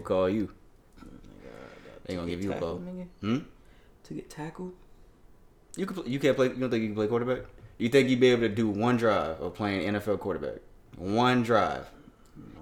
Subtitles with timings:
[0.00, 0.50] gonna call you.
[2.04, 3.06] They gonna give you a nigga?
[3.20, 3.38] Hmm.
[4.04, 4.72] To get tackled?
[5.76, 6.10] You can.
[6.10, 6.48] You can't play.
[6.48, 7.42] You don't think you can play quarterback?
[7.78, 10.60] You think you'd be able to do one drive of playing NFL quarterback?
[10.96, 11.88] One drive,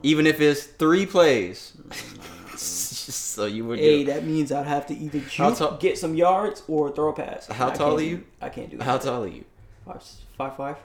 [0.03, 1.73] even if it's three plays.
[2.57, 3.79] so you would.
[3.79, 7.09] Hey, do- that means I'd have to either juke, tall- get some yards, or throw
[7.09, 7.47] a pass.
[7.47, 8.25] How I tall are do- you?
[8.41, 8.85] I can't do that.
[8.85, 9.45] How tall are you?
[9.87, 10.03] Five,
[10.37, 10.77] five, five.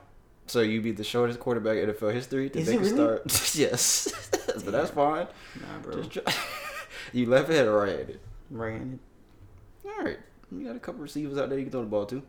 [0.48, 2.94] So you be the shortest quarterback in NFL history to Is make a really?
[2.94, 3.24] start.
[3.56, 5.28] yes, but that's fine.
[5.62, 6.02] Nah, bro.
[6.04, 6.34] Just try.
[7.14, 8.20] you left handed or right handed?
[8.52, 9.00] Right-handed.
[9.86, 10.20] All right,
[10.52, 12.16] you got a couple receivers out there you can throw the ball to.
[12.16, 12.22] Nah,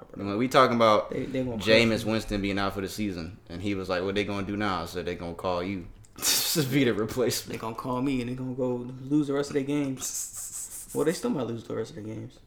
[0.00, 0.26] And bro.
[0.26, 3.60] when we talking about They, they gonna Jameis Winston being out for the season, and
[3.62, 6.62] he was like, "What they gonna do now?" I said, "They gonna call you to
[6.62, 9.54] be the replacement." They gonna call me and they gonna go lose the rest of
[9.54, 10.88] their games.
[10.94, 12.38] Well, they still might lose the rest of their games.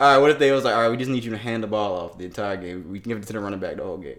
[0.00, 1.62] All right, what if they was like, "All right, we just need you to hand
[1.62, 2.90] the ball off the entire game.
[2.90, 4.18] We can give it to the running back the whole game."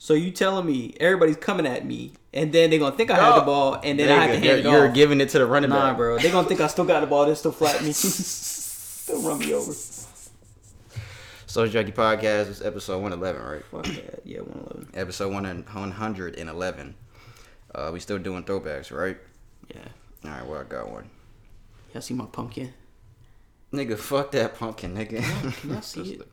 [0.00, 3.30] So you telling me everybody's coming at me, and then they're gonna think I had
[3.30, 3.38] No.
[3.40, 4.94] the ball, and then I have to hand you're, it you're off.
[4.94, 5.96] giving it to the running Nah, back.
[5.96, 6.18] bro.
[6.18, 7.26] they're gonna think I still got the ball.
[7.26, 7.92] They still flat me.
[7.92, 9.72] still run me over.
[11.46, 13.64] Social Junkie Podcast is episode one eleven, right?
[13.64, 14.20] Fuck that.
[14.24, 14.88] Yeah, one eleven.
[14.94, 16.94] Episode one hundred and eleven.
[17.74, 19.16] Uh, we still doing throwbacks, right?
[19.74, 19.80] Yeah.
[20.24, 21.08] All right, well, I got one.
[21.92, 22.72] Y'all see my pumpkin?
[23.72, 25.22] Nigga, fuck that pumpkin, nigga.
[25.60, 26.28] Can I see it?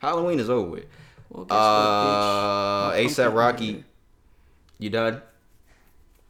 [0.00, 0.86] Halloween is over with.
[1.30, 3.04] Well, guess Uh, what, bitch?
[3.18, 3.84] My ASAP Rocky, right
[4.78, 5.22] you done?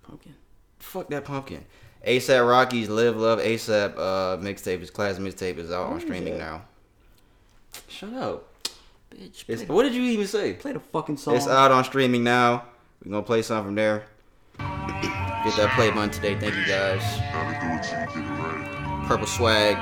[0.07, 0.35] Pumpkin.
[0.79, 1.65] Fuck that pumpkin.
[2.07, 6.05] ASAP Rocky's Live Love ASAP uh, mixtape, his class mixtape is out on Where is
[6.05, 6.39] streaming that?
[6.39, 6.63] now.
[7.89, 8.49] Shut up.
[9.15, 10.53] Bitch, what did you even say?
[10.55, 11.37] play the fucking song.
[11.37, 12.65] It's out on streaming now.
[13.05, 14.05] We're gonna play something from there.
[14.59, 16.37] Get that play button today.
[16.39, 17.01] Thank you guys.
[17.33, 19.05] Gotta do it till you get it right.
[19.07, 19.77] Purple swag.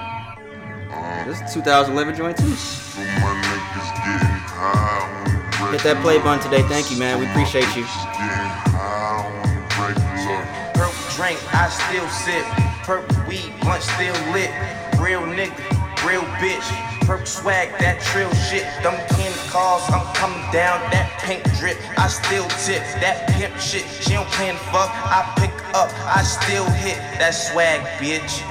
[1.27, 2.45] This is 2011 joint too.
[2.45, 6.62] For my niggas getting high on the Hit that play button today.
[6.69, 7.19] Thank you, man.
[7.19, 7.89] We appreciate you.
[8.12, 10.45] Getting high on the regular.
[10.77, 12.45] Purple drink, I still sip.
[12.84, 14.53] Purple weed, blunt still lit.
[15.01, 15.57] Real nigga,
[16.05, 16.67] real bitch.
[17.06, 18.67] Purple swag, that trill shit.
[18.83, 20.83] Them candy cars, I'm coming down.
[20.93, 22.83] That pink drip, I still tip.
[23.00, 24.91] That pimp shit, she don't plan to fuck.
[24.93, 26.99] I pick up, I still hit.
[27.16, 28.45] That swag, bitch.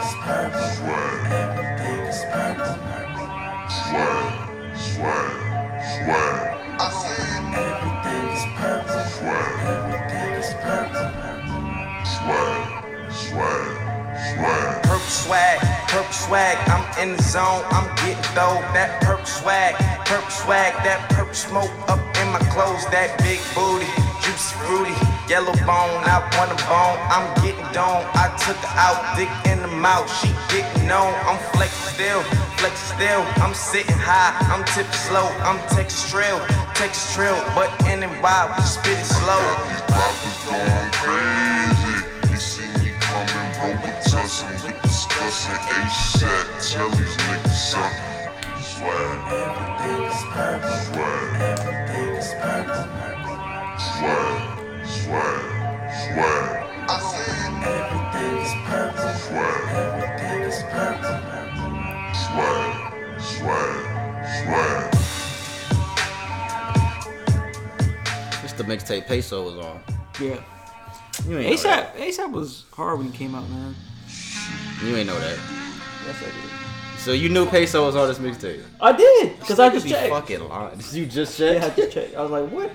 [0.00, 0.52] Swag,
[3.90, 5.34] swag,
[5.82, 6.46] swag.
[6.78, 9.02] I said everything's purple.
[9.10, 9.50] Swag,
[10.42, 10.90] swag,
[13.10, 13.70] swag,
[14.30, 14.82] swag.
[14.82, 15.58] Purple swag,
[15.88, 18.62] purple swag, I'm in the zone, I'm getting dough.
[18.74, 19.74] That purple swag,
[20.06, 22.86] purple swag, that purple smoke up in my clothes.
[22.94, 23.90] That big booty,
[24.22, 24.94] juicy fruity,
[25.30, 26.98] yellow bone, I want a bone.
[27.06, 31.14] I'm getting dome, I took her out, dick in the mouth, she getting known.
[31.22, 32.22] I'm flexing still,
[32.58, 36.42] flexing still, I'm sitting high, I'm tipping slow, I'm texting trill,
[36.74, 39.38] texting trill, but in and by, we spit it slow.
[39.70, 41.94] These poppers going crazy.
[42.26, 46.58] He see me coming, bro, we tussin', we discussin' ASAP.
[46.58, 48.34] Tell these niggas something.
[48.58, 49.14] Swag,
[50.26, 50.58] swag,
[53.94, 54.59] swag,
[55.10, 56.66] swag, swag.
[56.88, 59.10] I said everything's purple.
[59.18, 61.18] Swag, everything is purple.
[62.14, 62.70] swag,
[63.20, 63.74] swag,
[64.44, 64.94] swag.
[68.44, 69.80] It's the mixtape Peso was on.
[70.20, 70.40] Yeah.
[71.28, 71.96] You ain't know that.
[71.96, 73.74] ASAP, ASAP was hard when he came out, man.
[74.84, 75.38] You ain't know that.
[76.06, 76.34] Yes, I did.
[77.00, 78.62] So you knew Peso was on this mixtape.
[78.80, 80.10] I did, cause I You just be checked.
[80.12, 80.80] fucking lying.
[80.92, 82.14] You just Yeah, I just checked.
[82.14, 82.70] I was like, what?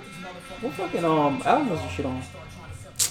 [0.62, 2.22] What fucking um album was this shit on?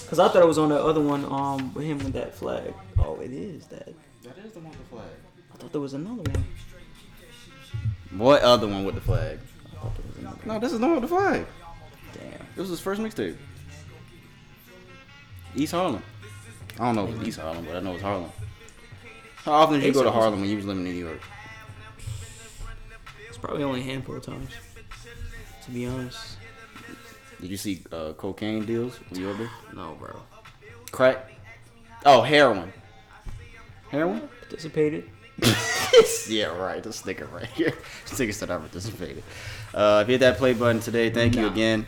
[0.07, 2.73] Cause I thought it was on the other one um with him with that flag.
[2.99, 3.93] Oh, it is that.
[4.23, 5.05] That is the one with the flag.
[5.53, 6.45] I thought there was another one.
[8.17, 9.39] What other one with the flag?
[9.65, 10.39] I thought there was another.
[10.45, 11.45] No, this is the one with the flag.
[12.13, 12.47] Damn.
[12.55, 13.35] This was his first mixtape.
[15.55, 16.01] East Harlem.
[16.79, 18.31] I don't know if it's East Harlem, but I know it's Harlem.
[19.37, 21.21] How often did you go to Harlem when you was living in New York?
[23.29, 24.49] It's probably only a handful of times.
[25.65, 26.37] To be honest.
[27.41, 29.49] Did you see uh, cocaine deals when you were there?
[29.73, 30.19] No, bro.
[30.91, 31.31] Crack?
[32.05, 32.71] Oh, heroin.
[33.89, 34.27] Heroin?
[34.41, 35.09] Participated.
[36.27, 36.81] yeah, right.
[36.81, 37.73] This nigga right here.
[38.09, 39.23] This nigga said I participated.
[39.73, 41.85] Uh, if you hit that play button today, thank you again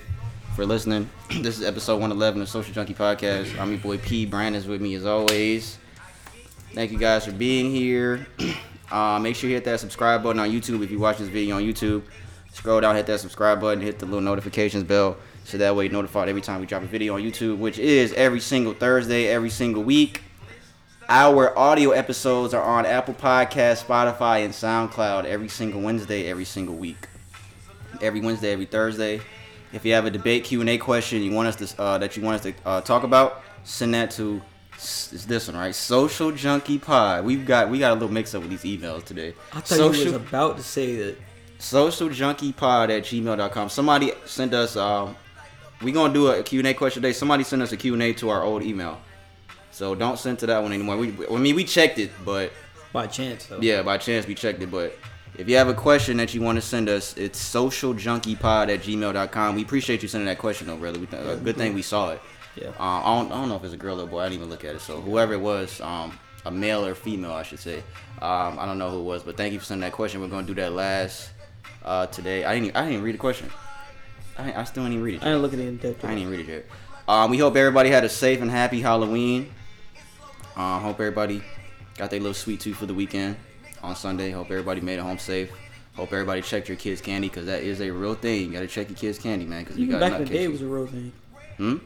[0.56, 1.10] for listening.
[1.42, 3.58] this is episode 111 of Social Junkie Podcast.
[3.60, 4.26] I'm your boy P.
[4.26, 5.78] Brandon's with me as always.
[6.74, 8.28] Thank you guys for being here.
[8.90, 11.58] Uh, make sure you hit that subscribe button on YouTube if you watch this video
[11.58, 12.04] on YouTube.
[12.54, 15.18] Scroll down, hit that subscribe button, hit the little notifications bell
[15.48, 18.12] so that way you're notified every time we drop a video on YouTube, which is
[18.14, 20.22] every single Thursday, every single week.
[21.08, 26.76] Our audio episodes are on Apple Podcast, Spotify, and SoundCloud every single Wednesday, every single
[26.76, 26.98] week.
[28.02, 29.22] Every Wednesday, every Thursday.
[29.72, 32.18] If you have a debate Q and A question you want us to uh, that
[32.18, 34.42] you want us to uh, talk about, send that to
[34.74, 35.74] It's this one, right?
[35.74, 37.24] Social Junkie Pod.
[37.24, 39.34] We've got we got a little mix up with these emails today.
[39.54, 41.18] I thought you was Social about to say that.
[41.58, 43.70] Social Junkie Pod at gmail.com.
[43.70, 45.16] Somebody sent us um
[45.82, 47.14] we gonna do a Q&A question today.
[47.14, 49.00] Somebody sent us a Q&A to our old email.
[49.72, 50.98] So don't send to that one anymore.
[50.98, 52.52] We I mean we checked it, but
[52.92, 53.60] By chance, though.
[53.62, 54.98] yeah, by chance we checked it, but
[55.38, 59.56] if you have a question that you want to send us, it's socialjunkiepod at gmail.com.
[59.56, 61.00] We appreciate you sending that question though, brother.
[61.00, 62.22] We th- a good thing we saw it.
[62.56, 62.70] Yeah.
[62.70, 64.22] Uh, I, don't, I don't know if it's a girl or a boy.
[64.22, 64.82] I didn't even look at it.
[64.82, 67.84] So whoever it was, um, a male or female, I should say.
[68.20, 70.22] Um, I don't know who it was, but thank you for sending that question.
[70.22, 71.30] We're gonna do that last
[71.86, 72.46] uh, today.
[72.46, 72.76] I didn't.
[72.76, 73.52] I didn't even read the question.
[74.38, 75.24] I, I still didn't read it.
[75.24, 75.31] I Yet.
[75.31, 76.06] didn't look at it in depth.
[76.06, 76.66] I didn't even read it yet.
[77.07, 79.50] Um, we hope everybody had a safe and happy Halloween.
[80.56, 81.42] Um, hope everybody
[81.98, 83.38] got their little sweet tooth for the weekend
[83.81, 84.31] on Sunday.
[84.31, 85.51] Hope everybody made it home safe.
[85.95, 88.45] Hope everybody checked your kids' candy because that is a real thing.
[88.48, 89.63] You gotta check your kids' candy, man.
[89.63, 91.12] Because Even got back in the day, it was a real thing.
[91.57, 91.78] Hmm?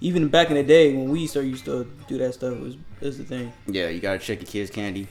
[0.00, 3.18] Even back in the day when we started used to do that stuff, it was
[3.18, 3.52] the thing.
[3.66, 5.06] Yeah, you gotta check your kids' candy.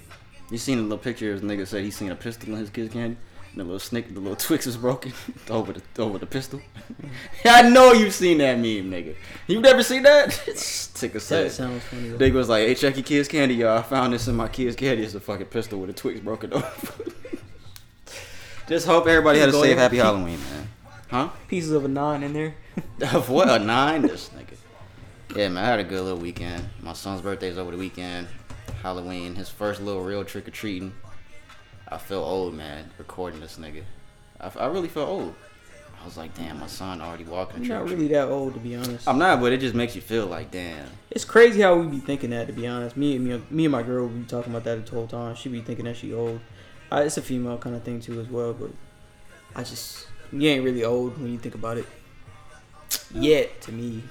[0.52, 1.38] You seen the little picture?
[1.38, 3.18] This nigga said he seen a pistol in his kid's candy.
[3.56, 5.13] The little snick, the little Twix was broken
[5.50, 6.62] over the over the pistol.
[7.46, 9.16] I know you've seen that meme, nigga.
[9.48, 10.31] You never seen that?
[10.31, 12.10] Sick of That sounds funny.
[12.10, 13.78] Nigga was like, "Hey, check your kids' candy, y'all.
[13.78, 15.04] I found this in my kids' candy.
[15.04, 17.01] It's a fucking pistol with a Twix broken off."
[18.68, 20.69] Just hope everybody had a safe, happy Halloween, man.
[21.10, 21.30] Huh?
[21.48, 22.54] Pieces of a nine in there.
[23.02, 24.56] Of what a nine, this nigga.
[25.36, 26.69] Yeah, man, I had a good little weekend.
[26.81, 28.28] My son's birthday's over the weekend.
[28.84, 30.94] Halloween, his first little real trick or treating.
[31.92, 33.84] I feel old, man, recording this nigga.
[34.40, 35.36] I, I really feel old.
[36.02, 37.58] I was like, damn, my son already walking.
[37.58, 39.08] Trick not really that old to be honest.
[39.08, 40.88] I'm not, but it just makes you feel like, damn.
[41.12, 42.96] It's crazy how we be thinking that to be honest.
[42.96, 45.36] Me and me, me and my girl we be talking about that the whole time.
[45.36, 46.40] She be thinking that she old.
[46.92, 48.72] I, it's a female kind of thing too as well, but
[49.56, 51.86] I just you ain't really old when you think about it.
[53.14, 54.04] Yet to me,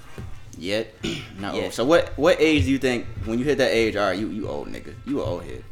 [0.58, 0.92] Yet,
[1.38, 1.64] not Yet.
[1.64, 1.72] old.
[1.72, 2.10] So what?
[2.18, 3.96] What age do you think when you hit that age?
[3.96, 4.94] All right, you you old nigga.
[5.06, 5.64] You old head.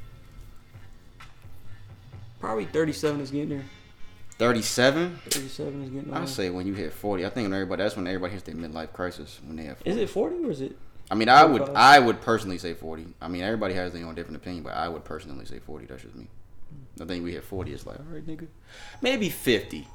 [2.46, 3.64] Probably 37 is getting there.
[4.38, 5.18] Thirty-seven.
[5.30, 6.20] 37 is getting there.
[6.20, 7.24] I say when you hit forty.
[7.26, 9.78] I think when everybody that's when everybody hits their midlife crisis when they have.
[9.78, 9.90] 40.
[9.90, 10.76] Is it 40 or is it?
[11.10, 13.06] I mean, I would I would personally say forty.
[13.20, 15.86] I mean, everybody has their own different opinion, but I would personally say forty.
[15.86, 16.28] That's just me.
[17.00, 17.72] I think we hit forty.
[17.72, 18.46] It's like, all right, nigga,
[19.00, 19.86] maybe fifty,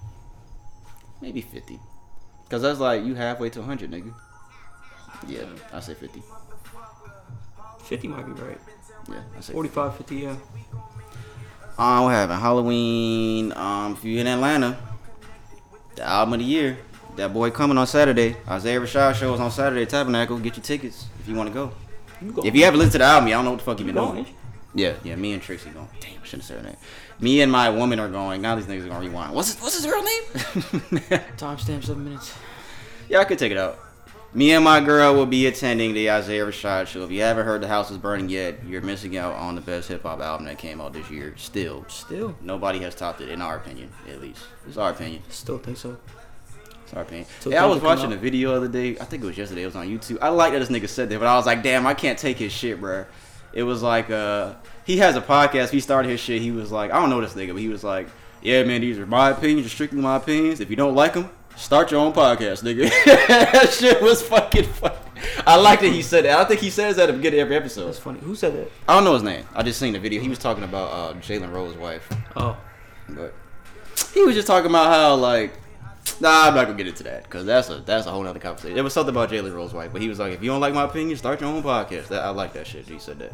[1.21, 1.80] maybe fifty,
[2.45, 4.13] because that's like you halfway to hundred, nigga.
[5.27, 6.24] Yeah, I say fifty.
[7.83, 8.57] 50 might be right.
[9.09, 10.36] Yeah, I say 45, 50, yeah.
[11.77, 12.39] Um, what happened?
[12.39, 13.53] Halloween.
[13.53, 14.77] Um, if you're in Atlanta,
[15.95, 16.77] the album of the year.
[17.18, 18.38] That boy coming on Saturday.
[18.47, 19.85] Isaiah Rashad show is on Saturday.
[19.85, 20.39] Tabernacle.
[20.39, 21.71] Get your tickets if you want to go.
[22.21, 22.41] You go.
[22.44, 23.91] If you haven't listened to the album, I don't know what the fuck you you
[23.94, 24.25] been doing.
[24.73, 25.15] Yeah, yeah.
[25.18, 25.89] Me and Trixie going.
[26.00, 26.77] Damn, I shouldn't have said her name.
[27.19, 28.41] Me and my woman are going.
[28.41, 29.33] Now these niggas are gonna rewind.
[29.33, 30.21] What's his, what's his real name?
[31.38, 32.33] Timestamp seven minutes.
[33.09, 33.77] yeah, I could take it out.
[34.33, 37.04] Me and my girl will be attending the Isaiah Rashad show.
[37.04, 39.89] If you haven't heard The House is Burning yet, you're missing out on the best
[39.89, 41.33] hip hop album that came out this year.
[41.36, 44.39] Still, Still, Nobody has topped it, in our opinion, at least.
[44.66, 45.22] It's our opinion.
[45.28, 45.98] still think so.
[46.86, 47.28] It's our opinion.
[47.42, 48.98] So yeah, I was watching a video the other day.
[48.98, 49.63] I think it was yesterday.
[49.63, 50.19] It was on YouTube.
[50.22, 52.38] I like that this nigga said that, but I was like, damn, I can't take
[52.38, 53.06] his shit, bro.
[53.51, 54.54] It was like, uh,
[54.86, 55.72] he has a podcast.
[55.72, 56.42] He started his shit.
[56.42, 58.07] He was like, I don't know this nigga, but he was like,
[58.42, 60.62] yeah, man, these are my opinions, strictly my opinions.
[60.62, 62.89] If you don't like them, start your own podcast, nigga.
[63.27, 64.95] that shit was fucking funny.
[65.45, 66.39] I like that he said that.
[66.39, 67.88] I think he says that at the beginning of every episode.
[67.88, 68.19] That's funny.
[68.19, 68.71] Who said that?
[68.88, 69.45] I don't know his name.
[69.53, 70.22] I just seen the video.
[70.22, 72.12] He was talking about uh, Jalen Rose's wife.
[72.36, 72.58] Oh,
[73.10, 73.34] But
[74.13, 75.53] he was just talking about how like,
[76.20, 78.77] nah, I'm not gonna get into that because that's a that's a whole other conversation.
[78.77, 80.74] It was something about Jalen Rose White, but he was like, if you don't like
[80.74, 82.08] my opinion, start your own podcast.
[82.08, 82.88] That, I like that shit.
[82.88, 83.31] He said that.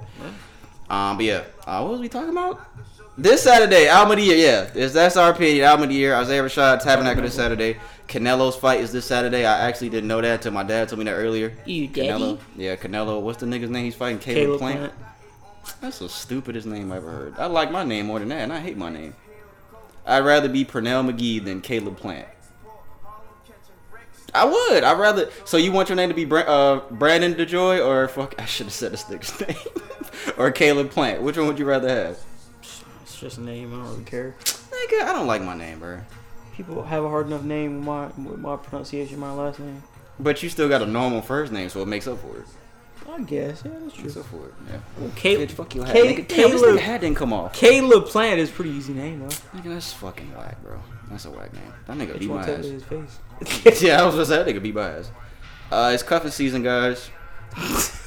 [0.89, 2.62] Um, but yeah, uh, what was we talking about?
[3.17, 4.36] This Saturday, album of the year.
[4.38, 5.63] Yeah, this, that's our opinion.
[5.65, 6.13] Album of the year.
[6.13, 7.77] Isaiah Rashad Tabernacle this Saturday.
[8.07, 9.43] Canelo's fight is this Saturday.
[9.43, 11.53] I actually didn't know that until my dad told me that earlier.
[11.65, 12.38] You Canelo.
[12.38, 12.63] daddy?
[12.63, 13.19] Yeah, Canelo.
[13.21, 14.19] What's the nigga's name he's fighting?
[14.19, 14.77] Caleb, Caleb Plant.
[14.93, 14.93] Plant.
[15.81, 17.33] That's the stupidest name I ever heard.
[17.39, 19.15] I like my name more than that, and I hate my name.
[20.05, 22.27] I'd rather be Pernell McGee than Caleb Plant.
[24.33, 24.83] I would.
[24.83, 25.29] I'd rather.
[25.43, 28.36] So you want your name to be Bra- uh, Brandon DeJoy or fuck?
[28.39, 29.57] I should have said this nigga's name.
[30.38, 31.24] or Caleb Plant.
[31.24, 32.19] Which one would you rather have?
[33.17, 33.74] It's just a name.
[33.74, 34.36] I don't really care.
[34.43, 36.01] Nigga, I don't like my name, bro.
[36.53, 39.81] People have a hard enough name with my with my pronunciation, my last name.
[40.19, 42.45] But you still got a normal first name, so it makes up for it.
[43.12, 43.63] I guess.
[43.65, 44.03] Yeah, that's true.
[44.03, 44.53] Makes up for it.
[44.69, 44.77] Yeah.
[45.00, 45.95] Well, Caleb, Bitch, fuck your hat.
[45.95, 46.27] Ca- nigga.
[46.27, 47.53] Damn, this Caleb, nigga hat didn't come off.
[47.53, 49.25] Caleb Plant is a pretty easy name though.
[49.55, 50.79] Nigga, that's fucking whack, bro.
[51.09, 51.74] That's a whack name.
[51.88, 52.65] That nigga Bitch beat my ass.
[52.65, 53.81] his face.
[53.81, 55.09] yeah, I was gonna say that nigga beat my ass.
[55.71, 57.09] Uh, it's cuffing season, guys.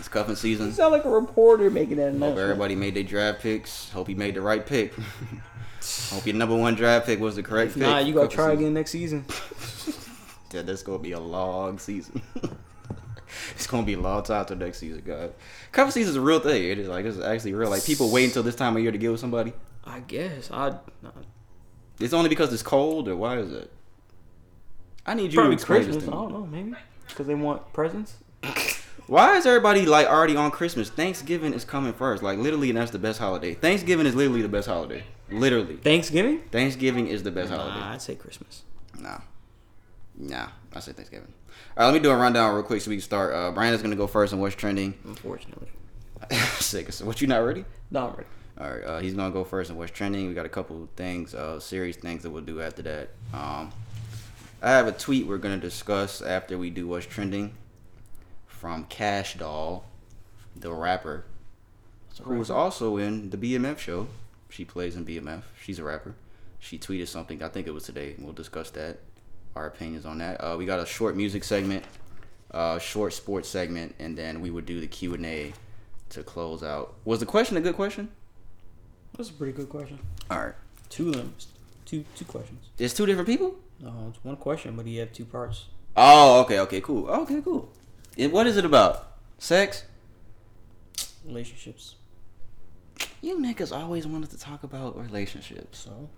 [0.00, 0.66] it's cuffing season.
[0.66, 3.90] You sound like a reporter making that Hope everybody made their draft picks.
[3.90, 4.92] Hope he made the right pick.
[6.10, 7.82] Hope your number one draft pick was the correct pick.
[7.82, 8.58] Nah, you gotta try season.
[8.58, 9.24] again next season.
[10.52, 12.20] Yeah, that's gonna be a long season.
[13.54, 15.30] it's gonna be a long time till next season, guys.
[15.70, 16.64] Cuffing season is a real thing.
[16.64, 17.70] It is like it's actually real.
[17.70, 19.52] Like people wait until this time of year to get with somebody.
[19.84, 20.70] I guess I.
[21.02, 21.10] Nah,
[22.00, 23.70] It's only because it's cold, or why is it?
[25.06, 26.04] I need you probably to explain Christmas.
[26.04, 26.22] this I to me.
[26.22, 26.46] don't know.
[26.46, 26.74] Maybe
[27.06, 28.16] because they want presents.
[29.10, 30.88] Why is everybody like already on Christmas?
[30.88, 32.22] Thanksgiving is coming first.
[32.22, 33.54] Like literally, that's the best holiday.
[33.54, 35.02] Thanksgiving is literally the best holiday.
[35.32, 36.42] Literally, Thanksgiving.
[36.52, 37.80] Thanksgiving is the best holiday.
[37.80, 38.62] I'd say Christmas.
[38.96, 39.18] Nah.
[40.16, 40.50] Nah.
[40.72, 41.32] I say Thanksgiving.
[41.76, 43.34] All right, let me do a rundown real quick so we can start.
[43.34, 44.94] Uh, Brandon's gonna go first on what's trending.
[45.02, 45.66] Unfortunately,
[46.60, 46.92] Sick.
[46.92, 47.64] So what you not ready?
[47.90, 48.28] no, I'm ready.
[48.60, 50.28] All right, uh, he's gonna go first on what's trending.
[50.28, 53.08] We got a couple things, uh, serious things that we'll do after that.
[53.34, 53.72] Um,
[54.62, 57.56] I have a tweet we're gonna discuss after we do what's trending
[58.60, 59.86] from Cash Doll,
[60.54, 61.24] the rapper,
[62.22, 64.06] who was also in the BMF show.
[64.50, 65.44] She plays in BMF.
[65.62, 66.14] She's a rapper.
[66.58, 67.42] She tweeted something.
[67.42, 68.16] I think it was today.
[68.18, 68.98] We'll discuss that.
[69.56, 70.36] Our opinions on that.
[70.44, 71.86] Uh, we got a short music segment,
[72.50, 75.54] uh, short sports segment, and then we would do the Q and A
[76.10, 76.96] to close out.
[77.06, 78.10] Was the question a good question?
[79.16, 79.98] That's a pretty good question.
[80.30, 80.54] All right.
[80.90, 81.34] Two of them.
[81.86, 82.66] Two two questions.
[82.76, 83.54] There's two different people.
[83.80, 85.64] No, it's one question, but he had two parts.
[85.96, 87.08] Oh, okay, okay, cool.
[87.08, 87.72] Okay, cool.
[88.18, 89.12] And what is it about?
[89.38, 89.84] Sex?
[91.24, 91.96] Relationships.
[93.22, 95.78] You niggas always wanted to talk about relationships.
[95.80, 96.08] So,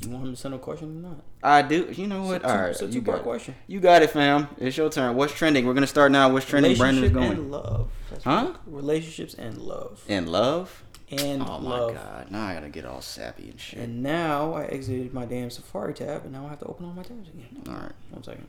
[0.00, 1.22] do you want him to send a question or not?
[1.42, 1.88] I do.
[1.92, 2.42] You know what?
[2.42, 3.22] A All right, it's a you got it.
[3.22, 3.54] question.
[3.66, 4.48] You got it, fam.
[4.58, 5.14] It's your turn.
[5.16, 5.66] What's trending?
[5.66, 6.30] We're gonna start now.
[6.32, 6.76] What's trending?
[6.76, 7.44] Brandon is Relationship going.
[7.44, 7.90] and love.
[8.10, 8.54] That's Huh?
[8.66, 10.04] relationships and love.
[10.08, 10.84] And love.
[11.10, 11.94] And Oh my love.
[11.94, 12.30] god!
[12.30, 13.78] Now I gotta get all sappy and shit.
[13.80, 16.92] And now I exited my damn Safari tab, and now I have to open all
[16.92, 17.62] my tabs again.
[17.66, 17.92] All right.
[18.10, 18.48] One second.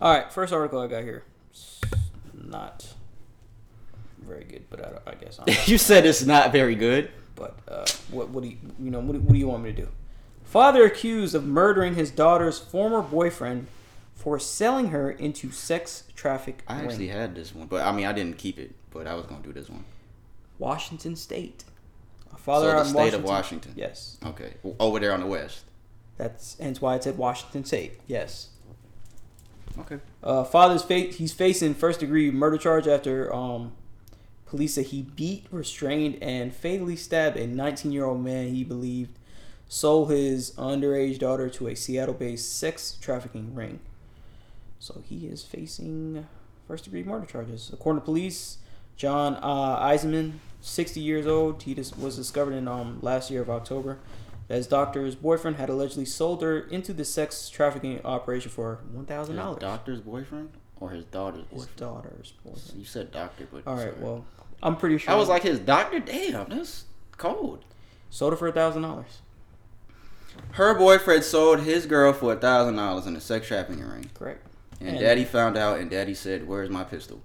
[0.00, 1.24] All right, first article I got here.
[2.32, 2.94] Not
[4.20, 5.38] very good, but I, I guess.
[5.38, 7.10] I'm you said it's not very good.
[7.36, 9.72] But uh, what what do you you know what do, what do you want me
[9.72, 9.88] to do?
[10.44, 13.66] Father accused of murdering his daughter's former boyfriend
[14.14, 16.90] for selling her into sex traffic I ring.
[16.90, 18.72] actually had this one, but I mean I didn't keep it.
[18.90, 19.84] But I was gonna do this one.
[20.58, 21.64] Washington State.
[22.32, 23.72] A father So the state of Washington.
[23.76, 25.64] Yes, Okay, over there on the west.
[26.16, 27.98] that's hence why I said Washington State.
[28.06, 28.50] Yes.
[29.78, 29.98] Okay.
[30.22, 33.72] Uh, father's fa- he's facing first degree murder charge after um,
[34.46, 39.18] police said he beat, restrained, and fatally stabbed a 19 year old man he believed
[39.68, 43.80] sold his underage daughter to a Seattle based sex trafficking ring.
[44.78, 46.26] So he is facing
[46.68, 47.70] first degree murder charges.
[47.72, 48.58] According to police,
[48.96, 53.98] John uh, Eisenman, 60 years old, he was discovered in um, last year of October.
[54.48, 59.06] That His doctor's boyfriend had allegedly sold her into the sex trafficking operation for one
[59.06, 59.60] thousand dollars.
[59.60, 61.76] doctor's boyfriend or his daughter's His boyfriend?
[61.76, 62.72] daughter's boyfriend.
[62.78, 63.94] You said doctor, but All right, sorry.
[64.00, 64.24] well,
[64.62, 65.12] I'm pretty sure.
[65.12, 65.98] I was like his doctor.
[66.00, 66.84] Damn, that's
[67.16, 67.64] cold.
[68.10, 69.20] sold her for a thousand dollars.
[70.52, 74.44] Her boyfriend sold his girl for a thousand dollars in a sex trafficking ring, Correct.
[74.80, 77.20] and, And- Daddy found out, and Daddy said, "Where's my pistol?"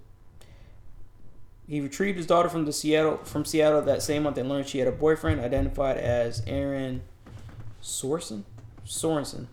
[1.67, 4.79] He retrieved his daughter from the Seattle from Seattle that same month and learned she
[4.79, 7.01] had a boyfriend identified as Aaron
[7.81, 8.43] Sorensen.
[8.85, 9.47] Sorensen.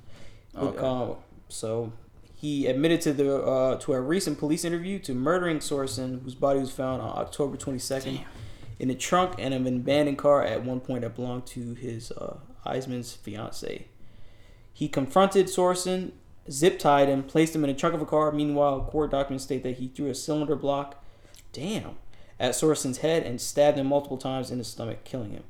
[0.56, 0.78] Okay.
[0.78, 1.14] Uh,
[1.48, 1.92] so
[2.34, 6.60] he admitted to the uh, to a recent police interview to murdering Sorensen, whose body
[6.60, 8.24] was found on October 22nd
[8.78, 12.12] in the trunk and of an abandoned car at one point that belonged to his
[12.12, 13.86] uh, Eisman's fiance.
[14.72, 16.12] He confronted Sorensen,
[16.50, 18.30] zip tied him, placed him in the trunk of a car.
[18.32, 21.02] Meanwhile, court documents state that he threw a cylinder block,
[21.52, 21.96] damn,
[22.38, 25.44] at Sorensen's head and stabbed him multiple times in the stomach, killing him.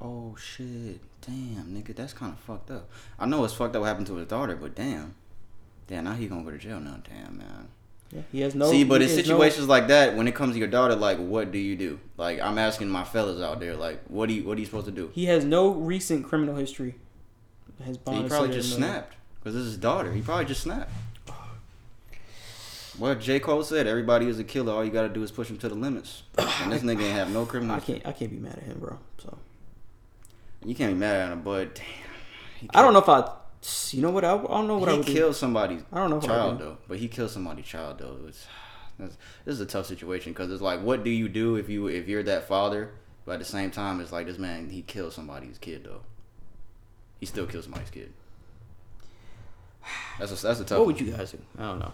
[0.00, 1.00] Oh shit!
[1.26, 2.90] Damn, nigga, that's kind of fucked up.
[3.18, 5.14] I know it's fucked up what happened to his daughter, but damn,
[5.86, 7.00] damn, now he gonna go to jail now.
[7.08, 7.68] Damn, man.
[8.10, 8.70] Yeah, he has no.
[8.70, 11.18] See, but in has no- situations like that, when it comes to your daughter, like,
[11.18, 12.00] what do you do?
[12.16, 14.86] Like, I'm asking my fellas out there, like, what do you, what are you supposed
[14.86, 15.10] to do?
[15.14, 16.96] he has no recent criminal history.
[17.84, 20.12] His bond He probably just snapped because this is his daughter.
[20.12, 20.90] He probably just snapped.
[22.98, 24.72] What J Cole said, everybody is a killer.
[24.72, 26.24] All you gotta do is push him to the limits.
[26.38, 27.74] And this nigga ain't have no criminal.
[27.76, 28.06] I can't.
[28.06, 28.98] I can't be mad at him, bro.
[29.18, 29.38] So
[30.64, 33.30] You can't be mad at him, but damn, I don't know if I.
[33.90, 34.24] You know what?
[34.24, 35.12] I, I don't know what I he would do.
[35.12, 38.18] killed somebody's I don't know child though, but he killed somebody's child though.
[38.26, 38.46] It's,
[38.98, 41.86] that's, this is a tough situation because it's like, what do you do if you
[41.86, 42.92] if you're that father?
[43.24, 46.02] But at the same time, it's like this man he killed somebody's kid though.
[47.20, 48.12] He still kills somebody's kid.
[50.18, 50.78] That's a, that's a tough.
[50.78, 50.94] What one.
[50.94, 51.38] would you guys do?
[51.58, 51.92] I don't know.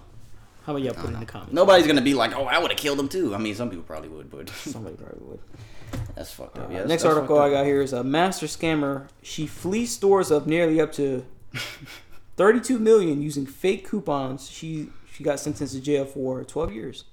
[0.64, 1.20] How about y'all I put in know.
[1.20, 1.52] the comments?
[1.52, 3.34] Nobody's gonna be like, oh, I would have killed him too.
[3.34, 5.40] I mean, some people probably would, but Somebody probably would.
[6.14, 6.68] that's fucked up.
[6.71, 9.09] Uh, Yeah, next article I got here is a master scammer.
[9.23, 11.25] She flees stores of nearly up to
[12.37, 14.49] 32 million using fake coupons.
[14.50, 17.04] She she got sentenced to jail for 12 years.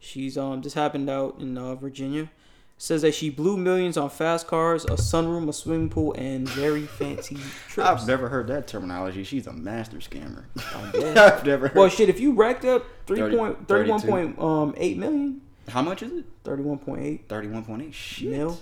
[0.00, 2.30] She's um this happened out in uh, Virginia.
[2.76, 6.82] says that she blew millions on fast cars, a sunroom, a swimming pool, and very
[6.86, 7.36] fancy
[7.68, 7.88] trips.
[7.88, 9.22] I've never heard that terminology.
[9.24, 10.44] She's a master scammer.
[11.16, 11.76] I've never heard.
[11.76, 13.92] Well, shit, if you racked up three 30 point 32.
[14.36, 16.44] 31.8 million, How much is it?
[16.44, 17.94] 31.8 Thirty-one point eight.
[17.94, 18.30] Shit.
[18.30, 18.58] mil.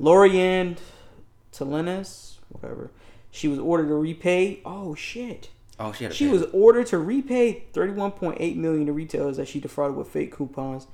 [0.00, 0.76] Lorianne
[1.52, 2.90] Talens, whatever.
[3.30, 4.60] She was ordered to repay.
[4.64, 5.50] Oh shit.
[5.78, 6.12] Oh, she had.
[6.12, 10.08] A She pay- was ordered to repay 31.8 million to retailers that she defrauded with
[10.08, 10.86] fake coupons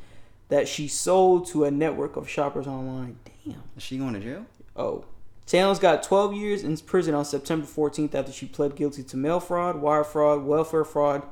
[0.48, 3.18] that she sold to a network of shoppers online.
[3.44, 3.62] Damn.
[3.76, 4.46] Is she going to jail?
[4.76, 5.04] Oh.
[5.46, 9.38] Towns got 12 years in prison on September 14th after she pled guilty to mail
[9.40, 11.22] fraud, wire fraud, welfare fraud,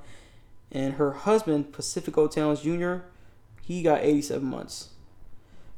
[0.70, 2.98] and her husband, Pacifico Towns Jr.,
[3.64, 4.88] he got 87 months.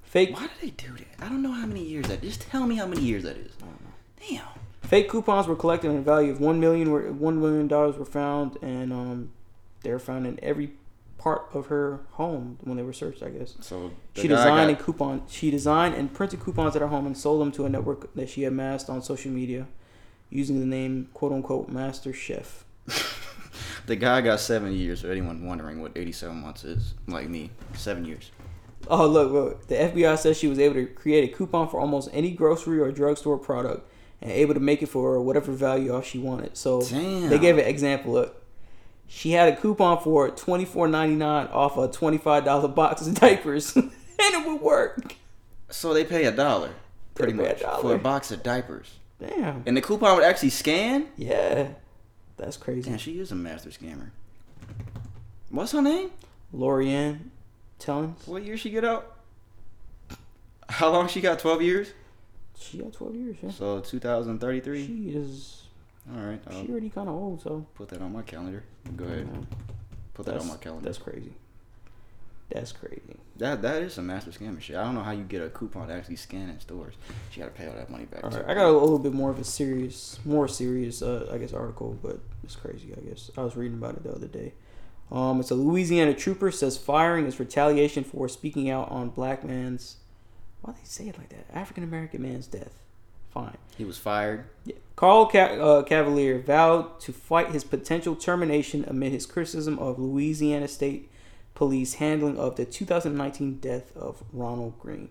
[0.02, 1.24] Fake Why do they do that?
[1.26, 2.22] I don't know how many years that.
[2.22, 3.52] Just tell me how many years that is.
[4.28, 4.44] Damn.
[4.82, 6.90] fake coupons were collected in a value of one million.
[6.90, 9.30] Were one million dollars were found, and um,
[9.82, 10.72] they were found in every
[11.18, 13.22] part of her home when they were searched.
[13.22, 13.54] I guess.
[13.60, 15.22] So She designed got- a coupon.
[15.28, 18.28] She designed and printed coupons at her home and sold them to a network that
[18.30, 19.66] she amassed on social media,
[20.30, 22.64] using the name "quote unquote" Master Chef.
[23.86, 25.02] The guy got seven years.
[25.02, 28.30] For anyone wondering what eighty-seven months is, like me, seven years.
[28.88, 29.66] Oh look, look!
[29.66, 32.90] The FBI says she was able to create a coupon for almost any grocery or
[32.92, 33.88] drugstore product,
[34.22, 36.56] and able to make it for whatever value off she wanted.
[36.56, 37.28] So Damn.
[37.28, 38.12] they gave an example.
[38.12, 38.42] Look,
[39.08, 43.06] she had a coupon for twenty four ninety nine off a twenty five dollar box
[43.06, 45.14] of diapers, and it would work.
[45.68, 46.70] So they pay a dollar,
[47.14, 48.88] pretty pay a much, for a box of diapers,
[49.20, 49.64] Damn.
[49.66, 51.08] and the coupon would actually scan.
[51.16, 51.68] Yeah,
[52.36, 52.90] that's crazy.
[52.90, 54.10] Damn, she is a master scammer.
[55.50, 56.10] What's her name?
[56.54, 57.18] Lorianne
[57.80, 58.26] Talens.
[58.26, 59.16] What year she get out?
[60.68, 61.38] How long she got?
[61.38, 61.92] Twelve years.
[62.58, 63.36] She got twelve years.
[63.42, 63.50] Yeah.
[63.50, 64.86] So 2033.
[64.86, 65.62] She is.
[66.14, 67.66] All right, I'll She already kind of old, so.
[67.74, 68.62] put that on my calendar.
[68.94, 69.28] Go ahead,
[70.14, 70.84] put that that's, on my calendar.
[70.84, 71.32] That's crazy.
[72.50, 73.16] That's crazy.
[73.38, 74.76] That that is some master scammer shit.
[74.76, 76.94] I don't know how you get a coupon to actually scan in stores.
[77.30, 78.22] She got to pay all that money back.
[78.22, 81.38] All right, I got a little bit more of a serious, more serious, uh, I
[81.38, 82.94] guess, article, but it's crazy.
[82.96, 84.52] I guess I was reading about it the other day.
[85.10, 89.96] Um, it's a Louisiana trooper says firing is retaliation for speaking out on black man's.
[90.62, 91.46] Why they say it like that?
[91.52, 92.72] African American man's death.
[93.30, 93.58] Fine.
[93.76, 94.46] He was fired.
[94.64, 94.76] Yeah.
[94.96, 100.68] Carl Ca- uh, Cavalier vowed to fight his potential termination amid his criticism of Louisiana
[100.68, 101.10] State
[101.56, 105.08] Police handling of the 2019 death of Ronald Greene.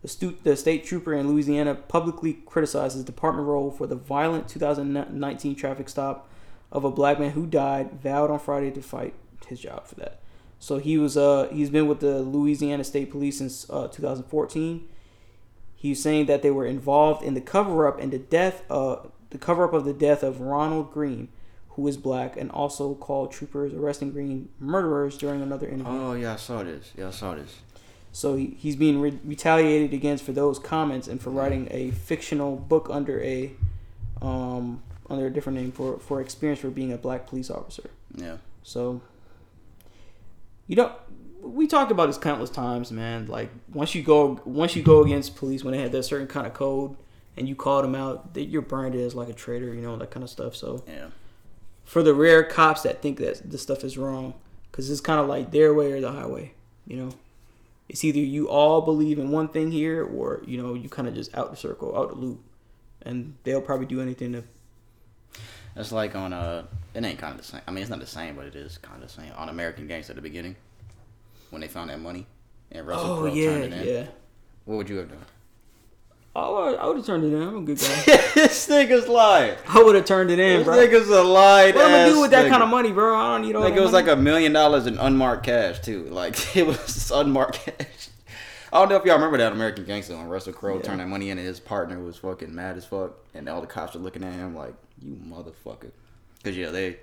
[0.00, 4.48] The, stu- the state trooper in Louisiana publicly criticized his department role for the violent
[4.48, 6.26] 2019 traffic stop
[6.72, 8.00] of a black man who died.
[8.02, 9.12] Vowed on Friday to fight
[9.46, 10.20] his job for that.
[10.58, 14.88] So he was uh he's been with the Louisiana State Police since uh, 2014.
[15.74, 18.96] He's saying that they were involved in the cover up and the death uh
[19.30, 21.28] the cover up of the death of Ronald Greene,
[21.80, 25.92] who is black, and also called troopers arresting Greene murderers during another interview.
[25.92, 26.92] Oh yeah, I saw this.
[26.96, 27.60] Yeah, I saw this.
[28.12, 32.56] So he, he's being re- retaliated against for those comments and for writing a fictional
[32.56, 33.52] book under a
[34.20, 37.88] um under a different name for for experience for being a black police officer.
[38.14, 38.36] Yeah.
[38.62, 39.00] So
[40.66, 40.92] you know
[41.40, 43.26] we talked about this countless times, man.
[43.26, 46.46] Like once you go once you go against police when they have that certain kind
[46.46, 46.96] of code
[47.38, 50.10] and you call them out, that you're branded as like a traitor, you know, that
[50.10, 50.54] kind of stuff.
[50.54, 51.06] So Yeah.
[51.90, 54.34] For the rare cops that think that this stuff is wrong,
[54.70, 56.52] because it's kind of like their way or the highway,
[56.86, 57.10] you know.
[57.88, 61.14] It's either you all believe in one thing here, or you know you kind of
[61.14, 62.40] just out the circle, out the loop,
[63.02, 64.44] and they'll probably do anything to.
[65.74, 67.62] That's like on uh it ain't kind of the same.
[67.66, 69.32] I mean, it's not the same, but it is kind of the same.
[69.36, 70.54] On American Gangster at the beginning,
[71.50, 72.26] when they found that money
[72.70, 73.94] and Russell Oh Crowe yeah, turned it in.
[73.94, 74.06] yeah.
[74.64, 75.18] What would you have done?
[76.36, 77.42] Oh, I would have turned it in.
[77.42, 77.86] I'm a good guy.
[78.34, 79.56] this nigga's lying.
[79.68, 80.76] I would have turned it in, This bro.
[80.76, 81.74] This nigga's a lied.
[81.74, 82.50] What am I ass do with that nigga.
[82.50, 83.16] kind of money, bro?
[83.16, 84.06] I don't need all Like it was money.
[84.06, 86.04] like a million dollars in unmarked cash too.
[86.04, 88.08] Like it was unmarked cash.
[88.72, 90.82] I don't know if y'all remember that American Gangster when Russell Crowe Yeah.
[90.82, 93.66] turned that money in and his partner was fucking mad as fuck, and all the
[93.66, 95.90] cops were looking at him like, "You motherfucker,"
[96.40, 96.98] because yeah, they,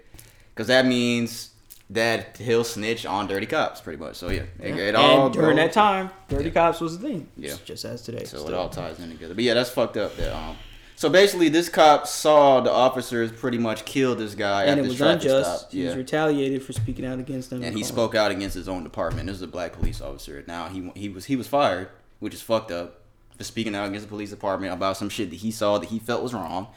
[0.56, 1.50] because that means
[1.90, 4.16] that he'll snitch on dirty cops, pretty much.
[4.18, 6.52] So yeah, it, it all and during goes- that time, dirty Yeah.
[6.52, 7.28] cops was a thing.
[7.38, 7.54] Yeah.
[7.66, 8.26] just as today.
[8.26, 9.34] So it all ties in together.
[9.34, 10.16] But yeah, that's fucked up.
[10.18, 10.58] That um.
[10.96, 14.82] So basically, this cop saw the officers pretty much kill this guy and at it
[14.90, 15.60] this was unjust.
[15.60, 15.72] stop.
[15.72, 17.64] He was retaliated for speaking out against them.
[17.64, 19.28] and he spoke out against his own department.
[19.28, 20.44] This is a black police officer.
[20.48, 23.02] Now he he was he was fired, which is fucked up
[23.38, 26.00] for speaking out against the police department about some shit that he saw that he
[26.00, 26.68] felt was wrong.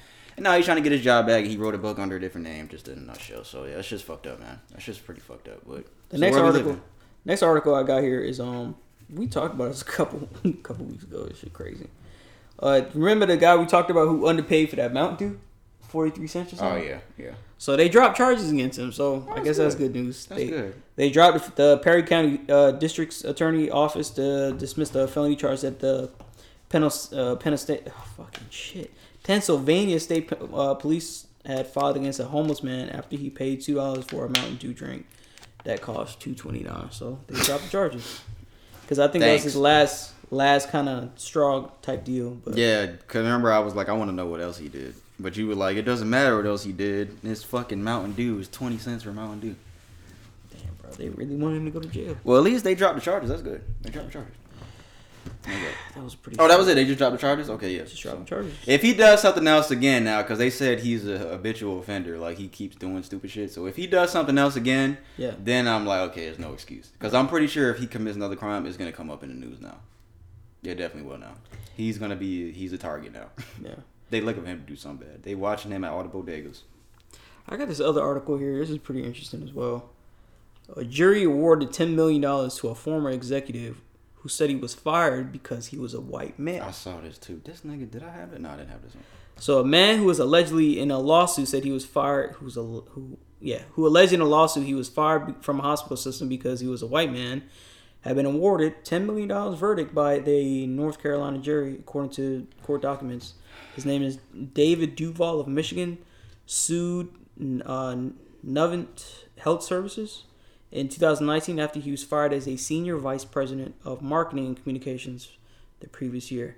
[0.41, 1.45] And now he's trying to get his job back.
[1.45, 3.45] He wrote a book under a different name, just in a nutshell.
[3.45, 4.59] So yeah, that's just fucked up, man.
[4.71, 5.61] That's just pretty fucked up.
[5.67, 6.81] But The so next article,
[7.27, 8.75] next article I got here is um
[9.13, 10.31] we talked about this a couple
[10.63, 11.25] couple weeks ago.
[11.27, 11.89] This shit crazy.
[12.59, 15.41] Uh, remember the guy we talked about who underpaid for that Mountain Dew?
[15.83, 17.33] forty three cents or Oh yeah, yeah.
[17.59, 18.93] So they dropped charges against him.
[18.93, 19.93] So I That's guess that's good.
[19.93, 20.25] good news.
[20.25, 20.75] That's they, good.
[20.97, 25.81] They dropped the Perry County uh, District's Attorney Office to dismiss the felony charge that
[25.81, 26.09] the
[26.71, 28.91] Penn, uh, Penn State, oh, fucking shit,
[29.23, 34.05] Pennsylvania State uh, Police had filed against a homeless man after he paid two dollars
[34.05, 35.07] for a Mountain Dew drink
[35.65, 36.89] that cost two twenty nine.
[36.91, 38.21] So they dropped the charges
[38.83, 42.31] because I think that was his last last kind of straw type deal.
[42.45, 44.95] But Yeah, cause remember I was like, I want to know what else he did,
[45.19, 47.21] but you were like, it doesn't matter what else he did.
[47.23, 49.57] This fucking Mountain Dew is twenty cents for Mountain Dew.
[50.53, 52.17] damn, bro, they really wanted him to go to jail.
[52.25, 53.29] Well, at least they dropped the charges.
[53.29, 53.63] That's good.
[53.83, 54.35] They dropped the charges.
[55.43, 56.39] That was pretty.
[56.39, 56.75] Oh, that was it.
[56.75, 57.49] They just dropped the charges.
[57.51, 57.83] Okay, yeah.
[57.83, 58.55] Just dropped the charges.
[58.67, 62.37] If he does something else again now, because they said he's a habitual offender, like
[62.39, 63.51] he keeps doing stupid shit.
[63.53, 65.33] So if he does something else again, Yeah.
[65.43, 66.89] then I'm like, okay, there's no excuse.
[66.89, 69.47] Because I'm pretty sure if he commits another crime, it's gonna come up in the
[69.47, 69.79] news now.
[70.63, 71.35] Yeah, definitely will now.
[71.77, 73.27] He's gonna be he's a target now.
[73.65, 73.75] Yeah.
[74.11, 75.23] they looking for him to do something bad.
[75.23, 76.63] They watching him at all the bodegas.
[77.49, 78.59] I got this other article here.
[78.59, 79.89] This is pretty interesting as well.
[80.77, 83.81] A jury awarded $10 million to a former executive
[84.21, 86.61] who said he was fired because he was a white man.
[86.63, 87.41] I saw this too.
[87.45, 88.41] This nigga, did I have it?
[88.41, 89.05] No, I didn't have this one.
[89.39, 92.33] So a man who was allegedly in a lawsuit said he was fired.
[92.33, 93.19] Who's a who?
[93.41, 96.67] Yeah, who alleged in a lawsuit he was fired from a hospital system because he
[96.67, 97.45] was a white man,
[98.03, 102.83] had been awarded ten million dollars verdict by the North Carolina jury, according to court
[102.83, 103.35] documents.
[103.75, 104.19] His name is
[104.53, 105.97] David Duvall of Michigan,
[106.45, 107.09] sued
[107.65, 107.97] uh,
[108.47, 110.25] Novant Health Services
[110.73, 115.31] in 2019 after he was fired as a senior vice president of marketing and communications
[115.81, 116.57] the previous year.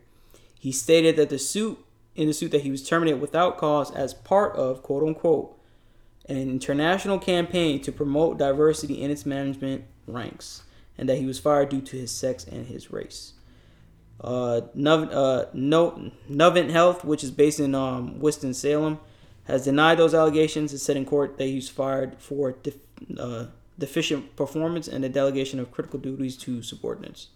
[0.59, 1.79] He stated that the suit
[2.15, 5.59] in the suit that he was terminated without cause as part of quote unquote
[6.29, 10.63] an international campaign to promote diversity in its management ranks,
[10.97, 13.33] and that he was fired due to his sex and his race.
[14.23, 19.01] Uh, uh, no, Novant Health, which is based in um, Winston Salem,
[19.45, 22.77] has denied those allegations and said in court that he was fired for def-
[23.19, 23.47] uh,
[23.83, 27.29] deficient performance and the delegation of critical duties to subordinates.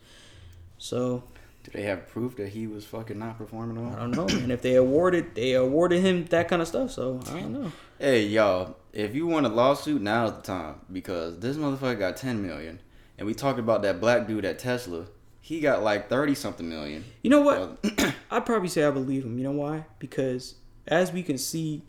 [0.78, 1.24] So
[1.64, 3.94] Do they have proof that he was fucking not performing well?
[3.96, 7.20] I don't know, and if they awarded they awarded him that kind of stuff, so
[7.28, 7.72] I don't know.
[7.98, 12.46] Hey y'all, if you want a lawsuit, now's the time because this motherfucker got ten
[12.46, 12.78] million,
[13.18, 15.06] and we talked about that black dude at Tesla.
[15.40, 17.04] He got like thirty something million.
[17.22, 17.58] You know what?
[17.98, 19.36] Uh, I'd probably say I believe him.
[19.38, 19.86] You know why?
[19.98, 20.54] Because
[20.86, 21.82] as we can see,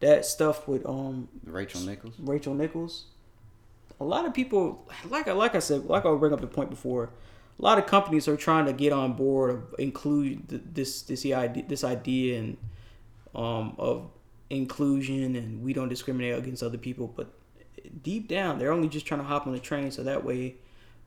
[0.00, 2.14] that stuff with um Rachel Nichols.
[2.18, 3.04] Rachel Nichols,
[4.00, 6.70] a lot of people like I like I said like I'll bring up the point
[6.70, 7.10] before.
[7.58, 11.84] A lot of companies are trying to get on board include this this idea this
[11.84, 12.56] idea and
[13.34, 14.10] um of
[14.48, 17.32] inclusion and we don't discriminate against other people, but
[18.02, 20.54] deep down they're only just trying to hop on the train so that way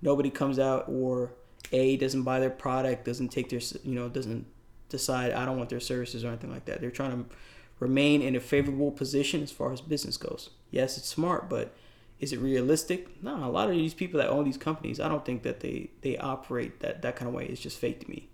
[0.01, 1.33] nobody comes out or
[1.71, 4.45] a doesn't buy their product, doesn't take their you know doesn't
[4.89, 6.79] decide I don't want their services or anything like that.
[6.79, 7.35] They're trying to
[7.79, 10.51] remain in a favorable position as far as business goes.
[10.69, 11.75] Yes, it's smart, but
[12.23, 13.21] is it realistic?
[13.21, 15.89] No, a lot of these people that own these companies, I don't think that they
[16.01, 17.45] they operate that that kind of way.
[17.45, 18.29] It's just fake to me.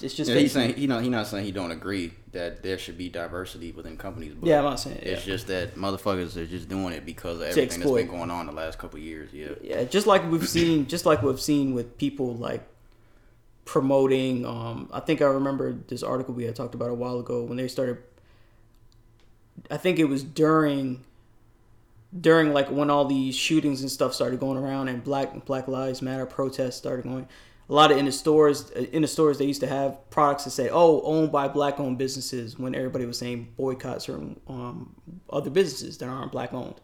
[0.00, 2.62] It's just Yeah, fake he's saying he not he not saying he don't agree that
[2.64, 4.34] there should be diversity within companies.
[4.34, 5.32] But Yeah, I'm not saying It's yeah.
[5.32, 8.52] just that motherfuckers are just doing it because of everything that's been going on the
[8.52, 9.32] last couple of years.
[9.32, 9.50] Yeah.
[9.62, 12.62] Yeah, just like we've seen, just like we've seen with people like
[13.64, 14.44] promoting.
[14.44, 17.56] Um, I think I remember this article we had talked about a while ago when
[17.56, 17.98] they started.
[19.70, 21.04] I think it was during,
[22.20, 26.02] during like when all these shootings and stuff started going around and Black Black Lives
[26.02, 27.28] Matter protests started going.
[27.68, 30.50] A lot of in the stores, in the stores, they used to have products that
[30.50, 34.94] say, "Oh, owned by black-owned businesses." When everybody was saying boycott certain um,
[35.30, 36.80] other businesses that aren't black-owned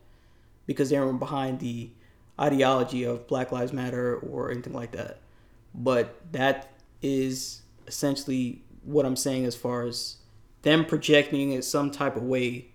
[0.66, 1.90] because they were behind the
[2.40, 5.18] ideology of Black Lives Matter or anything like that.
[5.74, 10.16] But that is essentially what I'm saying as far as
[10.62, 12.67] them projecting it some type of way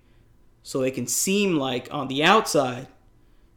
[0.63, 2.87] so it can seem like on the outside,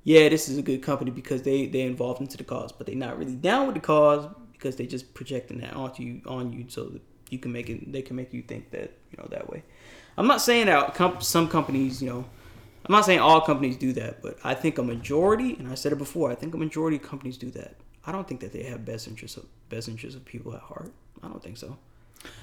[0.03, 2.97] yeah, this is a good company because they they involved into the cause, but they're
[2.97, 6.66] not really down with the cause because they're just projecting that onto you on you
[6.69, 9.49] so that you can make it they can make you think that you know that
[9.49, 9.62] way.
[10.19, 12.25] I'm not saying that some companies, you know,
[12.87, 15.92] I'm not saying all companies do that, but I think a majority, and I said
[15.92, 17.77] it before, I think a majority of companies do that.
[18.07, 20.92] I don't think that they have best interests of best interests of people at heart.
[21.23, 21.77] I don't think so.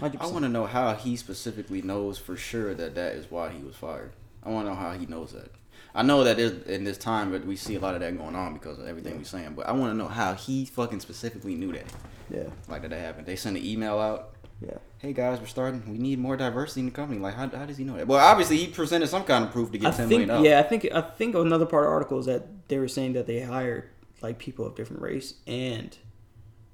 [0.02, 0.22] 100%.
[0.22, 3.64] I want to know how he specifically knows for sure that that is why he
[3.64, 4.12] was fired.
[4.46, 5.52] I want to know how he knows that.
[5.96, 8.54] I know that in this time, but we see a lot of that going on
[8.54, 9.54] because of everything we're saying.
[9.56, 11.86] But I want to know how he fucking specifically knew that,
[12.32, 13.28] yeah, like that that happened.
[13.28, 14.34] They sent an email out.
[14.60, 14.78] yeah.
[14.98, 15.84] Hey guys, we're starting.
[15.92, 17.20] We need more diversity in the company.
[17.20, 18.08] Like, how, how does he know that?
[18.08, 20.48] Well, obviously he presented some kind of proof to I get ten million think dollars.
[20.48, 23.14] yeah, I think I think another part of the article is that they were saying
[23.14, 23.90] that they hired
[24.22, 25.96] like people of different race and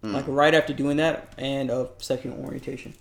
[0.01, 0.13] Hmm.
[0.13, 2.93] like right after doing that and of sexual orientation.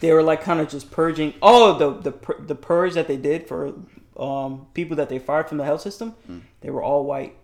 [0.00, 1.34] They were like kind of just purging.
[1.42, 3.74] Oh, the the the purge that they did for
[4.16, 6.14] um people that they fired from the health system,
[6.60, 7.36] they were all white,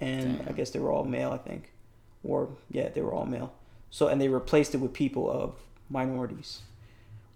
[0.00, 1.30] and I guess they were all male.
[1.32, 1.72] I think,
[2.22, 3.52] or yeah, they were all male.
[3.90, 5.54] So and they replaced it with people of
[5.90, 6.60] minorities,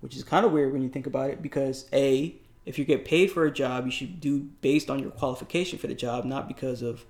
[0.01, 2.35] which is kind of weird when you think about it because a
[2.65, 5.87] if you get paid for a job, you should do based on your qualification for
[5.87, 7.05] the job, not because of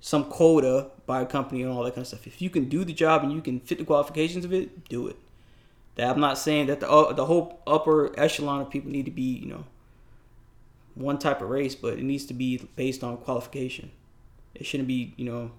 [0.00, 2.26] some quota by a company and all that kind of stuff.
[2.26, 5.06] If you can do the job and you can fit the qualifications of it, do
[5.08, 5.16] it.
[5.96, 9.10] That I'm not saying that the uh, the whole upper echelon of people need to
[9.10, 9.64] be you know
[10.94, 13.90] one type of race, but it needs to be based on qualification.
[14.54, 15.50] It shouldn't be you know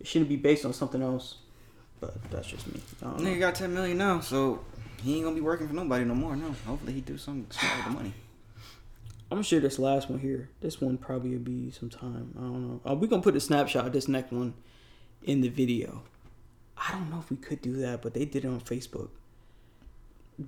[0.00, 1.36] it shouldn't be based on something else.
[2.00, 2.80] But that's just me.
[3.02, 4.60] Nigga got ten million now, so
[5.02, 6.34] he ain't gonna be working for nobody no more.
[6.34, 8.14] No, hopefully he do something smart with the money.
[9.30, 10.48] I'm gonna share this last one here.
[10.60, 12.34] This one probably will be some time.
[12.36, 12.80] I don't know.
[12.84, 14.54] Uh, we're gonna put a snapshot of this next one
[15.22, 16.02] in the video.
[16.76, 19.10] I don't know if we could do that, but they did it on Facebook.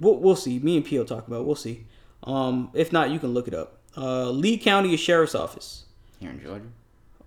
[0.00, 0.58] We'll, we'll see.
[0.58, 1.40] Me and P will talk about.
[1.40, 1.46] It.
[1.46, 1.86] We'll see.
[2.24, 3.78] Um, if not, you can look it up.
[3.96, 5.84] Uh, Lee County Sheriff's Office.
[6.20, 6.66] Here in Georgia,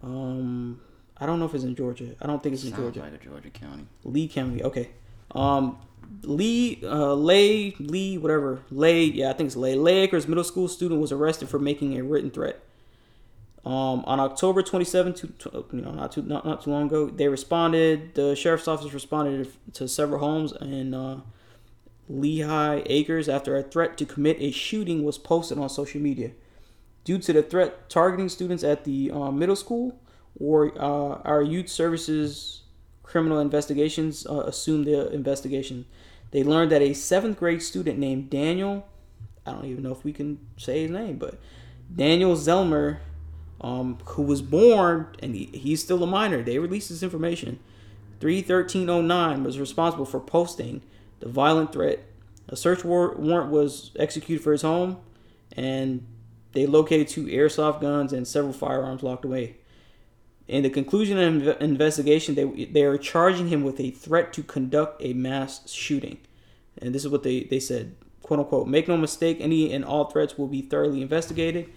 [0.01, 0.79] Um,
[1.17, 2.15] I don't know if it's in Georgia.
[2.21, 3.01] I don't think it's in Georgia.
[3.01, 3.85] like a Georgia county.
[4.03, 4.63] Lee County.
[4.63, 4.89] Okay.
[5.31, 5.77] Um,
[6.23, 8.61] Lee, uh, Lay, Lee, whatever.
[8.71, 9.75] Lay, yeah, I think it's Lay.
[9.75, 12.61] Lay Acres middle school student was arrested for making a written threat.
[13.65, 17.07] Um, on October 27, to, to- you know, not too not, not too long ago,
[17.07, 18.13] they responded.
[18.13, 21.17] The sheriff's office responded to several homes and uh,
[22.07, 26.31] Lehigh Acres after a threat to commit a shooting was posted on social media.
[27.03, 29.99] Due to the threat targeting students at the uh, middle school,
[30.39, 32.63] or uh, our youth services
[33.03, 35.85] criminal investigations uh, assumed the investigation.
[36.31, 38.87] They learned that a seventh grade student named Daniel,
[39.45, 41.39] I don't even know if we can say his name, but
[41.95, 42.97] Daniel Zelmer,
[43.61, 46.41] um, who was born and he, he's still a minor.
[46.41, 47.59] They released this information.
[48.19, 50.81] 31309 was responsible for posting
[51.19, 51.99] the violent threat.
[52.47, 54.97] A search war- warrant was executed for his home,
[55.53, 56.05] and
[56.51, 59.57] they located two airsoft guns and several firearms locked away.
[60.47, 64.43] In the conclusion of the investigation, they they are charging him with a threat to
[64.43, 66.19] conduct a mass shooting,
[66.77, 68.67] and this is what they they said, quote unquote.
[68.67, 71.71] Make no mistake, any and all threats will be thoroughly investigated.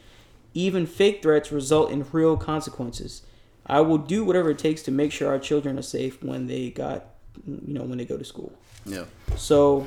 [0.53, 3.23] Even fake threats result in real consequences.
[3.67, 6.71] I will do whatever it takes to make sure our children are safe when they
[6.71, 7.07] got,
[7.47, 8.53] you know, when they go to school.
[8.85, 9.05] Yeah.
[9.37, 9.87] So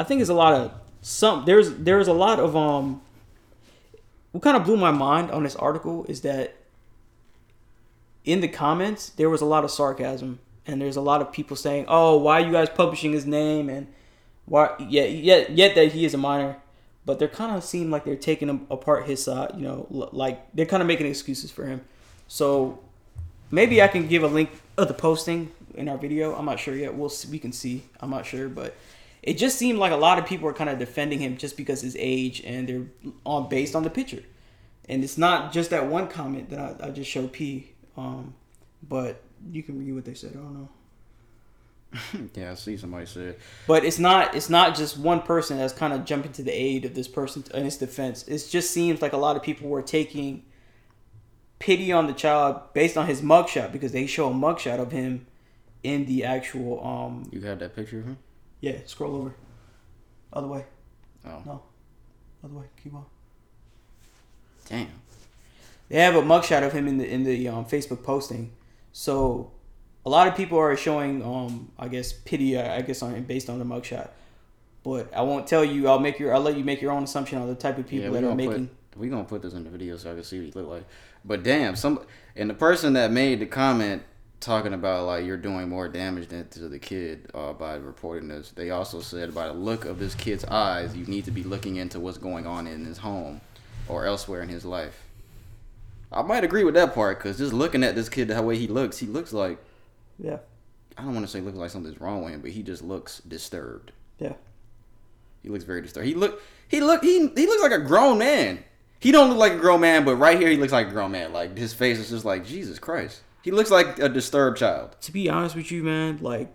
[0.00, 3.00] I think it's a lot of some there's there's a lot of um
[4.32, 6.54] what kind of blew my mind on this article is that
[8.24, 11.56] in the comments there was a lot of sarcasm and there's a lot of people
[11.56, 13.86] saying, "Oh, why are you guys publishing his name?" and
[14.44, 16.56] why yet yet yet that he is a minor,
[17.06, 20.66] but they're kind of seem like they're taking apart his side, you know, like they're
[20.66, 21.80] kind of making excuses for him.
[22.28, 22.80] So
[23.50, 26.34] maybe I can give a link of the posting in our video.
[26.34, 26.94] I'm not sure yet.
[26.94, 27.84] We'll see, we can see.
[28.00, 28.76] I'm not sure, but
[29.22, 31.80] it just seemed like a lot of people are kind of defending him just because
[31.80, 34.22] his age and they're on based on the picture.
[34.88, 37.72] And it's not just that one comment that I, I just showed P.
[37.96, 38.34] Um,
[38.86, 40.32] but you can read what they said.
[40.32, 40.68] I don't know.
[42.34, 43.36] Yeah, I see somebody said.
[43.66, 46.84] But it's not it's not just one person that's kind of jumping to the aid
[46.84, 48.26] of this person in his defense.
[48.28, 50.44] It just seems like a lot of people were taking
[51.58, 55.26] pity on the child based on his mugshot because they show a mugshot of him
[55.82, 58.18] in the actual um You got that picture of him?
[58.60, 59.34] yeah, scroll over.
[60.32, 60.64] Other way.
[61.24, 61.62] Oh, No.
[62.44, 62.66] Other way.
[62.82, 63.04] Keep on.
[64.68, 64.88] damn.
[65.88, 68.52] They have a mugshot of him in the in the um, Facebook posting.
[68.92, 69.52] So
[70.04, 73.48] a lot of people are showing um I guess pity uh, I guess on based
[73.48, 74.10] on the mugshot.
[74.84, 75.88] But I won't tell you.
[75.88, 76.34] I'll make your.
[76.34, 78.34] I'll let you make your own assumption on the type of people yeah, that are
[78.34, 78.68] making.
[78.68, 80.68] put we gonna put this in the video so I can see what he look
[80.68, 80.84] like.
[81.24, 82.00] But damn, some
[82.36, 84.02] and the person that made the comment
[84.40, 88.50] talking about like you're doing more damage than to the kid uh, by reporting this.
[88.50, 91.76] They also said by the look of this kid's eyes, you need to be looking
[91.76, 93.40] into what's going on in his home
[93.88, 95.02] or elsewhere in his life.
[96.10, 98.66] I might agree with that part because just looking at this kid the way he
[98.66, 99.58] looks, he looks like
[100.18, 100.38] Yeah.
[100.96, 103.20] I don't want to say looks like something's wrong with him, but he just looks
[103.20, 103.92] disturbed.
[104.18, 104.34] Yeah.
[105.42, 106.06] He looks very disturbed.
[106.06, 108.64] He look he look he he looks like a grown man.
[109.00, 111.12] He don't look like a grown man, but right here he looks like a grown
[111.12, 111.32] man.
[111.32, 113.22] Like his face is just like Jesus Christ.
[113.48, 114.94] He looks like a disturbed child.
[115.00, 116.52] To be honest with you, man, like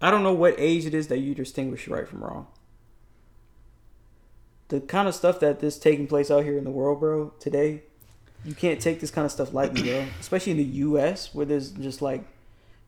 [0.00, 2.46] I don't know what age it is that you distinguish right from wrong.
[4.68, 7.82] The kind of stuff that is taking place out here in the world, bro, today,
[8.46, 10.06] you can't take this kind of stuff lightly, bro.
[10.20, 11.34] Especially in the U.S.
[11.34, 12.24] where there's just like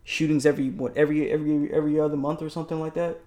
[0.02, 3.18] shootings every what every every every other month or something like that.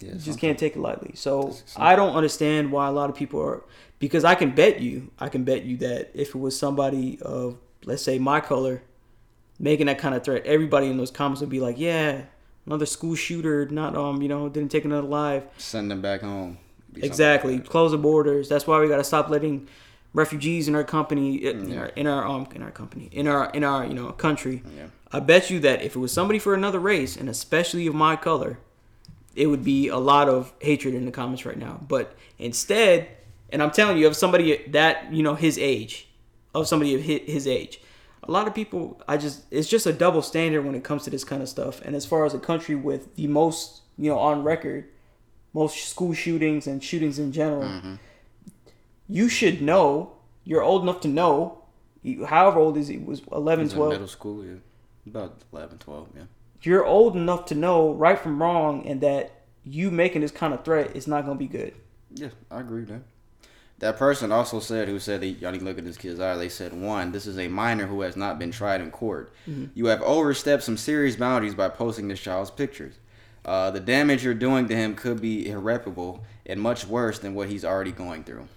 [0.00, 1.12] Yeah, You just can't take it lightly.
[1.14, 3.62] So I don't understand why a lot of people are
[4.00, 7.58] because I can bet you, I can bet you that if it was somebody of
[7.86, 8.82] let's say my color
[9.58, 12.22] making that kind of threat, everybody in those comments would be like, "Yeah,
[12.66, 15.44] another school shooter, not um, you know, didn't take another life.
[15.56, 16.58] Send them back home.
[16.94, 17.54] Exactly.
[17.54, 17.66] like.
[17.66, 18.48] Close the borders.
[18.48, 19.66] That's why we got to stop letting
[20.12, 21.78] refugees in our company, in Yeah.
[21.80, 24.62] our, in our um, in our company, in our in our you know country.
[24.76, 24.86] Yeah.
[25.12, 28.16] I bet you that if it was somebody for another race, and especially of my
[28.16, 28.58] color,
[29.34, 31.80] it would be a lot of hatred in the comments right now.
[31.86, 33.08] But instead,
[33.50, 36.08] and I'm telling you, of somebody that you know his age,
[36.60, 37.80] of somebody of his, age,
[38.22, 41.10] a lot of people, I just it's just a double standard when it comes to
[41.10, 41.80] this kind of stuff.
[41.82, 44.88] And as far as a country with the most, you know, on record,
[45.52, 47.94] most school shootings and shootings in general, mm-hmm.
[49.08, 50.12] you should know.
[50.48, 51.64] You're old enough to know.
[52.26, 54.54] However old is he was 11, He's in 12 middle school, yeah.
[55.08, 56.22] About 11, 12, yeah.
[56.62, 60.64] you're old enough to know right from wrong and that you making this kind of
[60.64, 61.74] threat is not going to be good.
[62.14, 63.02] Yeah, I agree with that.
[63.78, 66.34] That person also said, who said, that y'all need to look at this kid's eye.
[66.36, 69.32] They said, one, this is a minor who has not been tried in court.
[69.74, 72.94] You have overstepped some serious boundaries by posting this child's pictures.
[73.44, 77.48] Uh, the damage you're doing to him could be irreparable and much worse than what
[77.48, 78.48] he's already going through.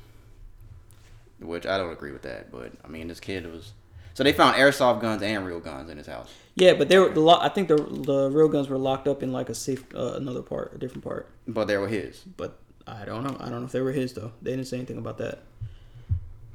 [1.42, 3.74] Which I don't agree with that, but I mean, this kid was.
[4.14, 6.34] So they found airsoft guns and real guns in his house.
[6.56, 9.24] Yeah, but they were the lo- I think the the real guns were locked up
[9.24, 11.30] in like a safe uh, another part, a different part.
[11.48, 12.20] But they were his.
[12.36, 12.58] But
[13.02, 13.36] I don't know.
[13.40, 14.32] I don't know if they were his though.
[14.42, 15.40] They didn't say anything about that.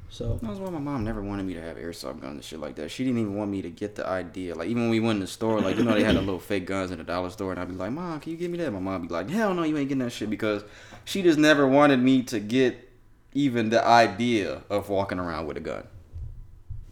[0.09, 2.75] So That's why my mom never wanted me to have airsoft guns and shit like
[2.75, 2.89] that.
[2.89, 4.55] She didn't even want me to get the idea.
[4.55, 6.39] Like even when we went in the store, like you know they had the little
[6.39, 8.57] fake guns in the dollar store, and I'd be like, "Mom, can you give me
[8.59, 10.63] that?" My mom be like, "Hell no, you ain't getting that shit," because
[11.03, 12.89] she just never wanted me to get
[13.33, 15.85] even the idea of walking around with a gun.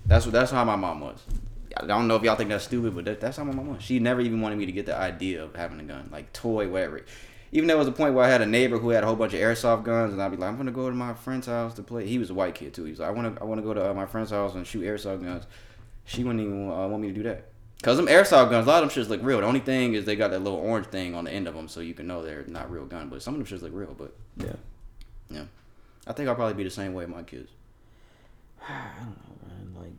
[0.06, 0.34] That's what.
[0.34, 1.24] That's how my mom was.
[1.78, 3.82] I don't know if y'all think that's stupid, but that, that's how my mom was.
[3.82, 6.68] She never even wanted me to get the idea of having a gun, like toy,
[6.68, 7.06] whatever.
[7.56, 9.34] Even there was a point where I had a neighbor who had a whole bunch
[9.34, 11.84] of airsoft guns, and I'd be like, "I'm gonna go to my friend's house to
[11.84, 12.84] play." He was a white kid too.
[12.84, 14.56] He was like, "I want to, I want to go to uh, my friend's house
[14.56, 15.46] and shoot airsoft guns."
[16.06, 17.46] She wouldn't even uh, want me to do that.
[17.84, 19.40] Cause them airsoft guns, a lot of them shits look real.
[19.42, 21.68] The only thing is they got that little orange thing on the end of them,
[21.68, 23.10] so you can know they're not real gun.
[23.10, 23.94] But some of them shits look real.
[23.98, 24.56] But yeah,
[25.30, 25.44] yeah,
[26.08, 27.52] I think I'll probably be the same way with my kids.
[28.68, 29.84] I don't know, man.
[29.84, 29.92] Like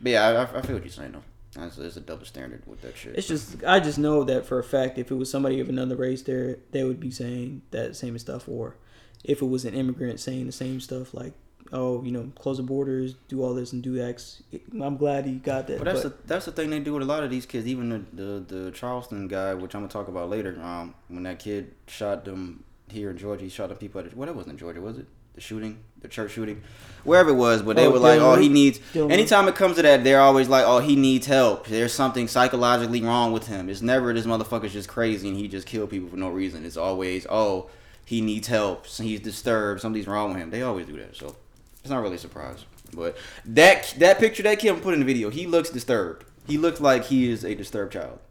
[0.00, 1.22] But yeah, I, I- I feel what you're saying though.
[1.58, 3.16] That's, there's a double standard with that shit.
[3.16, 5.96] it's just I just know that for a fact if it was somebody of another
[5.96, 8.48] race there, they would be saying that same stuff.
[8.48, 8.76] Or
[9.24, 11.32] if it was an immigrant saying the same stuff, like
[11.72, 14.42] oh you know close the borders, do all this and do X.
[14.80, 15.78] I'm glad he got that.
[15.78, 17.66] But that's but- the that's the thing they do with a lot of these kids.
[17.66, 20.60] Even the the, the Charleston guy, which I'm gonna talk about later.
[20.62, 24.14] Um, when that kid shot them here in Georgia, he shot the people at.
[24.16, 25.06] Well, that wasn't in Georgia, was it?
[25.34, 26.62] The shooting, the church shooting,
[27.04, 27.62] wherever it was.
[27.62, 30.20] But they Oh, were like, "Oh, he needs." Dylan Anytime it comes to that, they're
[30.20, 31.66] always like, "Oh, he needs help.
[31.66, 35.66] There's something psychologically wrong with him." It's never this motherfucker's just crazy and he just
[35.66, 36.64] killed people for no reason.
[36.64, 37.68] It's always, "Oh,
[38.04, 38.86] he needs help.
[38.86, 39.80] He's disturbed.
[39.80, 41.16] Something's wrong with him." They always do that.
[41.16, 41.34] So
[41.80, 42.64] it's not really a surprise.
[42.94, 46.24] But that that picture that kid put in the video, he looks disturbed.
[46.46, 48.18] He looks like he is a disturbed child.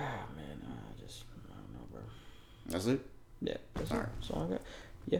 [0.00, 2.00] Ah, man, I just I don't know, bro.
[2.66, 3.00] That's it.
[3.40, 3.98] Yeah, that's all.
[3.98, 4.60] That's all I got.
[5.08, 5.18] Yeah.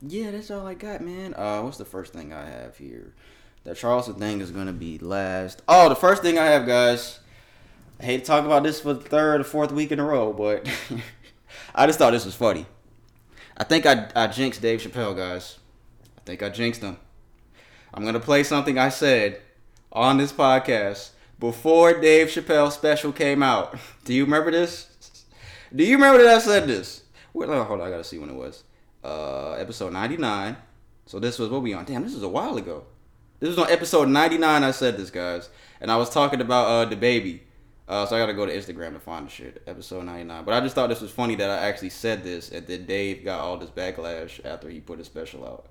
[0.00, 1.34] Yeah, that's all I got, man.
[1.34, 3.12] Uh, what's the first thing I have here?
[3.64, 5.62] The Charleston thing is gonna be last.
[5.66, 7.18] Oh, the first thing I have, guys.
[8.00, 10.32] I hate to talk about this for the third or fourth week in a row,
[10.32, 10.70] but
[11.74, 12.66] I just thought this was funny.
[13.56, 15.58] I think I I jinxed Dave Chappelle, guys.
[16.16, 16.96] I think I jinxed him.
[17.92, 19.40] I'm gonna play something I said
[19.92, 23.76] on this podcast before Dave Chappelle special came out.
[24.04, 24.86] Do you remember this?
[25.74, 27.02] Do you remember that I said this?
[27.34, 28.62] Wait, hold on, I gotta see when it was.
[29.02, 30.56] Uh, episode 99.
[31.06, 31.84] So this was what we on?
[31.84, 32.84] Damn, this was a while ago.
[33.40, 34.62] This was on episode 99.
[34.64, 35.48] I said this, guys,
[35.80, 37.42] and I was talking about uh the baby.
[37.86, 39.62] Uh, so I gotta go to Instagram to find the shit.
[39.66, 40.44] Episode 99.
[40.44, 43.24] But I just thought this was funny that I actually said this, and then Dave
[43.24, 45.66] got all this backlash after he put his special out.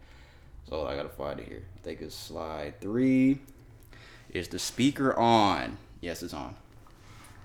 [0.69, 1.63] So I gotta find it here.
[1.75, 3.39] I think it's slide three.
[4.31, 5.77] Is the speaker on?
[6.01, 6.55] Yes, it's on.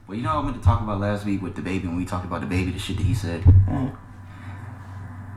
[0.07, 2.05] Well, you know, I meant to talk about last week with the baby when we
[2.05, 3.45] talked about the baby, the shit that he said.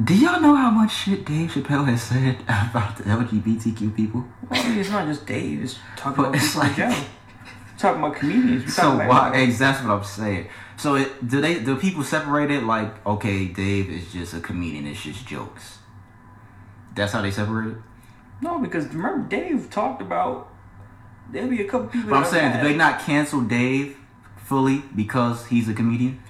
[0.04, 4.26] Do y'all know how much shit Dave Chappelle has said about the LGBTQ people?
[4.50, 5.64] Well, I mean, it's not just Dave.
[5.64, 6.76] It's talking But about it's like-
[7.78, 8.66] talking about comedians.
[8.66, 9.36] We're So why?
[9.38, 10.50] Exactly what I'm saying.
[10.78, 11.60] So it, do they?
[11.64, 14.86] Do people separate it like okay, Dave is just a comedian.
[14.86, 15.78] It's just jokes.
[16.94, 17.78] That's how they separate it.
[18.42, 20.50] No, because remember Dave talked about
[21.32, 22.10] there'll be a couple people.
[22.10, 23.96] But I'm saying, do they not cancel Dave
[24.36, 26.22] fully because he's a comedian?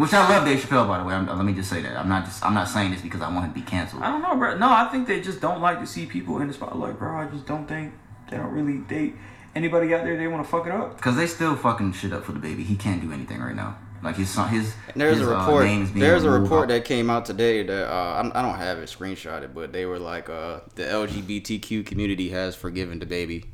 [0.00, 1.12] Which I love Dave Chappelle, by the way.
[1.12, 1.94] I'm, let me just say that.
[1.94, 2.42] I'm not just.
[2.42, 4.02] I'm not saying this because I want him to be canceled.
[4.02, 4.56] I don't know, bro.
[4.56, 7.18] No, I think they just don't like to see people in the spotlight, bro.
[7.18, 7.92] I just don't think
[8.30, 9.12] they don't really they
[9.54, 10.96] anybody out there they want to fuck it up.
[10.96, 12.64] Because they still fucking shit up for the baby.
[12.64, 13.76] He can't do anything right now.
[14.02, 14.72] Like his son, his.
[14.96, 15.66] There's his, a uh, report.
[15.66, 18.40] name is being there's a report off- that came out today that uh, I'm- I
[18.40, 23.06] don't have it screenshotted, but they were like, uh, the LGBTQ community has forgiven the
[23.06, 23.44] baby,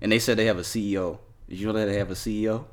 [0.00, 1.18] and they said they have a CEO.
[1.48, 2.66] Did you know that they have a CEO?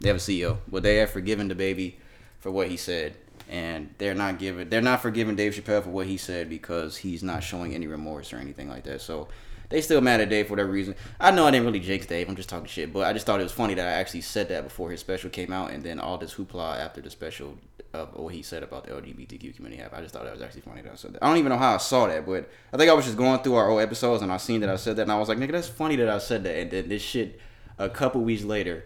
[0.00, 2.00] They have a CEO, but they have forgiven the baby
[2.44, 3.16] for what he said,
[3.48, 4.68] and they're not giving.
[4.68, 8.34] They're not forgiving Dave Chappelle for what he said because he's not showing any remorse
[8.34, 9.00] or anything like that.
[9.00, 9.28] So.
[9.70, 10.94] They still mad at Dave for whatever reason.
[11.18, 12.28] I know I didn't really jinx Dave.
[12.28, 14.50] I'm just talking shit, but I just thought it was funny that I actually said
[14.50, 17.56] that before his special came out, and then all this hoopla after the special
[17.94, 19.82] of what he said about the LGBTQ community.
[19.82, 21.24] I just thought that was actually funny that I said that.
[21.24, 23.42] I don't even know how I saw that, but I think I was just going
[23.42, 25.38] through our old episodes and I seen that I said that, and I was like,
[25.38, 26.56] nigga, that's funny that I said that.
[26.56, 27.40] And then this shit,
[27.78, 28.84] a couple weeks later,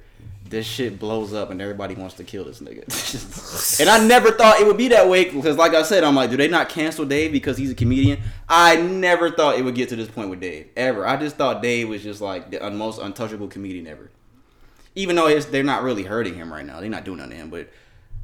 [0.48, 3.80] this shit blows up and everybody wants to kill this nigga.
[3.80, 6.30] and I never thought it would be that way because, like I said, I'm like,
[6.30, 8.20] do they not cancel Dave because he's a comedian?
[8.48, 11.06] I never thought it would get to this point with Dave ever.
[11.06, 14.10] I just thought Dave was just like the most untouchable comedian ever.
[14.94, 17.50] Even though they're not really hurting him right now, they're not doing nothing to him,
[17.50, 17.68] but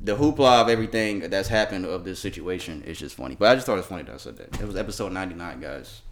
[0.00, 3.36] the hoopla of everything that's happened of this situation is just funny.
[3.38, 4.60] But I just thought it was funny that I said that.
[4.60, 6.02] It was episode 99, guys.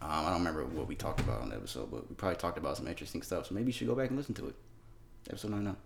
[0.00, 2.58] Um, I don't remember what we talked about on the episode, but we probably talked
[2.58, 3.46] about some interesting stuff.
[3.46, 4.54] So maybe you should go back and listen to it.
[5.28, 5.76] Episode 99.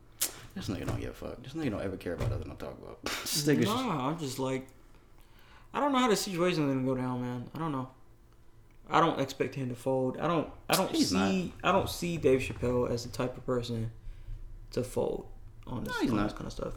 [0.55, 1.43] This nigga don't give a fuck.
[1.43, 3.03] This nigga don't ever care about nothing I talk about.
[3.05, 4.67] this nigga Nah, I'm just like,
[5.75, 7.45] I don't know how the situation is gonna go down, man.
[7.55, 7.91] I don't know.
[8.89, 10.17] I don't expect him to fold.
[10.19, 10.49] I don't.
[10.71, 11.53] I don't He's see.
[11.63, 13.91] I don't see Dave Chappelle as the type of person
[14.71, 15.27] to fold
[15.67, 16.23] on this, No, on not.
[16.25, 16.73] this kind of stuff.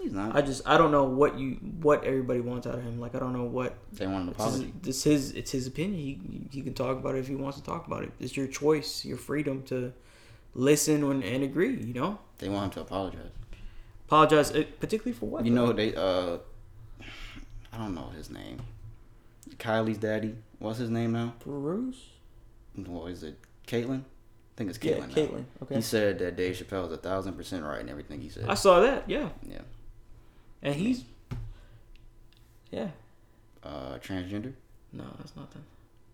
[0.00, 0.34] he's not.
[0.34, 0.66] I just.
[0.66, 1.52] I don't know what you.
[1.82, 2.98] What everybody wants out of him.
[2.98, 3.76] Like I don't know what.
[3.92, 4.72] they want an apology.
[4.84, 5.32] it's his.
[5.32, 6.00] It's his opinion.
[6.00, 8.10] He he can talk about it if he wants to talk about it.
[8.18, 9.04] It's your choice.
[9.04, 9.92] Your freedom to
[10.54, 11.74] listen and, and agree.
[11.74, 12.18] You know.
[12.38, 13.30] They want him to apologize.
[14.06, 15.44] Apologize, uh, particularly for what?
[15.46, 15.66] You though?
[15.66, 16.38] know they uh,
[17.72, 18.60] I don't know his name.
[19.58, 20.34] Kylie's daddy.
[20.58, 21.34] What's his name now?
[21.40, 22.06] Bruce.
[22.76, 23.38] What is it?
[23.66, 24.00] Caitlyn.
[24.00, 25.08] I think it's Yeah, Caitlyn.
[25.08, 25.14] now.
[25.14, 25.44] Caitlyn.
[25.62, 25.74] Okay.
[25.76, 28.44] He said that Dave Chappelle is a thousand percent right in everything he said.
[28.48, 29.08] I saw that.
[29.08, 29.28] Yeah.
[29.48, 29.60] yeah.
[30.62, 31.04] And he's,
[32.70, 32.88] yeah,
[33.62, 34.52] Uh, transgender.
[34.92, 35.62] no, that's nothing.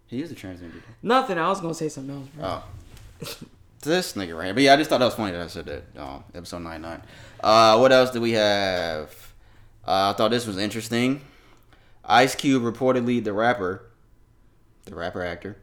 [0.06, 0.80] He is a transgender.
[1.02, 1.38] Nothing.
[1.38, 2.28] I was gonna say something else.
[2.34, 2.44] Bro.
[2.46, 3.36] Oh.
[3.80, 4.46] this nigga right.
[4.46, 4.54] here.
[4.54, 5.84] But yeah, I just thought that was funny that I said that.
[5.96, 7.02] Um, episode 99.
[7.42, 9.10] Uh, what else do we have?
[9.86, 11.22] Uh, I thought this was interesting.
[12.04, 13.82] Ice Cube reportedly the rapper,
[14.84, 15.56] the rapper actor,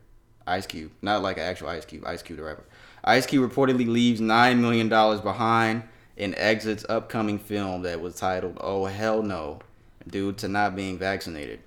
[0.46, 2.66] Ice Cube, not like an actual Ice Cube, Ice Cube the rapper.
[3.04, 5.84] Ice Cube reportedly leaves nine million dollars behind
[6.18, 9.60] and exits upcoming film that was titled "Oh Hell No,"
[10.08, 11.60] due to not being vaccinated.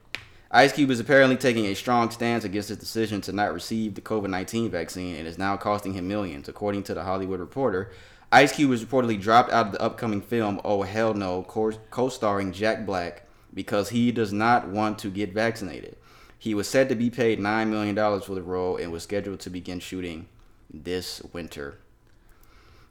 [0.52, 4.00] Ice Cube is apparently taking a strong stance against his decision to not receive the
[4.00, 7.92] COVID 19 vaccine and is now costing him millions, according to the Hollywood Reporter.
[8.32, 12.52] Ice Cube was reportedly dropped out of the upcoming film Oh Hell No, co starring
[12.52, 15.96] Jack Black, because he does not want to get vaccinated.
[16.36, 19.50] He was said to be paid $9 million for the role and was scheduled to
[19.50, 20.26] begin shooting
[20.72, 21.78] this winter.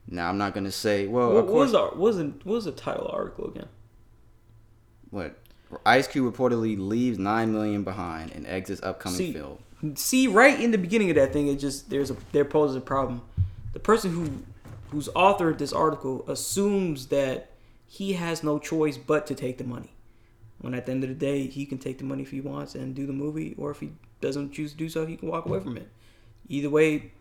[0.07, 2.25] Now, I'm not going to say, well, what, of what was the what was the
[2.25, 3.67] what was the title article again?
[5.09, 5.35] What?
[5.85, 9.59] Ice Cube reportedly leaves nine million behind and exits upcoming See, film.
[9.95, 12.81] See, right in the beginning of that thing, it just there's a there poses a
[12.81, 13.21] problem.
[13.73, 14.29] The person who
[14.89, 17.51] who's authored this article assumes that
[17.85, 19.93] he has no choice but to take the money.
[20.61, 22.75] When at the end of the day, he can take the money if he wants
[22.75, 25.45] and do the movie, or if he doesn't choose to do so, he can walk
[25.45, 25.87] away from it.
[26.49, 27.11] Either way,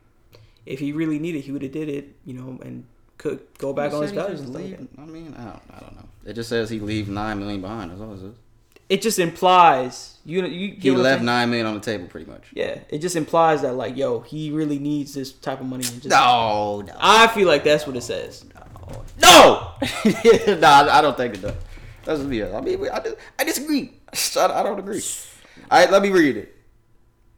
[0.67, 2.85] if he really needed, he would have did it, you know, and
[3.19, 4.41] could go back on his values.
[4.41, 6.08] just and stuff like leave- I mean, I don't, I don't know.
[6.29, 7.91] It just says he leaves nine million behind.
[7.91, 8.35] That's all it says.
[8.91, 12.49] It just implies you you He left nine million on the table, pretty much.
[12.53, 15.87] Yeah, it just implies that like, yo, he really needs this type of money.
[15.87, 18.45] And just, No, no, I feel like that's what it says.
[19.23, 19.73] no.
[19.73, 21.55] no, I I don't think it does.
[22.05, 22.43] That's me.
[22.43, 23.03] I mean, I,
[23.39, 23.95] I disagree.
[24.37, 25.03] I I don't agree.
[25.71, 26.55] All right, let me read it.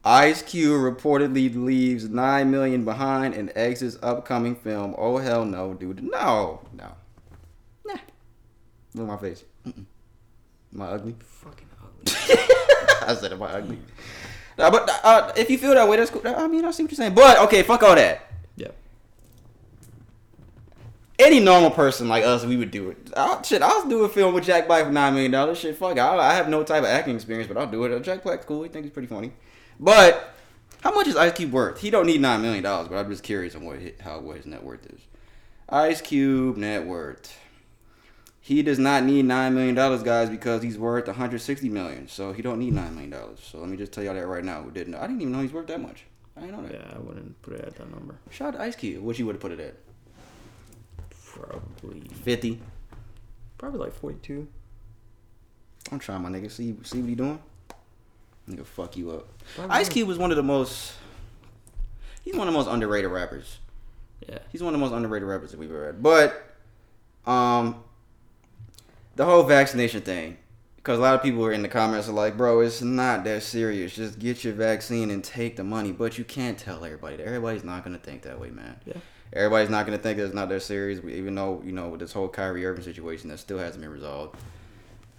[0.04, 4.96] Ice Cube reportedly leaves nine million behind and exits upcoming film.
[4.98, 6.02] Oh hell no, dude.
[6.02, 6.92] No, no.
[8.94, 9.02] Nah.
[9.02, 9.44] Look at my face.
[9.66, 9.84] Mm-mm.
[10.74, 11.14] Am I ugly?
[11.18, 12.12] Fucking ugly.
[13.06, 13.78] I said, am I ugly?
[14.58, 16.22] No, but uh, if you feel that way, that's cool.
[16.24, 17.14] I mean, I see what you're saying.
[17.14, 18.30] But okay, fuck all that.
[18.56, 18.68] Yeah.
[21.18, 23.10] Any normal person like us, we would do it.
[23.16, 25.58] I'll, shit, I'll do a film with Jack Black for nine million dollars.
[25.58, 25.98] Shit, fuck, it.
[25.98, 28.02] I, I have no type of acting experience, but I'll do it.
[28.02, 28.62] Jack Black's cool.
[28.62, 29.32] He think he's pretty funny.
[29.78, 30.34] But
[30.82, 31.80] how much is Ice Cube worth?
[31.80, 34.36] He don't need nine million dollars, but I'm just curious on what hi- how what
[34.36, 35.00] his net worth is.
[35.68, 37.38] Ice Cube net worth.
[38.50, 42.08] He does not need nine million dollars, guys, because he's worth 160 million.
[42.08, 43.38] So he don't need nine million dollars.
[43.38, 44.60] So let me just tell y'all that right now.
[44.60, 44.96] Who didn't?
[44.96, 46.02] I didn't even know he's worth that much.
[46.36, 46.72] I didn't know that.
[46.72, 48.18] Yeah, I wouldn't put it at that number.
[48.30, 49.04] Shout out to Ice Cube.
[49.04, 49.76] What you would have put it at?
[51.32, 52.60] Probably, 50.
[53.56, 54.48] probably like forty-two.
[55.92, 56.50] I'm trying, my nigga.
[56.50, 57.40] See, see what he doing?
[58.48, 59.28] Nigga, fuck you up.
[59.54, 59.88] Probably Ice.
[59.88, 60.94] Cube was one of the most.
[62.24, 63.60] He's one of the most underrated rappers.
[64.28, 64.38] Yeah.
[64.50, 66.02] He's one of the most underrated rappers that we've ever had.
[66.02, 66.56] But,
[67.30, 67.84] um,
[69.16, 70.38] the whole vaccination thing.
[70.76, 73.42] because a lot of people are in the comments are like, bro, it's not that
[73.42, 73.94] serious.
[73.94, 75.92] Just get your vaccine and take the money.
[75.92, 77.16] But you can't tell everybody.
[77.16, 77.26] that.
[77.26, 78.80] Everybody's not gonna think that way, man.
[78.86, 78.94] Yeah.
[79.32, 81.04] Everybody's not gonna think it's not that serious.
[81.04, 84.36] Even though you know with this whole Kyrie Irving situation that still hasn't been resolved.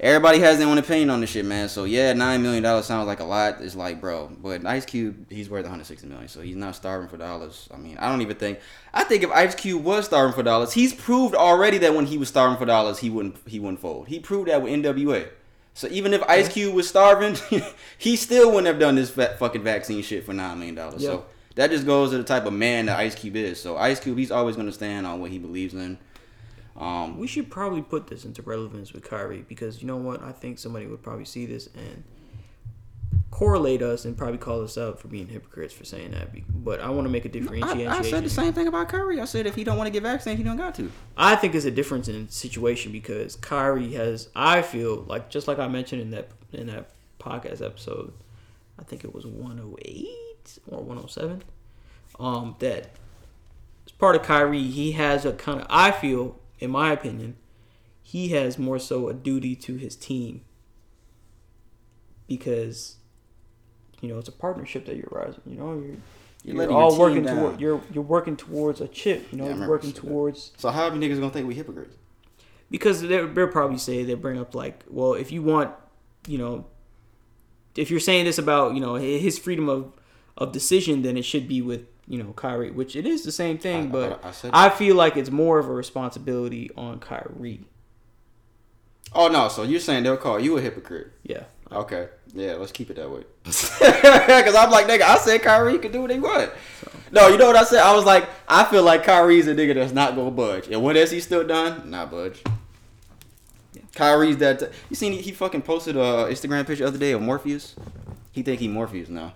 [0.01, 1.69] Everybody has their own opinion on this shit, man.
[1.69, 3.61] So yeah, nine million dollars sounds like a lot.
[3.61, 7.17] It's like, bro, but Ice Cube, he's worth 160 million, so he's not starving for
[7.17, 7.69] dollars.
[7.71, 8.59] I mean, I don't even think.
[8.95, 12.17] I think if Ice Cube was starving for dollars, he's proved already that when he
[12.17, 14.07] was starving for dollars, he wouldn't he wouldn't fold.
[14.07, 15.27] He proved that with NWA.
[15.75, 17.37] So even if Ice Cube was starving,
[17.99, 21.03] he still wouldn't have done this fucking vaccine shit for nine million dollars.
[21.03, 21.09] Yeah.
[21.09, 23.61] So that just goes to the type of man that Ice Cube is.
[23.61, 25.99] So Ice Cube, he's always gonna stand on what he believes in.
[26.81, 30.21] Um, We should probably put this into relevance with Kyrie because you know what?
[30.21, 32.03] I think somebody would probably see this and
[33.29, 36.29] correlate us and probably call us out for being hypocrites for saying that.
[36.63, 37.87] But I want to make a differentiation.
[37.87, 39.19] I said the same thing about Kyrie.
[39.21, 40.91] I said if he don't want to get vaccinated, he don't got to.
[41.15, 44.29] I think it's a difference in situation because Kyrie has.
[44.35, 48.13] I feel like just like I mentioned in that in that podcast episode,
[48.79, 51.43] I think it was 108 or 107.
[52.19, 52.89] Um, that
[53.85, 55.67] as part of Kyrie, he has a kind of.
[55.69, 57.35] I feel, in my opinion,
[58.01, 60.41] he has more so a duty to his team
[62.27, 62.95] because
[64.01, 65.41] you know it's a partnership that you're rising.
[65.45, 65.95] You know you're.
[66.43, 67.37] You're You're, all working down.
[67.37, 69.27] toward you're you're working towards a chip.
[69.31, 69.99] You know, Yeah, you're working that.
[70.01, 71.95] towards So how are you niggas gonna think we hypocrites?
[72.71, 75.71] because they'll, they'll probably say they bring up like, well, if you want,
[76.25, 76.65] you know,
[77.75, 79.93] if you're saying this about you know his freedom of
[80.35, 83.57] of decision, then it should be with you know Kyrie, which it is the same
[83.57, 87.61] thing, I- but I- I I feel like it's more of a responsibility on Kyrie.
[89.13, 91.11] Oh no, so you're saying they'll call you a hypocrite?
[91.23, 93.23] Yeah, Okay, yeah, let's keep it that way.
[93.45, 96.51] Because I'm like, nigga, I said Kyrie can do what he want.
[97.13, 97.81] No, you know what I said?
[97.81, 100.67] I was like, I feel like Kyrie's a nigga that's not gonna budge.
[100.67, 101.89] And what has he still done?
[101.89, 102.41] Not budge.
[103.95, 104.59] Kyrie's that.
[104.59, 107.75] T- you seen he, he fucking posted a Instagram picture the other day of Morpheus.
[108.31, 109.33] He think he Morpheus now.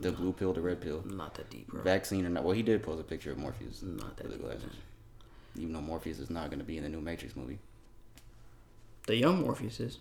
[0.00, 1.82] The blue pill, the red pill, not that deep, bro.
[1.82, 2.44] vaccine or not?
[2.44, 4.46] Well, he did post a picture of Morpheus Not that with the deep.
[4.46, 4.72] glasses.
[5.56, 7.58] Even though Morpheus is not gonna be in the new Matrix movie.
[9.06, 9.98] The young Morpheus is.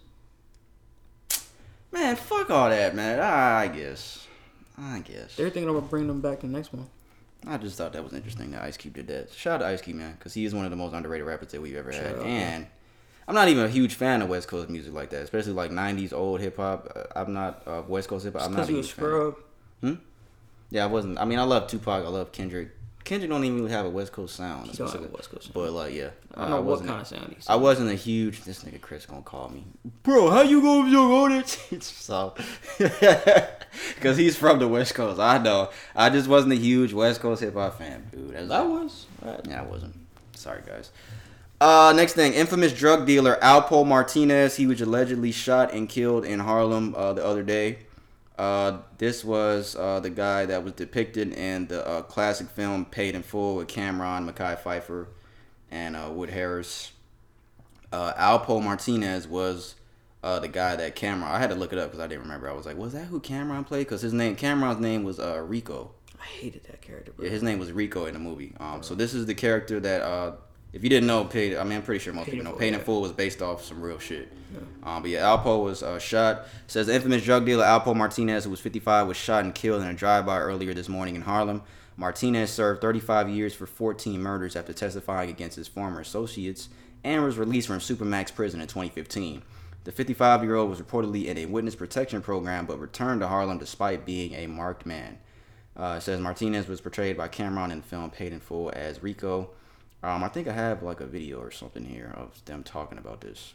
[1.91, 3.20] Man, fuck all that, man.
[3.20, 4.28] I guess.
[4.78, 5.36] I guess.
[5.36, 6.88] They're thinking about bringing them back in the next one.
[7.47, 9.32] I just thought that was interesting that Ice Cube did that.
[9.34, 11.52] Shout out to Ice Cube, man, because he is one of the most underrated rappers
[11.52, 12.16] that we've ever Shout had.
[12.18, 12.68] out, and
[13.28, 16.14] I'm not even a huge fan of West Coast music like that, especially like '90s
[16.14, 16.91] old hip hop.
[16.95, 18.43] Uh, I'm not uh, West Coast hip hop.
[18.43, 18.95] I'm not Because a fan.
[19.06, 19.36] scrub.
[20.71, 21.17] Yeah, I wasn't.
[21.17, 22.05] I mean, I love Tupac.
[22.05, 22.69] I love Kendrick.
[23.03, 24.67] Kendrick don't even really have a West Coast sound.
[24.69, 25.53] He don't have a West Coast sound.
[25.55, 27.49] But like, yeah, I don't know what wasn't- kind of sound he's.
[27.49, 28.43] I wasn't a huge.
[28.43, 29.63] This nigga Chris gonna call me,
[30.03, 30.30] bro.
[30.30, 31.47] How you gonna on it?
[31.84, 32.36] so,
[32.77, 35.19] because he's from the West Coast.
[35.19, 35.69] I know.
[35.95, 38.36] I just wasn't a huge West Coast hip hop fan, dude.
[38.36, 39.07] As I was.
[39.23, 39.39] Right.
[39.47, 39.95] Yeah, I wasn't.
[40.36, 40.91] Sorry, guys.
[41.61, 44.55] Uh, next thing, infamous drug dealer Alpo Martinez.
[44.55, 47.80] He was allegedly shot and killed in Harlem uh, the other day.
[48.40, 53.14] Uh, this was uh, the guy that was depicted in the uh, classic film Paid
[53.14, 55.08] in Full with Cam'ron, Mekhi Phifer,
[55.70, 56.94] and uh, Wood Harris.
[57.92, 59.76] Uh, Alpo Martinez was
[60.24, 61.24] uh, the guy that Cam'ron.
[61.24, 62.50] I had to look it up because I didn't remember.
[62.50, 63.88] I was like, was that who Cam'ron played?
[63.88, 65.92] Because his name, Cam'ron's name was uh, Rico.
[66.18, 67.26] I hated that character, bro.
[67.26, 68.54] Yeah, his name was Rico in the movie.
[68.62, 70.36] Um, so this is the character that, uh,
[70.72, 71.57] if you didn't know, Paid.
[71.57, 72.53] I mean, I'm pretty sure most people know.
[72.53, 72.80] Paid in.
[72.80, 74.32] Full was based off some real shit.
[74.84, 76.45] Um, but yeah, Alpo was uh, shot.
[76.67, 79.88] Says the infamous drug dealer Alpo Martinez, who was 55, was shot and killed in
[79.88, 81.61] a drive-by earlier this morning in Harlem.
[81.97, 86.70] Martinez served 35 years for 14 murders after testifying against his former associates
[87.03, 89.41] and was released from Supermax prison in 2015.
[89.84, 93.57] The 55 year old was reportedly in a witness protection program but returned to Harlem
[93.57, 95.17] despite being a marked man.
[95.76, 99.03] Uh, it says Martinez was portrayed by Cam'ron in the film Paid in Full as
[99.03, 99.49] Rico.
[100.02, 103.22] Um, I think I have like a video or something here of them talking about
[103.22, 103.54] this.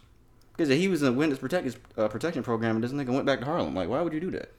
[0.57, 3.41] Because he was in a witness protect, uh, protection program and this nigga went back
[3.41, 3.75] to Harlem.
[3.75, 4.53] Like, why would you do that?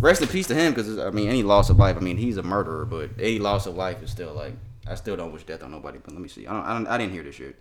[0.00, 2.36] Rest in peace to him because, I mean, any loss of life, I mean, he's
[2.36, 4.52] a murderer, but any loss of life is still like,
[4.86, 5.98] I still don't wish death on nobody.
[5.98, 6.46] But let me see.
[6.46, 7.56] I, don't, I, don't, I didn't hear this shit.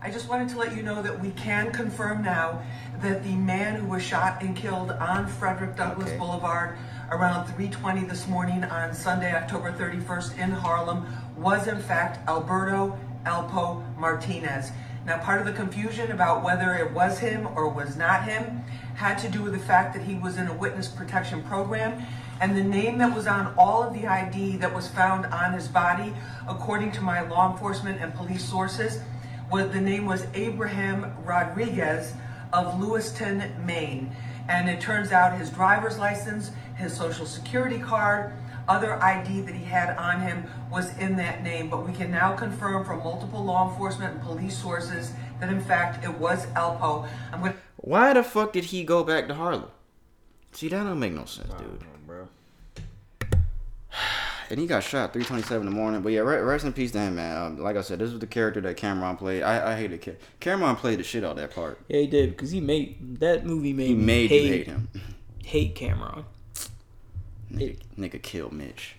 [0.00, 2.62] I just wanted to let you know that we can confirm now
[3.00, 6.18] that the man who was shot and killed on Frederick Douglass Okay.
[6.18, 6.76] Boulevard
[7.10, 11.06] around 3:20 this morning on Sunday, October 31st in Harlem
[11.38, 14.70] was in fact Alberto Alpo Martinez.
[15.06, 18.62] Now, part of the confusion about whether it was him or was not him
[18.94, 22.04] had to do with the fact that he was in a witness protection program
[22.40, 25.66] and the name that was on all of the ID that was found on his
[25.66, 26.12] body,
[26.48, 29.00] according to my law enforcement and police sources,
[29.50, 32.12] was the name was Abraham Rodriguez
[32.52, 34.14] of Lewiston, Maine.
[34.48, 38.32] And it turns out his driver's license, his social security card,
[38.68, 42.34] other ID that he had on him was in that name, but we can now
[42.36, 47.08] confirm from multiple law enforcement and police sources that in fact it was Alpo.
[47.32, 49.66] I'm going to Why the fuck did he go back to Harlem?
[50.52, 51.84] See, that don't make no sense, dude.
[52.06, 52.28] bro.
[54.50, 56.00] And he got shot 3:27 in the morning.
[56.00, 57.36] But yeah, rest in peace to him, man.
[57.36, 59.42] Um, like I said, this was the character that Cam'ron played.
[59.42, 61.78] I, I hated Ca- Cam'ron played the shit out of that part.
[61.86, 64.66] Yeah, he did because he made that movie made He me made hate, you hate
[64.66, 64.88] him.
[65.44, 66.24] hate Cam'ron.
[67.52, 68.94] Nigga, nigga killed Mitch.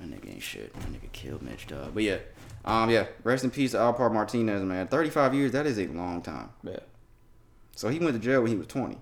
[0.00, 0.72] That nigga ain't shit.
[0.74, 1.92] That nigga killed Mitch, dog.
[1.94, 2.18] But yeah,
[2.64, 3.06] um, yeah.
[3.24, 4.86] Rest in peace to Alpo Martinez, man.
[4.88, 5.52] 35 years.
[5.52, 6.50] That is a long time.
[6.62, 6.80] Yeah.
[7.74, 8.98] So he went to jail when he was 20.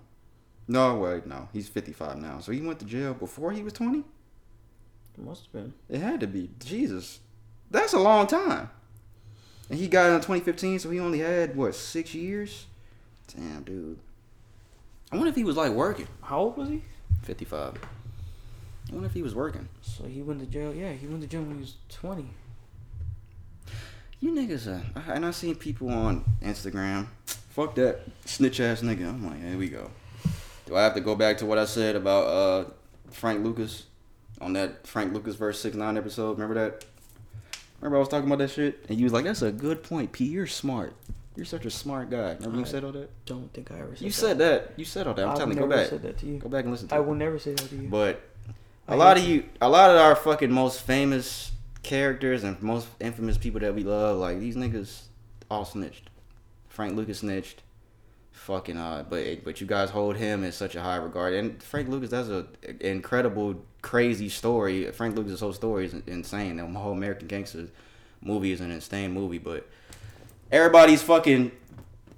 [0.68, 1.48] No, wait, no.
[1.52, 2.40] He's 55 now.
[2.40, 4.04] So he went to jail before he was 20.
[5.18, 5.74] Must have been.
[5.88, 6.50] It had to be.
[6.58, 7.20] Jesus.
[7.70, 8.70] That's a long time.
[9.70, 12.66] And he got in 2015, so he only had, what, six years?
[13.34, 13.98] Damn, dude.
[15.10, 16.06] I wonder if he was, like, working.
[16.22, 16.82] How old was he?
[17.22, 17.74] 55.
[18.88, 19.68] I wonder if he was working.
[19.82, 20.72] So he went to jail.
[20.74, 22.28] Yeah, he went to jail when he was twenty.
[24.20, 27.06] You niggas, uh, and I seen people on Instagram.
[27.50, 29.08] Fuck that snitch ass nigga.
[29.08, 29.90] I'm like, here we go.
[30.66, 32.70] Do I have to go back to what I said about uh,
[33.10, 33.84] Frank Lucas
[34.40, 36.38] on that Frank Lucas verse six nine episode?
[36.38, 36.84] Remember that?
[37.80, 40.12] Remember I was talking about that shit, and you was like, "That's a good point,
[40.12, 40.24] P.
[40.24, 40.94] You're smart.
[41.34, 43.10] You're such a smart guy." Remember you said all that?
[43.26, 44.14] Don't think I ever said You that.
[44.16, 44.72] said that.
[44.76, 45.26] You said all that.
[45.26, 45.88] I'm I telling you, go back.
[45.88, 46.38] said that to you.
[46.38, 47.06] Go back and listen to I it.
[47.06, 47.88] will never say that to you.
[47.88, 48.18] But I
[48.88, 53.38] a lot of you, a lot of our fucking most famous characters and most infamous
[53.38, 55.02] people that we love, like these niggas,
[55.50, 56.10] all snitched.
[56.68, 57.62] Frank Lucas snitched.
[58.32, 61.88] Fucking uh, but but you guys hold him in such a high regard, and Frank
[61.88, 62.46] Lucas, that's a
[62.80, 64.88] incredible, crazy story.
[64.92, 66.56] Frank Lucas' whole story is insane.
[66.56, 67.68] The whole American Gangster
[68.20, 69.66] movie is an insane movie, but
[70.52, 71.50] everybody's fucking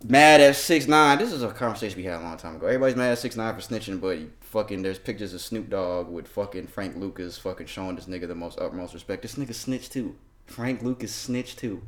[0.04, 1.18] mad at six nine.
[1.18, 2.66] This is a conversation we had a long time ago.
[2.66, 4.18] Everybody's mad at six nine for snitching, but
[4.48, 8.34] fucking there's pictures of Snoop Dogg with fucking Frank Lucas fucking showing this nigga the
[8.34, 9.22] most utmost respect.
[9.22, 10.16] This nigga snitched too.
[10.46, 11.82] Frank Lucas snitched too.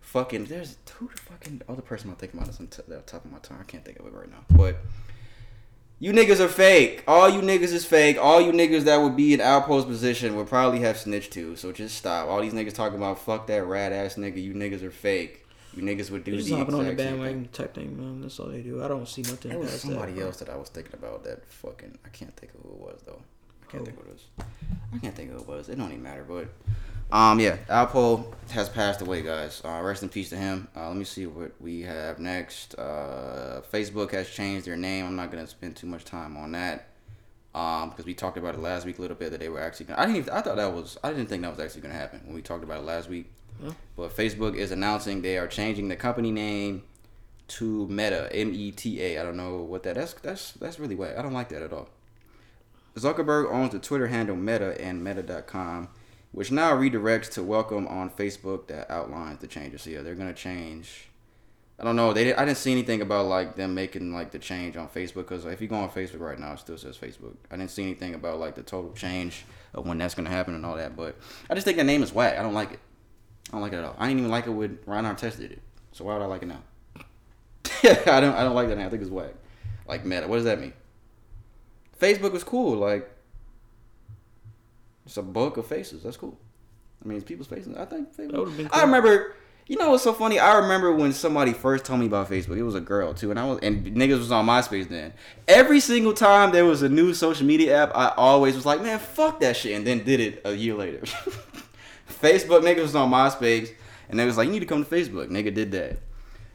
[0.00, 3.32] Fucking there's the fucking other person I'm thinking about is on t- the top of
[3.32, 3.58] my tongue.
[3.60, 4.44] I can't think of it right now.
[4.48, 4.76] But
[5.98, 7.02] you niggas are fake.
[7.08, 8.16] All you niggas is fake.
[8.20, 11.56] All you niggas that would be in outpost position would probably have snitched too.
[11.56, 12.28] So just stop.
[12.28, 14.40] All these niggas talking about fuck that rat ass nigga.
[14.40, 15.43] You niggas are fake.
[15.76, 18.20] You niggas would do They're just the hopping on the bandwagon type thing, man.
[18.22, 18.82] That's all they do.
[18.82, 20.22] I don't see nothing There was somebody that.
[20.22, 21.98] else that I was thinking about that fucking.
[22.04, 23.20] I can't think of who it was though.
[23.66, 23.86] I can't Who?
[23.86, 24.46] think of who it was.
[24.94, 25.68] I can't think of who it was.
[25.68, 26.24] It don't even matter.
[26.28, 26.48] But
[27.10, 29.60] um, yeah, Alpo has passed away, guys.
[29.64, 30.68] Uh, rest in peace to him.
[30.76, 32.74] Uh, let me see what we have next.
[32.78, 35.06] Uh, Facebook has changed their name.
[35.06, 36.88] I'm not gonna spend too much time on that.
[37.54, 39.86] Um, because we talked about it last week a little bit that they were actually
[39.86, 40.00] gonna.
[40.00, 40.18] I didn't.
[40.18, 40.98] Even, I thought that was.
[41.04, 43.30] I didn't think that was actually gonna happen when we talked about it last week.
[43.96, 46.82] But Facebook is announcing they are changing the company name
[47.46, 49.20] to Meta, M E T A.
[49.20, 49.94] I don't know what that.
[49.94, 51.16] That's that's that's really whack.
[51.16, 51.88] I don't like that at all.
[52.96, 55.88] Zuckerberg owns the Twitter handle Meta and Meta.com,
[56.32, 59.82] which now redirects to welcome on Facebook that outlines the changes.
[59.82, 61.08] So yeah, they're gonna change.
[61.78, 62.12] I don't know.
[62.12, 65.44] They I didn't see anything about like them making like the change on Facebook because
[65.44, 67.34] if you go on Facebook right now, it still says Facebook.
[67.50, 69.44] I didn't see anything about like the total change
[69.74, 70.96] of when that's gonna happen and all that.
[70.96, 71.16] But
[71.50, 72.38] I just think the name is whack.
[72.38, 72.80] I don't like it.
[73.54, 73.94] I don't like it at all.
[73.98, 75.62] I didn't even like it when Ron Artest did it.
[75.92, 76.60] So why would I like it now?
[77.84, 78.34] I don't.
[78.34, 78.86] I don't like that name.
[78.86, 79.30] I think it's whack.
[79.86, 80.26] Like Meta.
[80.26, 80.72] What does that mean?
[82.00, 82.76] Facebook was cool.
[82.76, 83.08] Like
[85.06, 86.02] it's a book of faces.
[86.02, 86.36] That's cool.
[87.04, 87.76] I mean, it's people's faces.
[87.76, 89.36] I think would've I remember.
[89.68, 90.40] You know what's so funny?
[90.40, 92.58] I remember when somebody first told me about Facebook.
[92.58, 95.12] It was a girl too, and I was and niggas was on MySpace then.
[95.46, 98.98] Every single time there was a new social media app, I always was like, man,
[98.98, 101.04] fuck that shit, and then did it a year later.
[102.24, 103.70] Facebook niggas was on MySpace,
[104.08, 105.28] and they was like, you need to come to Facebook.
[105.28, 105.98] Nigga did that.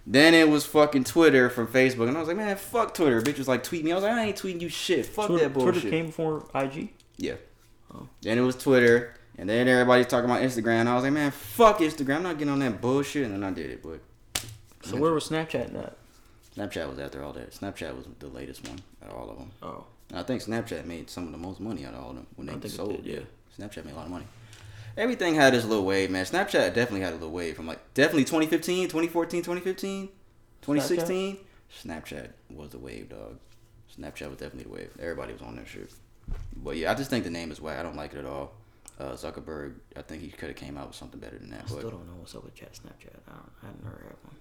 [0.06, 3.22] Then it was fucking Twitter from Facebook, and I was like, man, fuck Twitter.
[3.22, 3.92] Bitch was like, tweet me.
[3.92, 5.06] I was like, I ain't tweeting you shit.
[5.06, 5.74] Fuck Twitter, that bullshit.
[5.74, 6.90] Twitter came before IG.
[7.18, 7.36] Yeah.
[7.94, 8.08] Oh.
[8.22, 10.88] Then it was Twitter, and then everybody's talking about Instagram.
[10.88, 12.18] I was like, man, fuck Instagram.
[12.18, 13.26] I'm not getting on that bullshit.
[13.26, 14.00] And then I did it, but
[14.84, 15.98] So where was Snapchat at?
[16.58, 17.52] Snapchat was after all that.
[17.52, 19.52] Snapchat was the latest one out of all of them.
[19.62, 22.16] Oh, And I think Snapchat made some of the most money out of all of
[22.16, 23.04] them when they think it sold.
[23.04, 23.20] did, yeah.
[23.58, 24.26] Snapchat made a lot of money.
[25.00, 26.26] Everything had its little wave, man.
[26.26, 30.10] Snapchat definitely had a little wave from like definitely 2015, 2014, 2015,
[30.62, 31.38] 2016.
[31.84, 33.40] Snapchat was the wave, dog.
[33.98, 34.92] Snapchat was definitely the wave.
[35.00, 35.90] Everybody was on that shit.
[36.54, 37.80] But yeah, I just think the name is whack.
[37.80, 38.52] I don't like it at all.
[39.00, 41.60] Uh, Zuckerberg, I think he could have came out with something better than that.
[41.60, 43.16] I But still don't know what's up with chat Snapchat.
[43.30, 43.32] I,
[43.68, 44.36] don't, I heard of one.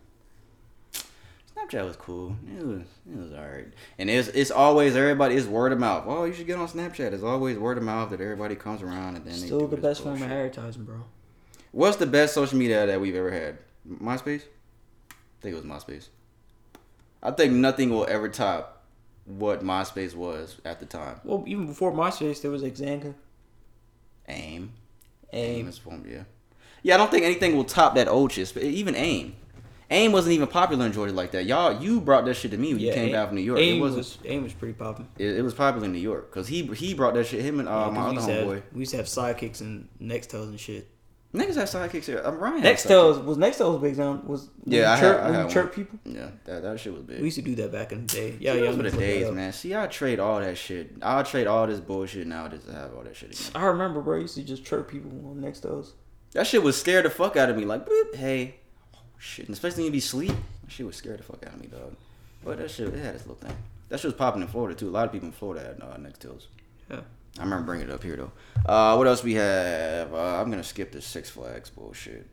[1.59, 2.37] Snapchat was cool.
[2.59, 3.69] It was it was alright.
[3.99, 6.05] And it's it's always everybody it's word of mouth.
[6.07, 7.13] Oh, you should get on Snapchat.
[7.13, 10.03] It's always word of mouth that everybody comes around and then they Still the best
[10.03, 11.05] form of advertising, bro.
[11.73, 13.59] What's the best social media that we've ever had?
[13.89, 14.43] MySpace?
[15.11, 16.09] I think it was MySpace.
[17.23, 18.85] I think nothing will ever top
[19.25, 21.21] what MySpace was at the time.
[21.25, 23.15] Well, even before MySpace, there was Xanga.
[24.29, 24.73] AIM.
[25.33, 25.69] Aim.
[25.69, 26.25] is formed, yeah.
[26.83, 28.53] Yeah, I don't think anything will top that old shit.
[28.55, 29.35] But even AIM.
[29.91, 31.47] AIM wasn't even popular in Georgia like that.
[31.47, 33.59] Y'all, you brought that shit to me when you came Aim- down from New York.
[33.59, 33.99] Aim it wasn't.
[33.99, 35.09] was Aim was pretty popular.
[35.18, 37.41] it, it was popular in New York because he he brought that shit.
[37.43, 38.55] Him and uh, Yeah, my we, other used to homeboy.
[38.57, 40.91] have, we used to have sidekicks and Nextels and shit.
[41.34, 42.22] Niggas have sidekicks here.
[42.24, 42.62] I'm Ryan.
[42.62, 42.86] had sidekicks.
[43.18, 45.99] Nextels was Nextels big down was Yeah, I you had- chirp, I had chirp people.
[46.05, 47.18] Yeah, that, that shit was big.
[47.20, 48.36] We used to do that back in the day.
[48.41, 48.70] Yeah, Yeah, yeah.
[48.76, 49.53] were the days, man.
[49.53, 50.97] See, I trade all that shit.
[51.03, 53.62] I'll trade all this bullshit now nowadays to have all that shit again.
[53.62, 54.18] I remember, bro.
[54.18, 55.93] I used to just chirp people on Nextels.
[56.32, 57.64] That shit was scared the fuck out of me.
[57.66, 58.57] Like, boop, hey,
[59.19, 59.47] shit.
[59.47, 60.33] And especially when you be sleep.
[60.64, 61.95] That shit was scared the fuck out of me, dog.
[62.45, 63.57] But that shit, it had its little thing.
[63.89, 64.89] That shit was popping in Florida too.
[64.89, 66.47] A lot of people in Florida had uh, Nextels.
[66.91, 67.01] Yeah.
[67.39, 68.33] I remember bringing it up here though.
[68.66, 70.12] Uh, what else we have?
[70.12, 72.27] Uh, I'm gonna skip the Six Flags bullshit.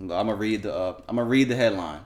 [0.00, 0.74] I'm gonna read the.
[0.74, 2.00] Uh, I'm gonna read the headline.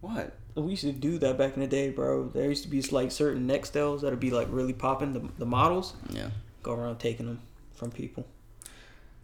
[0.00, 0.36] What?
[0.54, 2.28] We used to do that back in the day, bro.
[2.28, 5.12] There used to be like certain Nextels that'd be like really popping.
[5.12, 6.30] The, the models Yeah.
[6.62, 7.40] go around taking them
[7.74, 8.26] from people.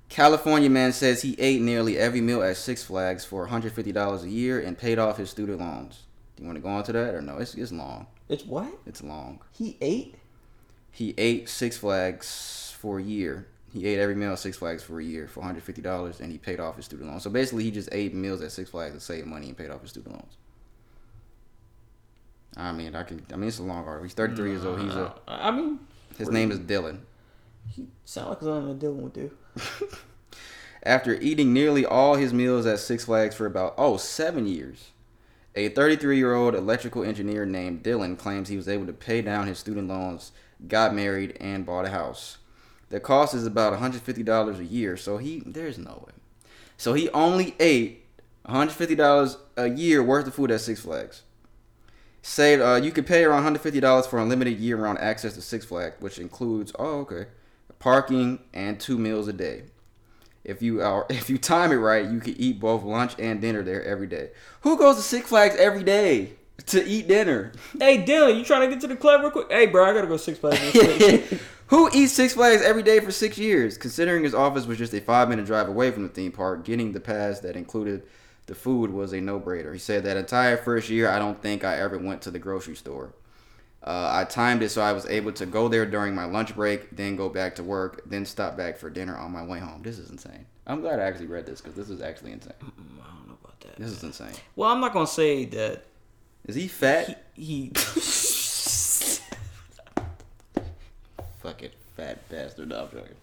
[0.08, 4.60] California man says he ate nearly every meal at Six Flags for $150 a year
[4.60, 6.02] and paid off his student loans.
[6.36, 7.38] Do you want to go into that or no?
[7.38, 8.06] It's, it's long.
[8.28, 9.40] It's what It's long.
[9.52, 10.14] he ate.
[10.92, 13.46] He ate Six Flags for a year.
[13.72, 16.60] He ate every meal at Six Flags for a year for $150 and he paid
[16.60, 17.22] off his student loans.
[17.24, 19.82] So basically, he just ate meals at Six Flags to save money and paid off
[19.82, 20.36] his student loans.
[22.56, 23.22] I mean, I can.
[23.32, 24.04] I mean, it's a long article.
[24.04, 24.80] He's 33 years old.
[24.80, 25.12] He's a.
[25.28, 25.78] I mean,
[26.16, 27.00] His name is Dylan.
[27.68, 29.30] he sound like something Dylan would do.
[30.82, 34.92] After eating nearly all his meals at Six Flags for about, oh, seven years,
[35.54, 39.46] a 33 year old electrical engineer named Dylan claims he was able to pay down
[39.46, 40.32] his student loans,
[40.68, 42.38] got married, and bought a house.
[42.88, 46.12] The cost is about $150 a year, so he, there's no way.
[46.76, 48.04] So he only ate
[48.46, 51.22] $150 a year worth of food at Six Flags.
[52.22, 55.96] Say uh, you could pay around $150 for unlimited year round access to Six Flags,
[56.00, 57.26] which includes, oh, okay,
[57.78, 59.64] parking and two meals a day.
[60.44, 63.62] If you are if you time it right, you can eat both lunch and dinner
[63.62, 64.30] there every day.
[64.62, 66.32] Who goes to Six Flags every day
[66.66, 67.52] to eat dinner?
[67.78, 69.50] Hey Dylan, you trying to get to the club real quick?
[69.50, 70.60] Hey, bro, I gotta go Six Flags.
[71.68, 73.76] Who eats Six Flags every day for six years?
[73.76, 76.92] Considering his office was just a five minute drive away from the theme park, getting
[76.92, 78.04] the pass that included
[78.46, 79.72] the food was a no brainer.
[79.72, 82.76] He said that entire first year, I don't think I ever went to the grocery
[82.76, 83.12] store.
[83.86, 86.90] Uh, I timed it so I was able to go there during my lunch break,
[86.96, 89.82] then go back to work, then stop back for dinner on my way home.
[89.82, 90.46] This is insane.
[90.66, 92.52] I'm glad I actually read this because this is actually insane.
[92.60, 93.76] I don't know about that.
[93.76, 94.32] This is insane.
[94.56, 95.84] Well, I'm not gonna say that
[96.46, 97.26] Is he fat?
[97.34, 97.70] he.
[101.40, 102.68] Fucking fat bastard.
[102.68, 103.14] No, I'm joking.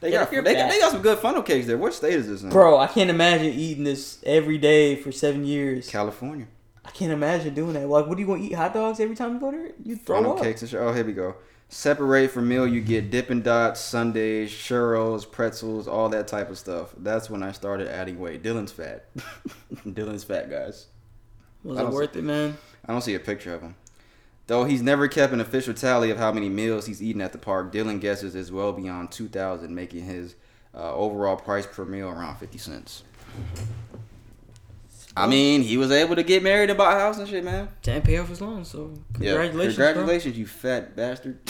[0.00, 1.78] They Yeah, got they, got they got some good funnel cakes there.
[1.78, 2.50] What state is this in?
[2.50, 5.88] Bro, I can't imagine eating this every day for seven years.
[5.88, 6.46] California.
[6.90, 7.86] I can't imagine doing that.
[7.86, 8.52] Like, what are you gonna eat?
[8.54, 9.70] Hot dogs every time you go there?
[9.84, 10.42] You throw Funnel up.
[10.42, 10.80] cakes and shit.
[10.80, 11.36] Oh, here we go.
[11.68, 16.92] Separate for meal, you get Dippin' Dots, sundaes, churros, pretzels, all that type of stuff.
[16.98, 18.42] That's when I started adding weight.
[18.42, 19.06] Dylan's fat.
[19.86, 20.88] Dylan's fat, guys.
[21.62, 22.58] Was it don't worth it, man?
[22.84, 23.76] I don't see a picture of him.
[24.48, 27.38] Though he's never kept an official tally of how many meals he's eaten at the
[27.38, 30.34] park, Dylan guesses is well beyond 2,000, making his
[30.74, 33.04] uh, overall price per meal around 50 cents.
[35.16, 37.68] I mean, he was able to get married and buy a house and shit, man.
[37.82, 39.32] Didn't pay off his loan, so Yeah.
[39.32, 39.76] congratulations.
[39.76, 39.86] bro.
[39.86, 41.38] Congratulations, you fat bastard.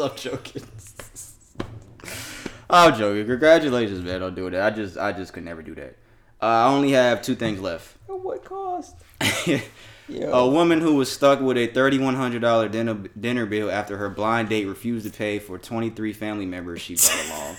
[0.00, 0.62] I'm joking.
[2.70, 3.26] I'm joking.
[3.26, 4.20] Congratulations, man.
[4.20, 4.72] Don't do that.
[4.72, 5.96] I just I just could never do that.
[6.40, 7.96] Uh, I only have two things left.
[8.08, 8.96] At what cost?
[9.20, 14.66] a woman who was stuck with a $3,100 dinner, dinner bill after her blind date
[14.66, 17.56] refused to pay for 23 family members she brought along.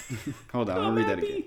[0.53, 1.43] Hold on, I'm gonna read that again.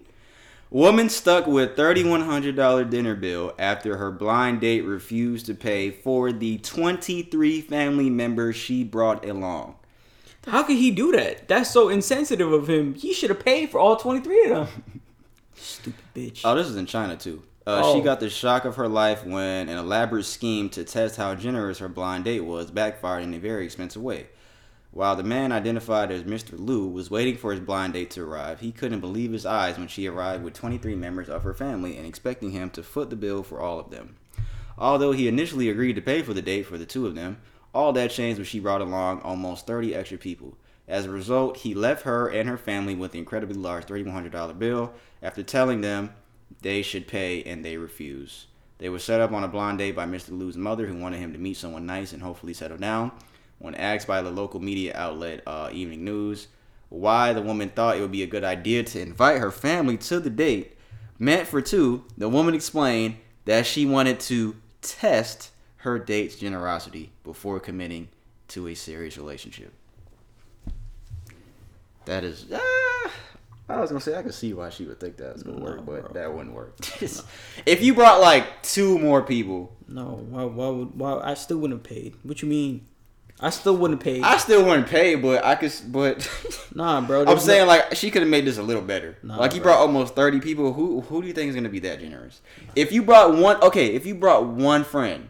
[0.72, 6.56] Woman stuck with $3,100 dinner bill after her blind date refused to pay for the
[6.58, 9.74] 23 family members she brought along.
[10.46, 11.46] How could he do that?
[11.46, 12.94] That's so insensitive of him.
[12.94, 15.02] He should have paid for all 23 of them.
[15.54, 16.40] Stupid bitch.
[16.42, 17.42] Oh, this is in China too.
[17.66, 18.02] Uh, She Oh.
[18.02, 21.88] got the shock of her life when an elaborate scheme to test how generous her
[21.88, 24.28] blind date was backfired in a very expensive way.
[24.92, 26.52] While the man identified as Mr.
[26.58, 29.88] Liu was waiting for his blind date to arrive, he couldn't believe his eyes when
[29.88, 33.42] she arrived with 23 members of her family and expecting him to foot the bill
[33.42, 34.16] for all of them.
[34.76, 37.38] Although he initially agreed to pay for the date for the two of them,
[37.74, 40.58] all that changed when she brought along almost 30 extra people.
[40.86, 44.92] As a result, he left her and her family with the incredibly large $3,100 bill
[45.22, 46.12] after telling them
[46.60, 48.44] they should pay and they refused.
[48.76, 50.38] They were set up on a blind date by Mr.
[50.38, 53.12] Liu's mother, who wanted him to meet someone nice and hopefully settle down.
[53.62, 56.48] When asked by the local media outlet uh, Evening News
[56.88, 60.18] why the woman thought it would be a good idea to invite her family to
[60.18, 60.76] the date
[61.16, 67.60] meant for two, the woman explained that she wanted to test her date's generosity before
[67.60, 68.08] committing
[68.48, 69.72] to a serious relationship.
[72.06, 72.58] That is, uh,
[73.68, 75.64] I was gonna say I could see why she would think that was gonna No,
[75.64, 76.12] work, but bro.
[76.20, 76.74] that wouldn't work.
[77.64, 81.78] if you brought like two more people, No, why, why would why I still wouldn't
[81.86, 82.16] have paid.
[82.24, 82.88] What you mean?
[83.40, 84.20] I still wouldn't pay.
[84.20, 85.72] I still wouldn't pay, but I could.
[85.88, 86.28] But
[86.74, 87.24] nah, bro.
[87.26, 89.18] I'm saying no- like she could have made this a little better.
[89.22, 89.72] Nah, like you bro.
[89.72, 90.72] brought almost 30 people.
[90.72, 92.40] Who who do you think is gonna be that generous?
[92.76, 95.28] If you brought one, okay, if you brought one friend,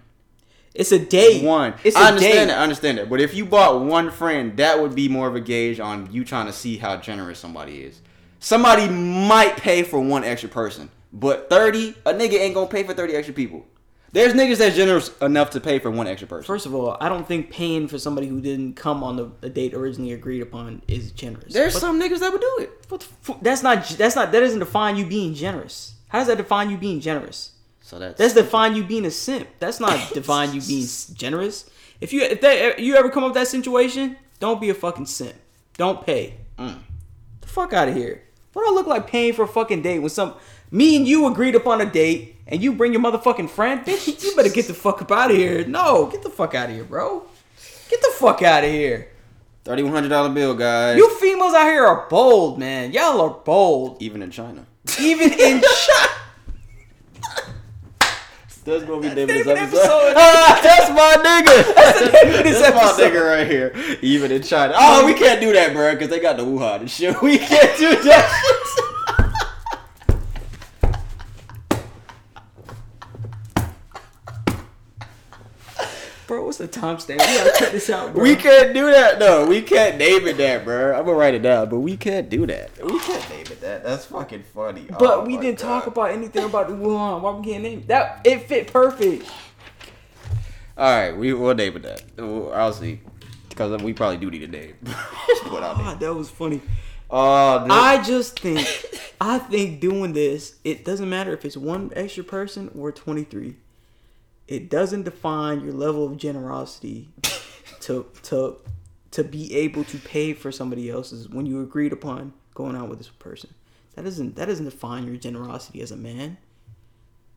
[0.74, 1.42] it's a date.
[1.42, 1.74] one.
[1.84, 2.58] It's a I understand that.
[2.58, 3.08] I understand that.
[3.08, 6.24] But if you bought one friend, that would be more of a gauge on you
[6.24, 8.00] trying to see how generous somebody is.
[8.40, 12.92] Somebody might pay for one extra person, but thirty, a nigga ain't gonna pay for
[12.92, 13.64] thirty extra people.
[14.12, 16.46] There's niggas that's generous enough to pay for one extra person.
[16.46, 19.48] First of all, I don't think paying for somebody who didn't come on the, the
[19.48, 21.52] date originally agreed upon is generous.
[21.54, 22.70] There's What- some niggas that would do it.
[22.88, 25.94] what the fu- that's not that's not that doesn't define you being generous.
[26.08, 27.52] How does that define you being generous?
[27.80, 29.48] So that's That's define you being a simp.
[29.58, 31.68] That's not define you being generous.
[32.00, 35.06] If you if that you ever come up with that situation, don't be a fucking
[35.06, 35.34] simp.
[35.78, 36.34] Don't pay.
[36.58, 36.80] Mm.
[37.40, 38.22] The fuck out of here.
[38.52, 40.34] What do I look like paying for a fucking date when some
[40.72, 43.82] me and you agreed upon a date and you bring your motherfucking friend?
[43.84, 45.64] Bitch, you better get the fuck up out of here.
[45.66, 47.22] No, get the fuck out of here, bro.
[47.90, 49.08] Get the fuck out of here.
[49.64, 50.96] thirty one hundred dollar bill, guys.
[50.96, 52.90] You females out here are bold, man.
[52.92, 54.02] Y'all are bold.
[54.02, 54.66] even in China.
[54.98, 56.08] Even in China.
[58.64, 59.82] That's gonna be the name name of of this episode.
[59.82, 60.14] episode.
[60.16, 61.74] Ah, that's my nigga.
[61.74, 63.98] That's, the name of this my nigga right here.
[64.02, 64.74] Even in China.
[64.76, 67.20] Oh, we can't do that, bro, because they got the Wuhan and shit.
[67.22, 68.91] We can't do that
[76.32, 77.10] Bro, what's the timestamp?
[77.10, 78.22] We gotta cut this out, bro.
[78.22, 79.18] We can't do that.
[79.18, 80.98] No, we can't name it that, bro.
[80.98, 82.70] I'm gonna write it down, but we can't do that.
[82.82, 83.84] We can't name it that.
[83.84, 84.86] That's fucking funny.
[84.88, 85.80] But Oh we didn't God.
[85.82, 87.20] talk about anything about the Wuhan.
[87.20, 87.88] Why we can't name it?
[87.88, 89.30] That it fit perfect.
[90.78, 92.02] All right, we will name it that.
[92.16, 93.00] Well, I'll see,
[93.50, 94.76] because we probably do need a name.
[95.50, 96.62] but I'll name God, that was funny.
[97.10, 97.72] Uh, oh, dude.
[97.72, 98.66] I just think,
[99.20, 103.56] I think doing this, it doesn't matter if it's one extra person or 23.
[104.48, 107.08] It doesn't define your level of generosity
[107.80, 108.56] to to
[109.12, 112.98] to be able to pay for somebody else's when you agreed upon going out with
[112.98, 113.54] this person.
[113.94, 116.38] That doesn't that doesn't define your generosity as a man.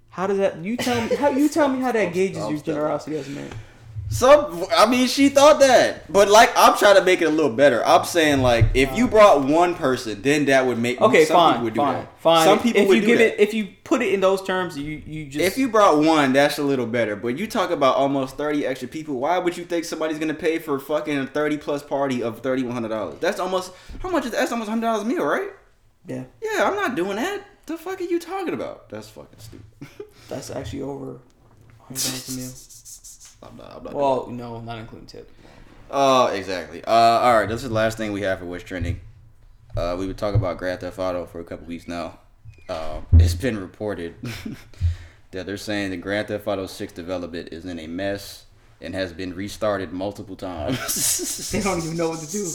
[0.10, 0.64] How does that?
[0.64, 1.16] You tell me.
[1.16, 3.51] How you tell me how that gauges your generosity as a man?
[4.08, 7.51] Some, I mean, she thought that, but like, I'm trying to make it a little
[7.51, 7.86] better.
[7.86, 11.53] I'm saying like, if you brought one person, then that would make Okay, some fine,
[11.53, 12.20] people would do fine, that.
[12.20, 12.45] fine.
[12.45, 13.34] Some people if would you do give that.
[13.34, 16.34] it, if you put it in those terms, you you just if you brought one,
[16.34, 17.16] that's a little better.
[17.16, 19.16] But you talk about almost 30 extra people.
[19.20, 22.88] Why would you think somebody's gonna pay for fucking a 30 plus party of 3100
[22.89, 23.20] dollars?
[23.20, 25.49] That's almost how much is that's almost hundred dollars a meal, right?
[26.08, 27.41] yeah, Yeah, I'm not doing that.
[27.66, 28.88] The fuck are you talking about?
[28.89, 29.66] That's fucking stupid.
[30.30, 31.20] that's actually over.
[31.80, 32.51] hundred dollars a meal.
[33.44, 33.78] I'm not.
[33.78, 33.92] I'm not.
[33.92, 35.32] doing Well, no, not including tip.
[35.92, 36.84] Oh, exactly.
[36.84, 37.48] Uh, all right.
[37.48, 39.02] This is the last thing we have for what's trending.
[39.78, 42.20] Uh, we would talk about Grand Theft Auto for a couple weeks now.
[42.70, 44.16] Um, it's been reported
[45.32, 48.46] that they're saying the Grand Theft Auto 6 development is in a mess
[48.82, 51.52] and has been restarted multiple times.
[51.52, 52.46] They don't even know what to do.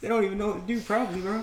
[0.00, 1.42] They don't even know what to do, probably, bro.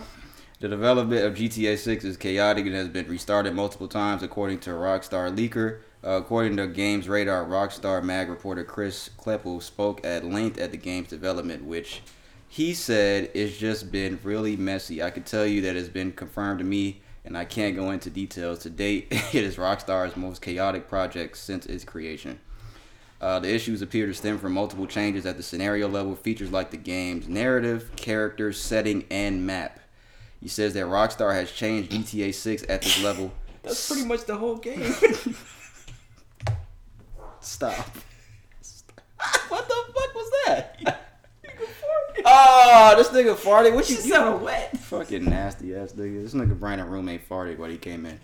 [0.60, 4.70] The development of GTA 6 is chaotic and has been restarted multiple times, according to
[4.72, 5.80] Rockstar Leaker.
[6.06, 10.78] Uh, according to Games Radar, Rockstar Mag reporter Chris Klippel spoke at length at the
[10.78, 12.02] game's development, which
[12.50, 15.02] he said it's just been really messy.
[15.02, 18.10] I can tell you that it's been confirmed to me, and I can't go into
[18.10, 18.60] details.
[18.60, 22.40] To date, it is Rockstar's most chaotic project since its creation.
[23.22, 26.72] Uh, the issues appear to stem from multiple changes at the scenario level, features like
[26.72, 29.80] the game's narrative, characters, setting, and map.
[30.42, 33.32] He says that Rockstar has changed GTA 6 at this level.
[33.62, 34.94] That's pretty much the whole game.
[37.44, 37.76] Stop.
[39.50, 41.02] what the fuck was that?
[42.26, 43.76] oh, this nigga farted.
[43.76, 44.78] What you, sounded wet.
[44.78, 46.24] fucking nasty ass nigga.
[46.24, 48.20] This nigga Brandon roommate farted when he came in.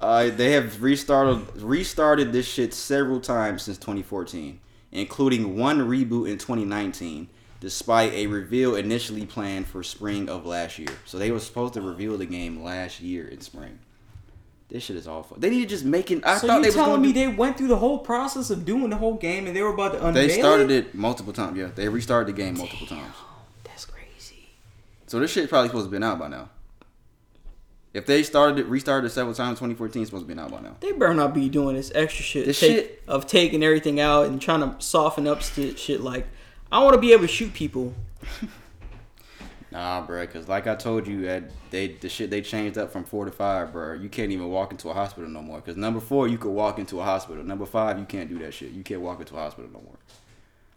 [0.00, 4.58] Uh, they have restarted restarted this shit several times since 2014,
[4.92, 7.28] including one reboot in 2019,
[7.60, 10.88] despite a reveal initially planned for spring of last year.
[11.04, 13.80] So they were supposed to reveal the game last year in spring.
[14.70, 15.36] This shit is awful.
[15.36, 16.24] They need to just make it.
[16.24, 18.88] I so thought you they telling me they went through the whole process of doing
[18.90, 20.86] the whole game and they were about to unveil They started it?
[20.86, 21.58] it multiple times.
[21.58, 23.14] Yeah, they restarted the game multiple times.
[23.64, 24.48] That's crazy.
[25.08, 26.50] So this shit probably supposed to been out by now.
[27.92, 30.76] If they started it, restarted it several times, 2014 supposed to be out by now.
[30.78, 34.26] They better not be doing this extra shit, This take- shit- of taking everything out
[34.26, 36.00] and trying to soften up shit.
[36.00, 36.28] Like,
[36.70, 37.92] I want to be able to shoot people.
[39.72, 43.04] Nah, bro, because like I told you, at they the shit they changed up from
[43.04, 43.94] four to five, bro.
[43.94, 45.60] You can't even walk into a hospital no more.
[45.60, 47.44] Because number four, you could walk into a hospital.
[47.44, 48.72] Number five, you can't do that shit.
[48.72, 49.98] You can't walk into a hospital no more.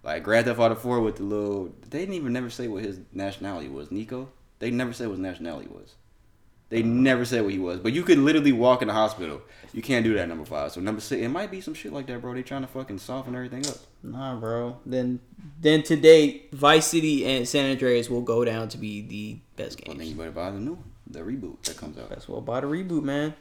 [0.03, 2.99] Like Grand Theft Auto 4 with the little, they didn't even never say what his
[3.13, 3.87] nationality was.
[3.87, 4.27] Niko.
[4.59, 5.95] They never said what his nationality was.
[6.73, 7.79] They never said what he was.
[7.79, 9.43] But you could literally walk in the hospital.
[9.73, 10.71] You can't do that number five.
[10.71, 12.33] So number six, it might be some shit like that, bro.
[12.33, 13.77] They trying to fucking soften everything up.
[14.01, 14.79] Nah, bro.
[14.83, 15.19] Then
[15.61, 19.89] then today, Vice City and San Andreas will go down to be the best games.
[19.89, 22.09] Well, then you better buy the new, the reboot that comes out.
[22.09, 23.35] That's well by the reboot, man.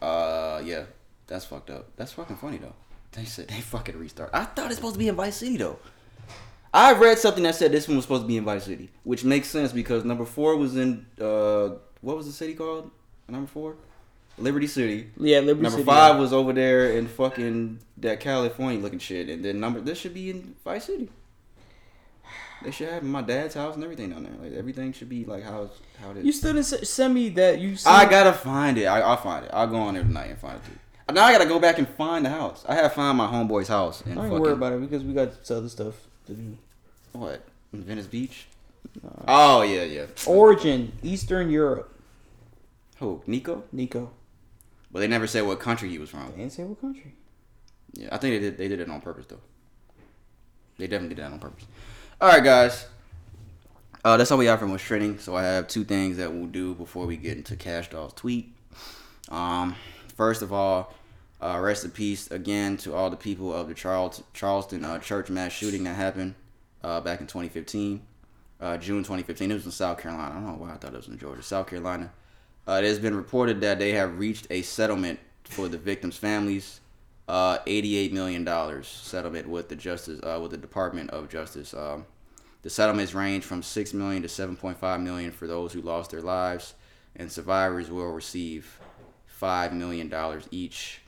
[0.00, 0.86] Uh, yeah,
[1.28, 1.94] that's fucked up.
[1.94, 2.74] That's fucking funny though.
[3.12, 4.30] They said they fucking restart.
[4.32, 5.78] I thought it's supposed to be in Vice City though.
[6.74, 9.22] I read something that said this one was supposed to be in Vice City, which
[9.22, 12.90] makes sense because number four was in uh, what was the city called?
[13.28, 13.76] Number four,
[14.36, 15.08] Liberty City.
[15.16, 15.62] Yeah, Liberty City.
[15.62, 15.84] Number City.
[15.84, 20.14] five was over there in fucking that California looking shit, and then number this should
[20.14, 21.08] be in Vice City.
[22.62, 24.32] They should have my dad's house and everything down there.
[24.40, 26.24] Like everything should be like how how it is.
[26.24, 27.58] You still didn't send me that.
[27.58, 27.76] You.
[27.86, 28.84] I gotta find it.
[28.84, 29.50] I, I'll find it.
[29.52, 30.78] I'll go on there tonight and find it too.
[31.12, 32.64] Now I gotta go back and find the house.
[32.68, 35.12] I have to find my homeboy's house I ain't fucking worried about it because we
[35.12, 35.94] got other stuff
[36.26, 36.56] to do.
[37.12, 38.46] what Venice Beach.
[39.26, 40.06] Oh yeah, yeah.
[40.26, 41.91] Origin, Eastern Europe.
[43.02, 43.20] Who?
[43.26, 43.62] Niko?
[43.74, 44.10] Niko.
[44.92, 46.30] But they never said what country he was from.
[46.30, 47.14] They didn't say what country.
[47.94, 48.56] Yeah, I think they did.
[48.56, 49.40] They did it on purpose though.
[50.78, 51.64] They definitely did that on purpose.
[52.20, 52.86] All right, guys.
[54.04, 55.18] Uh, that's all we have from what's trending.
[55.18, 58.54] So I have two things that we'll do before we get into Kash Doll's tweet.
[59.30, 59.74] Um,
[60.16, 60.94] first of all,
[61.40, 65.28] uh, rest in peace again to all the people of the Charles, Charleston uh, church
[65.28, 66.36] mass shooting that happened
[66.84, 68.00] uh, back in 2015,
[68.60, 69.50] uh, June 2015.
[69.50, 70.30] It was in South Carolina.
[70.30, 71.42] I don't know why I thought it was in Georgia.
[71.42, 72.12] South Carolina.
[72.66, 76.80] Uh, it has been reported that they have reached a settlement for the victims' families.
[77.28, 81.72] Uh, $88 million settlement with the justice uh, with the Department of Justice.
[81.72, 82.04] Um,
[82.62, 86.10] the settlements range from six million to seven point five million for those who lost
[86.10, 86.74] their lives,
[87.16, 88.78] and survivors will receive
[89.26, 91.00] five million dollars each.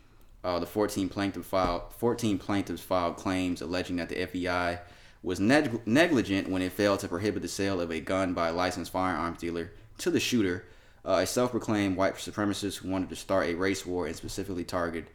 [0.42, 4.78] Uh, the 14 plaintiffs filed 14 plaintiffs filed claims alleging that the FBI
[5.22, 8.52] was neg- negligent when it failed to prohibit the sale of a gun by a
[8.52, 10.66] licensed firearms dealer to the shooter,
[11.06, 15.06] uh, a self-proclaimed white supremacist who wanted to start a race war and specifically target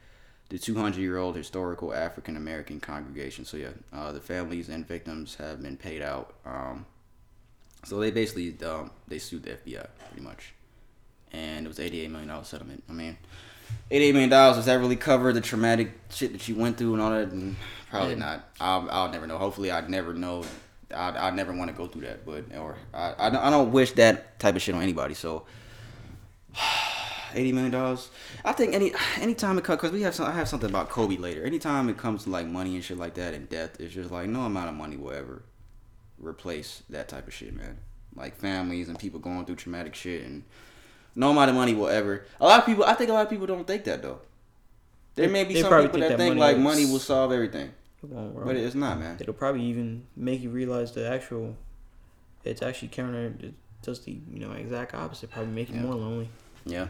[0.49, 3.45] the 200 year old historical African American congregation.
[3.45, 6.33] So yeah, uh, the families and victims have been paid out.
[6.45, 6.85] Um,
[7.85, 10.53] so they basically um, they sued the FBI pretty much,
[11.31, 12.83] and it was 88 million dollar settlement.
[12.89, 13.17] I mean,
[13.91, 17.01] 88 million dollars does that really cover the traumatic shit that you went through and
[17.01, 17.31] all that?
[17.31, 17.55] Mm,
[17.89, 18.49] Probably not.
[18.59, 19.37] I'll, I'll never know.
[19.37, 20.43] Hopefully, I'd never know.
[20.93, 23.71] I'd, I'd never want to go through that, but or I, I don't, I don't
[23.71, 25.13] wish that type of shit on anybody.
[25.13, 25.45] So
[27.33, 28.09] eighty million dollars.
[28.43, 31.17] I think any anytime it comes because we have some, I have something about Kobe
[31.17, 31.43] later.
[31.43, 34.27] Anytime it comes to like money and shit like that and death, it's just like
[34.29, 35.43] no amount of money will ever
[36.19, 37.77] replace that type of shit, man.
[38.15, 40.43] Like families and people going through traumatic shit and
[41.15, 42.25] no amount of money will ever.
[42.41, 44.19] A lot of people, I think a lot of people don't think that though.
[45.15, 47.71] There They- may be some people think that that think like money will solve everything,
[48.03, 49.17] It but it's not, man.
[49.19, 51.55] It'll probably even make you realize the actual.
[52.43, 53.33] It's actually counter.
[53.39, 55.29] It does the you know exact opposite.
[55.31, 55.81] Probably make you Yeah.
[55.83, 56.29] more lonely.
[56.65, 56.87] Yeah.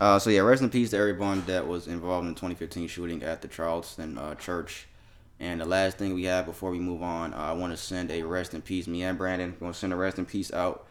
[0.00, 3.22] Uh, so yeah, rest in peace to everyone that was involved in the 2015 shooting
[3.22, 4.88] at the Charleston uh, church.
[5.38, 8.10] And the last thing we have before we move on, uh, I want to send
[8.10, 8.86] a rest in peace.
[8.86, 10.86] Me and Brandon going to send a rest in peace out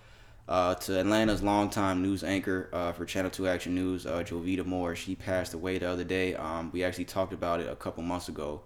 [0.48, 4.96] uh, to Atlanta's longtime news anchor uh, for Channel 2 Action News, uh, Jovita Moore.
[4.96, 6.36] She passed away the other day.
[6.36, 8.62] Um, we actually talked about it a couple months ago.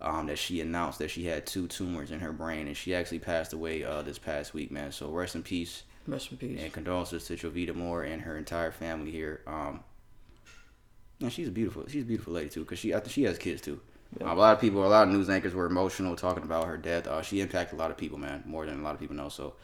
[0.00, 3.20] Um, that she announced that she had two tumors in her brain, and she actually
[3.20, 4.92] passed away this past week, man.
[4.92, 5.84] So rest in peace.
[6.06, 6.60] Rest in peace.
[6.62, 9.40] And condolences to Jovita Moore and her entire family here.
[9.46, 9.80] Um,
[11.20, 13.38] and she's a beautiful, she's a beautiful lady too, cause she, I think she has
[13.38, 13.80] kids too.
[14.20, 16.76] Uh, a lot of people, a lot of news anchors were emotional talking about her
[16.76, 17.06] death.
[17.06, 19.28] Uh, she impacted a lot of people, man, more than a lot of people know.
[19.28, 19.54] So,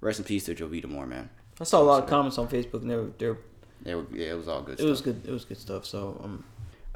[0.00, 1.28] rest in peace to Jovita Moore, man.
[1.60, 3.38] I saw a lot of comments on Facebook, and they were, they were
[3.82, 4.74] They were, yeah, it was all good.
[4.74, 4.88] it stuff.
[4.90, 5.20] was good.
[5.26, 5.84] It was good stuff.
[5.86, 6.44] So um,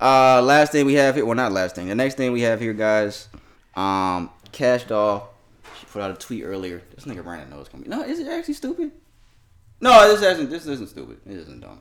[0.00, 1.88] Uh, last thing we have here, well, not last thing.
[1.88, 3.28] The next thing we have here, guys,
[3.76, 5.33] um, Kash Doll.
[5.80, 6.82] She put out a tweet earlier.
[6.94, 7.90] This nigga Brandon knows it's gonna be.
[7.90, 8.92] No, is it actually stupid?
[9.80, 10.50] No, this isn't.
[10.50, 11.18] This isn't stupid.
[11.26, 11.80] It isn't dumb.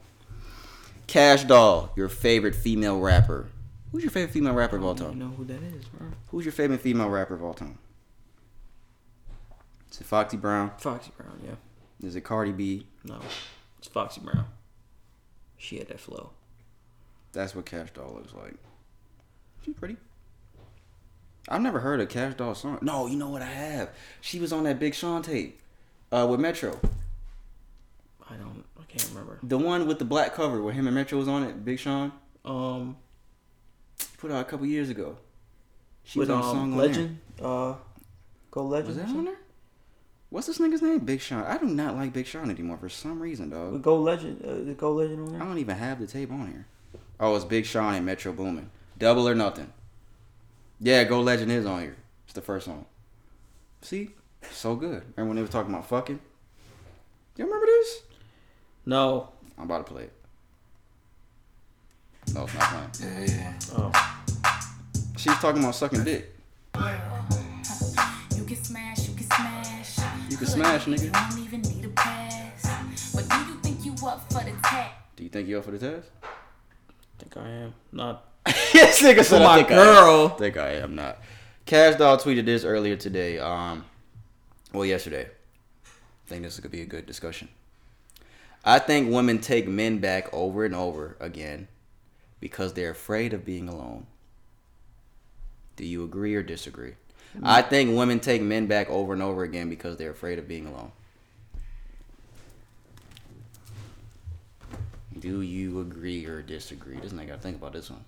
[1.07, 3.47] Kash Doll, your favorite female rapper.
[3.91, 5.19] Who's your favorite female rapper of all I don't time?
[5.19, 6.07] know who that is, bro.
[6.29, 7.77] Who's your favorite female rapper of all time?
[9.91, 10.71] Is it Foxy Brown?
[10.79, 12.07] Foxy Brown, yeah.
[12.07, 12.87] Is it Cardi B?
[13.03, 13.19] No,
[13.77, 14.45] it's Foxy Brown.
[15.57, 16.31] She had that flow.
[17.31, 18.55] That's what Kash Doll looks like.
[19.63, 19.97] She's pretty.
[21.49, 22.79] I've never heard a Kash Doll song.
[22.81, 23.89] No, you know what I have?
[24.21, 25.59] She was on that Big Sean tape
[26.11, 26.79] uh, with Metro.
[28.29, 28.63] I don't.
[28.79, 29.39] I can't remember.
[29.43, 32.11] The one with the black cover where him and Metro was on it, Big Sean.
[32.45, 32.97] Um,
[34.17, 35.17] put out a couple years ago.
[36.03, 37.19] She with was on a um, song on Legend.
[37.41, 37.75] Uh,
[38.51, 38.65] Go.
[38.65, 38.87] Legend.
[38.87, 39.37] Was that on there?
[40.29, 40.99] What's this nigga's name?
[40.99, 41.43] Big Sean.
[41.43, 43.73] I do not like Big Sean anymore for some reason, dog.
[43.73, 44.43] With Go Legend.
[44.45, 45.41] Uh, Go Legend on there.
[45.41, 46.65] I don't even have the tape on here.
[47.19, 48.69] Oh, it's Big Sean and Metro Boomin.
[48.97, 49.71] Double or nothing.
[50.83, 51.95] Yeah, Go Legend is on here.
[52.25, 52.85] It's the first song.
[53.81, 54.09] See?
[54.51, 55.01] So good.
[55.15, 56.19] Remember when they were talking about fucking?
[57.37, 58.01] You remember this?
[58.85, 59.29] No.
[59.57, 60.13] I'm about to play it.
[62.33, 63.29] No, it's not playing.
[63.29, 63.59] Yeah, yeah.
[63.77, 63.91] Oh.
[65.15, 66.35] She was talking about sucking dick.
[66.75, 69.99] You can smash, you can smash.
[70.29, 71.03] You can smash, nigga.
[71.03, 73.15] You don't even need a pass.
[73.15, 74.91] But do you think you up for the test?
[75.15, 76.09] Do you think you up for the test?
[76.21, 77.73] I think I am.
[77.93, 78.32] Not
[78.73, 80.31] yes, nigga said I my I girl.
[80.33, 81.19] I think I am not.
[81.65, 83.39] Kash Doll tweeted this earlier today.
[83.39, 83.85] Um,
[84.73, 85.29] well, yesterday.
[85.85, 87.49] I think this could be a good discussion.
[88.65, 91.67] I think women take men back over and over again
[92.39, 94.07] because they're afraid of being alone.
[95.75, 96.93] Do you agree or disagree?
[97.41, 100.67] I think women take men back over and over again because they're afraid of being
[100.67, 100.91] alone.
[105.23, 106.97] Do you agree or disagree?
[106.99, 108.03] This nigga gotta think about this one.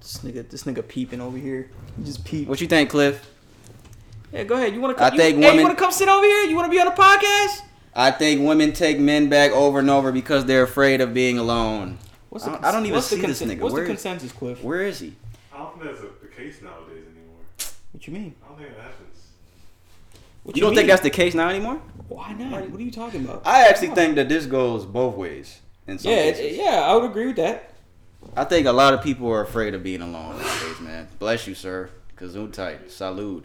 [0.00, 1.68] This nigga, this nigga peeping over here.
[1.98, 2.48] He just peep.
[2.48, 3.30] What you think, Cliff?
[4.32, 4.72] Yeah, go ahead.
[4.72, 5.04] You want to?
[5.04, 6.44] I you, think hey, you want to come sit over here?
[6.44, 7.64] You want to be on the podcast?
[7.94, 11.98] I think women take men back over and over because they're afraid of being alone.
[12.30, 13.60] What's I don't- I don't even what's the see this nigga.
[13.60, 14.64] What's Where- the consensus, Cliff?
[14.64, 15.16] Where is he?
[15.52, 17.42] I don't think that's a, the case nowadays anymore.
[17.92, 18.34] What you mean?
[18.42, 19.26] I don't think that happens.
[20.44, 21.82] What You don't think that's the case now anymore?
[22.08, 22.70] Why not?
[22.70, 23.42] What are you talking about?
[23.44, 25.60] I actually think that this goes both ways.
[25.88, 27.72] In some yeah, it- yeah, I would agree with that.
[28.36, 31.08] I think a lot of people are afraid of being alone nowadays, man.
[31.18, 31.90] Bless you, sir.
[32.16, 32.86] Gesundheit.
[32.88, 33.42] Salud.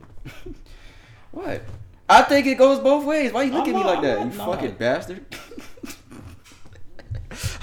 [1.32, 1.62] what?
[2.10, 3.32] I think it goes both ways.
[3.32, 4.20] Why you look I'm at me not- like that?
[4.20, 5.26] I'm You not- fucking bastard.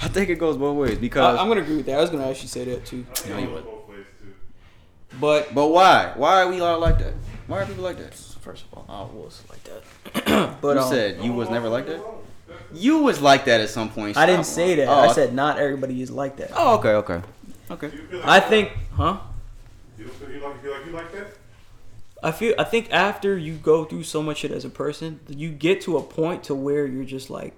[0.03, 1.39] I think it goes both ways because.
[1.39, 1.97] I'm gonna agree with that.
[1.97, 3.05] I was gonna actually say that too.
[3.25, 3.63] I No, you would.
[3.63, 4.33] both ways too.
[5.19, 6.11] But but why?
[6.15, 7.13] Why are we all like that?
[7.47, 8.13] Why are people like that?
[8.41, 10.57] first of all, I was like that.
[10.61, 12.01] but you um, said you was never like that.
[12.73, 14.17] You was like that at some point.
[14.17, 14.87] I didn't say that.
[14.87, 16.51] Oh, I said not everybody is like that.
[16.55, 17.21] Oh, okay, okay,
[17.71, 17.89] okay.
[17.89, 19.17] Do you feel like I you think, like- huh?
[19.97, 21.27] You don't feel you like, feel like you like that?
[22.23, 25.49] I feel I think after you go through so much shit as a person, you
[25.49, 27.53] get to a point to where you're just like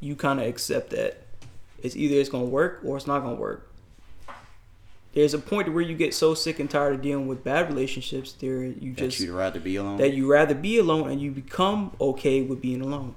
[0.00, 1.22] you kind of accept that
[1.82, 3.70] it's either it's gonna work or it's not gonna work.
[5.14, 7.68] There's a point to where you get so sick and tired of dealing with bad
[7.68, 9.96] relationships, there you That just you'd rather be alone.
[9.98, 13.14] that you rather be alone and you become okay with being alone.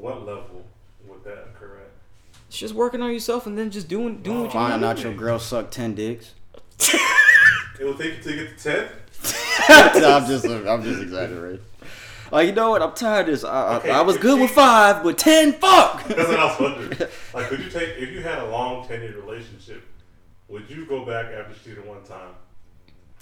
[0.00, 0.64] What level
[1.08, 1.90] would that occur at?
[2.48, 4.98] It's just working on yourself and then just doing doing oh, what you Finding want.
[4.98, 6.34] out your girl sucked ten dicks.
[7.80, 8.88] It will take you to get to ten.
[10.04, 11.64] I'm just, I'm just exaggerating.
[12.30, 12.82] Like you know what?
[12.82, 13.44] I'm tired of this.
[13.44, 16.04] I, Okay, I, I was good she- with five, but ten, fuck.
[16.06, 17.10] That's what I was wondering.
[17.34, 19.82] Like, could you take if you had a long tenured relationship?
[20.48, 22.30] Would you go back after she cheated one time?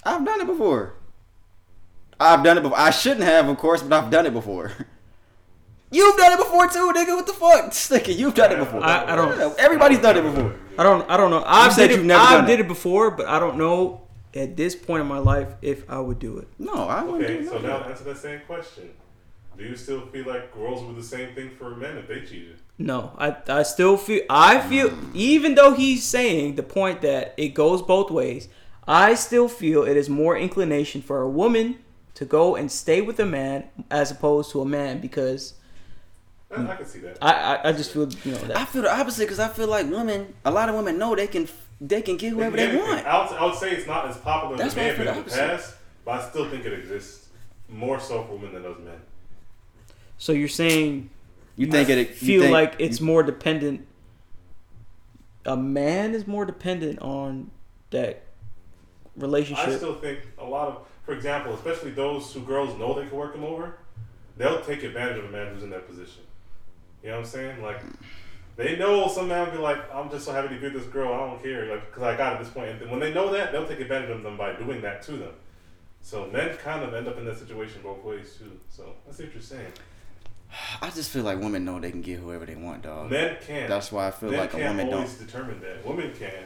[0.05, 0.95] I've done it before.
[2.21, 2.79] I've done it before.
[2.79, 4.73] I shouldn't have, of course, but I've done it before.
[5.97, 7.17] You've done it before too, nigga.
[7.17, 8.11] What the fuck, sticker?
[8.13, 8.83] You've done it before.
[8.85, 10.53] I- I don't- Yeah, Everybody's done it before.
[10.79, 11.43] I don't I don't know.
[11.47, 12.65] I've said did it, you've never I've done did it.
[12.67, 14.03] it before, but I don't know
[14.35, 16.49] at this point in my life if I would do it.
[16.59, 17.69] No, I wouldn't Okay, do so nothing.
[17.69, 18.91] now answer that same question.
[19.57, 22.21] Do you still feel like girls would do the same thing for men if they
[22.21, 22.57] cheated?
[22.77, 27.51] No, I I still feel I feel even though he's saying the point that it
[27.55, 28.49] goes both ways,
[28.87, 31.79] I still feel it is more inclination for a woman
[32.19, 35.55] to go and stay with a man as opposed to a man because
[36.51, 37.19] I, I can see that.
[37.21, 39.91] I I, I just feel you know I feel the opposite because I feel like
[39.91, 41.49] women, a lot of women know they can,
[41.81, 43.05] they can get whoever They they want.
[43.07, 45.09] I would, I would say it's not as popular That's as it may have been
[45.09, 45.75] in the the past,
[46.05, 47.29] but I still think it exists
[47.69, 49.01] more so for women than does men.
[50.19, 51.11] so you're saying
[51.57, 51.99] You think it?
[52.11, 53.87] you feel think- like it's you- more dependent
[55.45, 57.51] a man is more dependent on
[57.91, 58.23] that
[59.17, 59.69] relationship.
[59.69, 63.17] I still think a lot of, for example, especially those who girls know they can
[63.17, 63.79] work them over,
[64.37, 66.23] they'll take advantage of a man who's in that position.
[67.07, 67.63] You know what I'm saying?
[67.63, 67.81] Like,
[68.57, 70.87] they know some man will be like, I'm just so happy to be with this
[70.87, 72.83] girl, I don't care, like, because I got at this point.
[72.83, 75.33] And when they know that, they'll take advantage of them by doing that to them.
[76.03, 78.59] So men kind of end up in that situation both ways too.
[78.69, 79.73] So I see what you're saying.
[80.83, 83.09] I just feel like women know they can get whoever they want, dog.
[83.09, 83.69] Men can.
[83.69, 84.95] That's why I feel men like a woman don't.
[84.95, 85.87] always determine that.
[85.87, 86.45] Women can.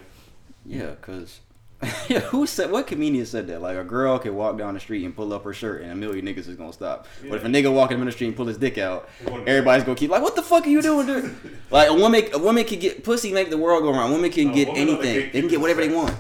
[0.67, 1.41] Yeah, cause
[2.09, 3.63] yeah, who said what comedian said that?
[3.63, 5.95] Like a girl can walk down the street and pull up her shirt and a
[5.95, 7.07] million niggas is gonna stop.
[7.23, 9.09] But if a nigga walking down the street and pull his dick out,
[9.47, 11.35] everybody's gonna keep like, what the fuck are you doing, dude?
[11.71, 14.13] like a woman, a woman can get pussy, make the world go around.
[14.13, 15.31] Women can No, get women anything.
[15.33, 16.15] They can get whatever they want.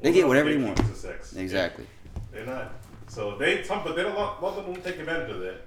[0.00, 0.80] They Women get whatever they want.
[1.36, 1.86] Exactly.
[2.32, 2.72] They're not.
[3.06, 4.14] So they some, but they don't.
[4.14, 5.66] lot of them won't take advantage of that.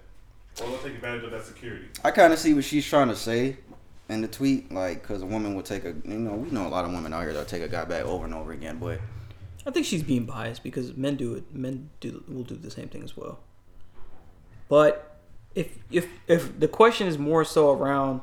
[0.61, 1.85] Or they'll take advantage of that security.
[2.03, 3.57] I kind of see what she's trying to say
[4.09, 6.69] in the tweet, like, cause a woman will take a, you know, we know a
[6.69, 8.99] lot of women out here that'll take a guy back over and over again, but
[9.65, 11.53] I think she's being biased because men do it.
[11.53, 13.39] Men do will do the same thing as well.
[14.67, 15.19] But
[15.53, 18.21] if if if the question is more so around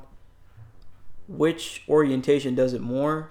[1.28, 3.30] which orientation does it more,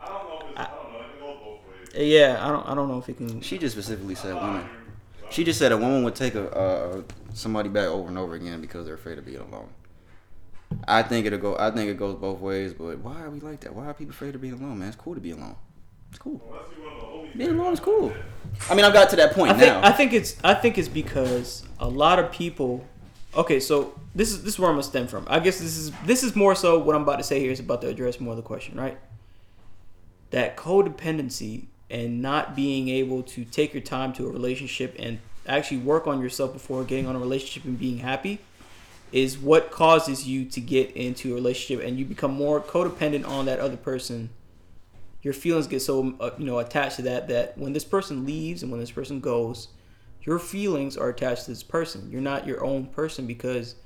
[0.00, 0.38] I don't know.
[0.38, 0.98] If it's, I, don't know.
[0.98, 2.08] It can go both ways.
[2.08, 3.40] yeah, I don't I don't know if it can.
[3.42, 4.66] she just specifically said women.
[5.28, 7.02] She just said a woman would take a uh,
[7.34, 9.68] somebody back over and over again because they're afraid of being alone.
[10.88, 11.56] I think it'll go.
[11.58, 12.72] I think it goes both ways.
[12.72, 13.74] But why are we like that?
[13.74, 14.88] Why are people afraid of being alone, man?
[14.88, 15.56] It's cool to be alone.
[16.16, 16.40] It's cool.
[16.48, 17.58] Unless you want the homie Being thing.
[17.58, 18.10] alone is cool.
[18.70, 19.84] I mean, I've got to that point I think now.
[19.84, 22.86] I think it's I think it's because a lot of people.
[23.36, 25.26] Okay, so this is this is where I'm gonna stem from.
[25.28, 27.60] I guess this is this is more so what I'm about to say here is
[27.60, 28.96] about to address more of the question, right?
[30.30, 35.78] That codependency and not being able to take your time to a relationship and actually
[35.80, 38.38] work on yourself before getting on a relationship and being happy
[39.12, 43.44] is what causes you to get into a relationship and you become more codependent on
[43.44, 44.30] that other person
[45.26, 48.62] your feelings get so uh, you know attached to that that when this person leaves
[48.62, 49.66] and when this person goes
[50.26, 52.08] your feelings are attached to this person.
[52.10, 53.76] You're not your own person because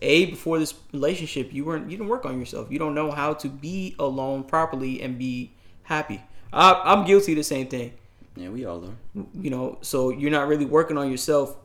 [0.00, 2.68] a before this relationship you weren't you didn't work on yourself.
[2.70, 5.52] You don't know how to be alone properly and be
[5.84, 6.20] happy.
[6.52, 7.92] I, i'm guilty of the same thing.
[8.34, 9.24] Yeah, we all are.
[9.34, 11.56] you know so you're not really working on yourself.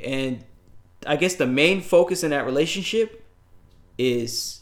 [0.00, 0.44] And
[1.06, 3.24] i guess the main focus in that relationship
[3.98, 4.61] is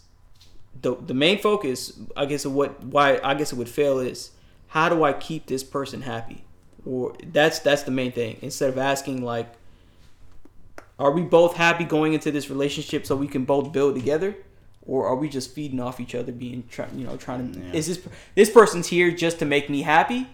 [0.82, 4.30] the the main focus i guess of what why i guess it would fail is
[4.68, 6.44] how do i keep this person happy?
[6.86, 8.38] Or that's that's the main thing.
[8.40, 9.52] Instead of asking like
[10.98, 14.36] are we both happy going into this relationship so we can both build together?
[14.86, 17.72] Or are we just feeding off each other being try, you know trying to Yeah.
[17.74, 18.00] is this
[18.34, 20.28] this person's here just to make me happy?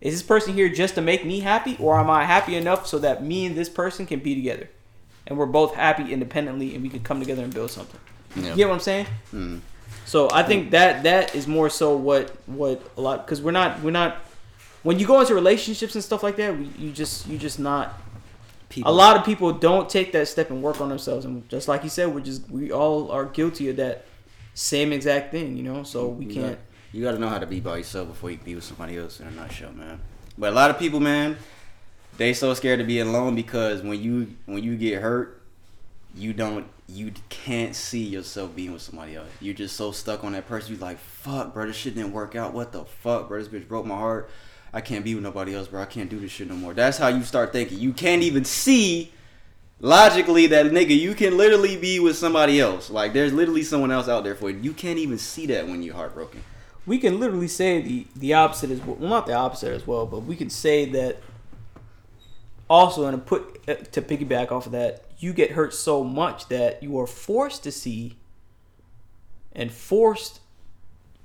[0.00, 1.76] Is this person here just to make me happy?
[1.80, 4.68] Or am i happy enough so that me and this person can be together?
[5.26, 8.00] And we're both happy independently and we can come together and build something.
[8.36, 8.50] Yeah.
[8.50, 9.06] you get what i'm saying?
[9.32, 9.60] Mm.
[10.08, 10.70] So i think mm.
[10.70, 14.16] that that is more so what what a lot because we're not we're not
[14.82, 18.00] when you go into relationships and stuff like that you just you just not
[18.70, 21.68] People, a lot of people don't take that step and work on themselves and just
[21.68, 24.04] like you said we're just we all are guilty of that
[24.52, 26.58] same exact thing you know so we You can't got-
[26.92, 28.96] you got to know how to be by yourself before you can be with somebody
[28.96, 29.20] else.
[29.20, 30.00] In a nutshell, man.
[30.36, 31.36] But a lot of people, man,
[32.16, 35.37] they so scared to be alone because when you when you get hurt,
[36.14, 39.28] you don't you can't see yourself being with somebody else.
[39.40, 40.72] You're just so stuck on that person.
[40.72, 42.54] You're like, fuck, bro, this shit didn't work out.
[42.54, 43.38] What the fuck, bro?
[43.38, 44.30] This bitch broke my heart.
[44.72, 45.82] I can't be with nobody else, bro.
[45.82, 46.74] I can't do this shit no more.
[46.74, 47.78] That's how you start thinking.
[47.78, 49.12] You can't even see
[49.80, 54.08] logically that nigga you can literally be with somebody else like there's literally someone else
[54.08, 56.42] out there for you you can't even see that when you're heartbroken
[56.88, 58.96] we can literally say the the opposite is well.
[58.96, 61.18] Not the opposite as well, but we can say that
[62.68, 66.82] also and to put to piggyback off of that, you get hurt so much that
[66.82, 68.16] you are forced to see
[69.52, 70.40] and forced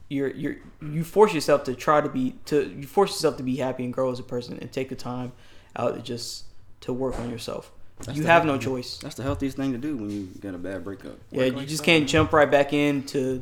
[0.09, 3.57] you're you're you force yourself to try to be to you force yourself to be
[3.57, 5.31] happy and grow as a person and take the time
[5.75, 6.45] out to just
[6.81, 7.71] to work on yourself.
[7.99, 8.97] That's you have no choice.
[8.97, 11.65] that's the healthiest thing to do when you get a bad breakup Yeah, Work you
[11.65, 13.41] just can't jump right back into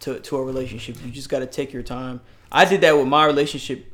[0.00, 0.96] to to a relationship.
[1.04, 2.20] You just got to take your time.
[2.50, 3.92] I did that with my relationship.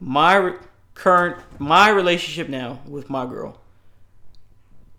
[0.00, 0.58] My re-
[0.94, 3.60] current my relationship now with my girl.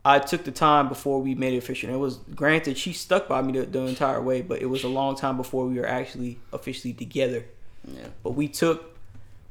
[0.08, 1.94] I took the time before we made it official.
[1.94, 4.88] It was granted she stuck by me the, the entire way, but it was a
[4.88, 7.44] long time before we were actually officially together.
[7.86, 8.98] yeah But we took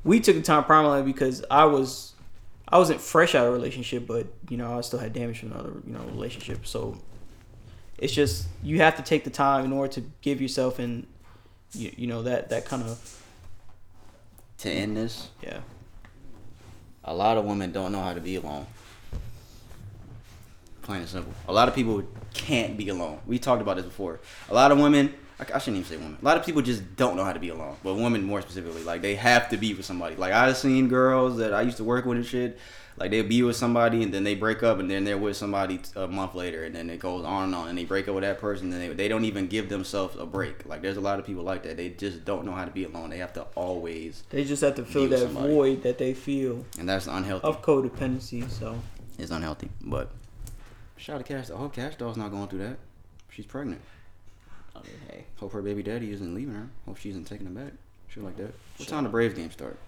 [0.03, 2.15] we took the time primarily because I was
[2.67, 5.53] I wasn't fresh out of a relationship, but you know I still had damage from
[5.53, 6.67] another you know relationship.
[6.67, 6.97] So
[7.99, 11.07] it's just you have to take the time in order to give yourself and
[11.75, 13.23] you, you know that that kind of
[14.59, 15.61] to end this yeah
[17.05, 18.67] a lot of women don't know how to be alone
[20.87, 22.03] plain and simple a lot of people
[22.33, 23.19] can't be alone.
[23.27, 24.21] We talked about this before.
[24.51, 26.17] A lot of women I, I shouldn't even say women.
[26.21, 27.77] A lot of people just don't know how to be alone.
[27.83, 30.17] But women more specifically like they have to be with somebody.
[30.17, 32.59] Like i've seen girls that i used to work with and shit
[32.99, 35.81] like they'll be with somebody and then they break up and then they're with somebody
[35.97, 38.25] a month later and then it goes on and on and they break up with
[38.25, 40.65] that person and they, they don't even give themselves a break.
[40.67, 41.77] Like there's a lot of people like that.
[41.77, 43.11] They just don't know how to be alone.
[43.11, 45.53] They have to always they just have to fill that somebody.
[45.53, 47.47] void that they feel and that's unhealthy.
[47.47, 48.49] of codependency.
[48.51, 48.79] So.
[49.19, 49.71] Is unhealthy.
[49.81, 50.11] But
[50.97, 51.51] shout out to Kash.
[51.51, 52.77] I hope Kash Doll's not going through that.
[53.31, 53.81] She's pregnant.
[54.75, 56.69] I mean, hey, Hope her baby daddy isn't leaving her.
[56.87, 57.73] Hope she isn't taking him back.
[58.09, 58.55] Shit like that.
[58.77, 59.79] What time the Braves game start?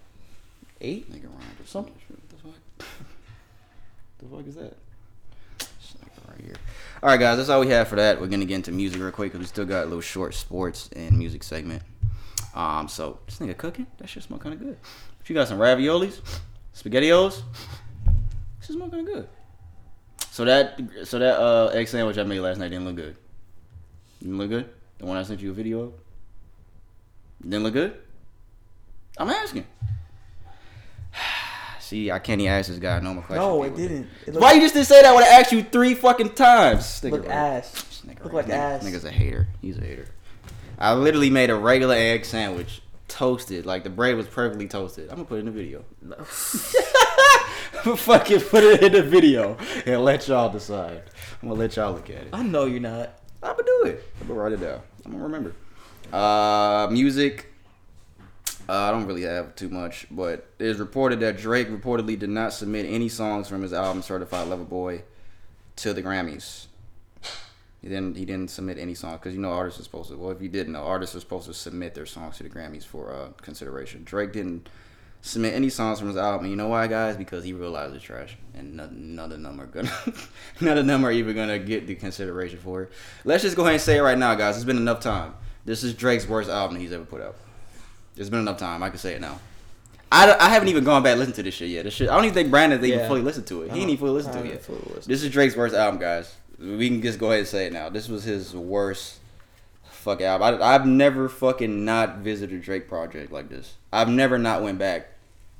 [0.81, 1.11] eight.
[1.11, 1.93] Nigga Ryan Something.
[2.29, 2.87] The fuck?
[4.19, 4.75] the fuck is that?
[6.27, 6.55] Right here.
[7.01, 7.37] All right, guys.
[7.37, 8.21] That's all we have for that.
[8.21, 10.89] We're gonna get into music real quick because we still got a little short sports
[10.95, 11.81] and music segment.
[12.53, 13.87] Um, so this nigga cooking.
[13.97, 14.77] That shit smell kind of good.
[15.21, 16.19] If you got some raviolis,
[16.75, 17.41] spaghettios,
[18.59, 19.29] this shit smell kind of good.
[20.39, 23.17] So that so that uh egg sandwich I made last night didn't look good.
[24.21, 24.69] Didn't look good.
[24.97, 25.93] The one I sent you a video of.
[27.41, 27.97] Didn't look good.
[29.17, 29.65] I'm asking.
[31.81, 33.45] See, I can't even ask this guy no more questions.
[33.45, 34.07] No, it didn't.
[34.25, 36.85] It Why you just didn't say that when I asked you three fucking times?
[37.01, 38.01] Nigga look right- ass?
[38.07, 38.83] nigga Look right- like nigga- ass.
[38.85, 39.49] Nigga's a hater.
[39.61, 40.07] He's a hater.
[40.77, 43.65] I literally made a regular egg sandwich, toasted.
[43.65, 45.09] Like the bread was perfectly toasted.
[45.09, 45.83] I'm gonna put it in the video.
[47.95, 51.03] fucking put it in the video and let y'all decide.
[51.41, 52.29] I'm gonna let y'all look at it.
[52.33, 53.19] I know you're not.
[53.41, 54.03] I'm gonna do it.
[54.19, 54.81] I'm gonna write it down.
[55.05, 55.53] I'm gonna remember.
[56.11, 57.53] Uh, music.
[58.67, 62.29] Uh, I don't really have too much, but it is reported that Drake reportedly did
[62.29, 65.03] not submit any songs from his album Certified Lover Boy
[65.77, 66.67] to the Grammys.
[67.81, 68.17] He didn't.
[68.17, 70.17] He didn't submit any songs because you know artists are supposed to.
[70.17, 72.83] Well, if you didn't know, artists are supposed to submit their songs to the Grammys
[72.83, 74.03] for uh, consideration.
[74.03, 74.67] Drake didn't
[75.21, 76.45] submit any songs from his album.
[76.45, 77.17] And you know why, guys?
[77.17, 79.91] Because he realized it's trash, and none, none of them are gonna,
[80.61, 82.91] none of them are even gonna get the consideration for it.
[83.25, 84.55] Let's just go ahead and say it right now, guys.
[84.55, 85.33] It's been enough time.
[85.65, 87.35] This is Drake's worst album he's ever put out.
[88.17, 88.83] It's been enough time.
[88.83, 89.39] I can say it now.
[90.11, 91.83] I, I haven't even gone back and listened to this shit yet.
[91.83, 93.71] This shit, I don't even think Brandon even fully listened to it.
[93.71, 95.03] He ain't even fully listened to it yet.
[95.05, 96.35] This is Drake's worst album, guys.
[96.57, 97.89] We can just go ahead and say it now.
[97.89, 99.19] This was his worst
[99.99, 100.61] fuck album.
[100.61, 103.75] I, I've never fucking not visited a Drake project like this.
[103.91, 105.09] I've never not went back.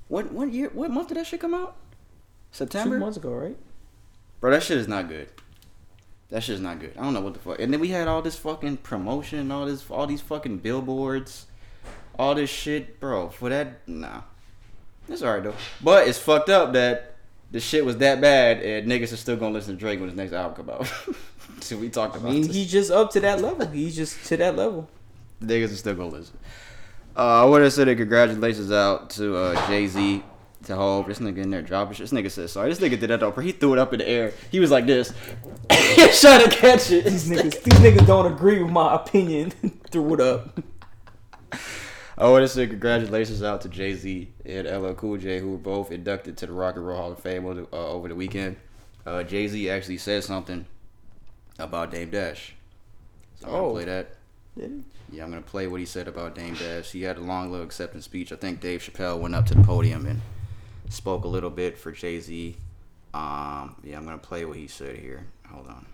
[0.08, 0.70] What what year?
[0.74, 1.76] What month did that shit come out?
[2.52, 2.96] September.
[2.96, 3.58] Two months ago, right?
[4.40, 5.30] Bro, that shit is not good.
[6.30, 6.94] That shit is not good.
[6.98, 7.60] I don't know what the fuck.
[7.60, 11.48] And then we had all this fucking promotion, all this, all these fucking billboards,
[12.18, 13.30] all this shit, bro.
[13.30, 14.22] For that, nah,
[15.08, 15.56] it's alright though.
[15.82, 17.16] But it's fucked up that
[17.52, 20.18] the shit was that bad, and niggas are still gonna listen to Drake when his
[20.18, 20.92] next album come out.
[21.64, 22.56] so we talked I mean, this.
[22.56, 23.68] he's just up to that level.
[23.68, 24.90] He's just to that level.
[25.42, 26.38] niggas are still gonna listen.
[27.16, 30.24] Uh, I want to say congratulations out to uh, Jay Z,
[30.66, 31.08] to Hov.
[31.08, 32.10] This nigga in there dropping shit.
[32.10, 32.70] This nigga said sorry.
[32.70, 33.32] This nigga did that though.
[33.32, 34.34] He threw it up in the air.
[34.52, 35.14] He was like this,
[36.22, 37.06] trying to catch it.
[37.06, 39.52] These niggas, these niggas don't agree with my opinion.
[39.92, 40.60] Threw it up.
[42.16, 45.58] I want to say congratulations out to Jay Z and LL Cool J, who were
[45.58, 48.16] both inducted to the Rock and Roll Hall of Fame over the, uh, over the
[48.16, 48.58] weekend.
[49.06, 50.66] Uh, Jay Z actually said something
[51.60, 52.54] about Dame Dash.
[53.40, 53.72] So I'm gonna Oh.
[53.74, 54.16] play that.
[54.58, 56.92] Did Yeah, I'm gonna play what he said about Dame Dash.
[56.92, 58.32] He had a long little acceptance speech.
[58.32, 60.22] I think Dave Chappelle went up to the podium and
[60.90, 62.58] spoke a little bit for Jay Z.
[63.14, 65.26] Um, yeah, I'm gonna play what he said here.
[65.50, 65.86] Hold on.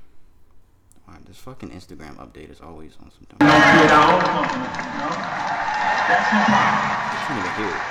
[1.07, 3.37] Wow, this fucking Instagram update is always on some dumb.
[3.47, 3.51] I
[7.25, 7.81] can't even hear it.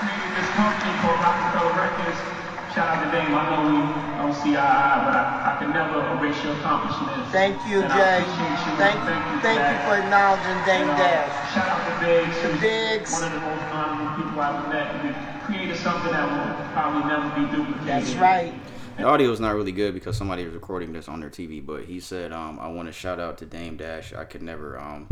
[0.00, 2.39] created this company called Roc-A-Fella Records.
[2.70, 3.34] Shout out to Dame.
[3.34, 3.82] I know we
[4.14, 7.26] don't see eye to eye, but I, I can never erase your accomplishments.
[7.34, 7.98] Thank you, And Jay.
[7.98, 8.72] I appreciate you.
[8.78, 11.34] Thank, for thank you for acknowledging Dame You know, Dash.
[11.50, 12.36] Shout out to Biggs.
[12.46, 13.10] To Biggs.
[13.10, 14.86] One of the most honorable people I've ever met.
[15.02, 15.10] We
[15.50, 17.90] created something that will probably never be duplicated.
[17.90, 18.54] That's right.
[18.98, 21.84] The audio is not really good because somebody is recording this on their TV, but
[21.84, 24.14] he said, um, I want to shout out to Dame Dash.
[24.14, 25.08] I could never um,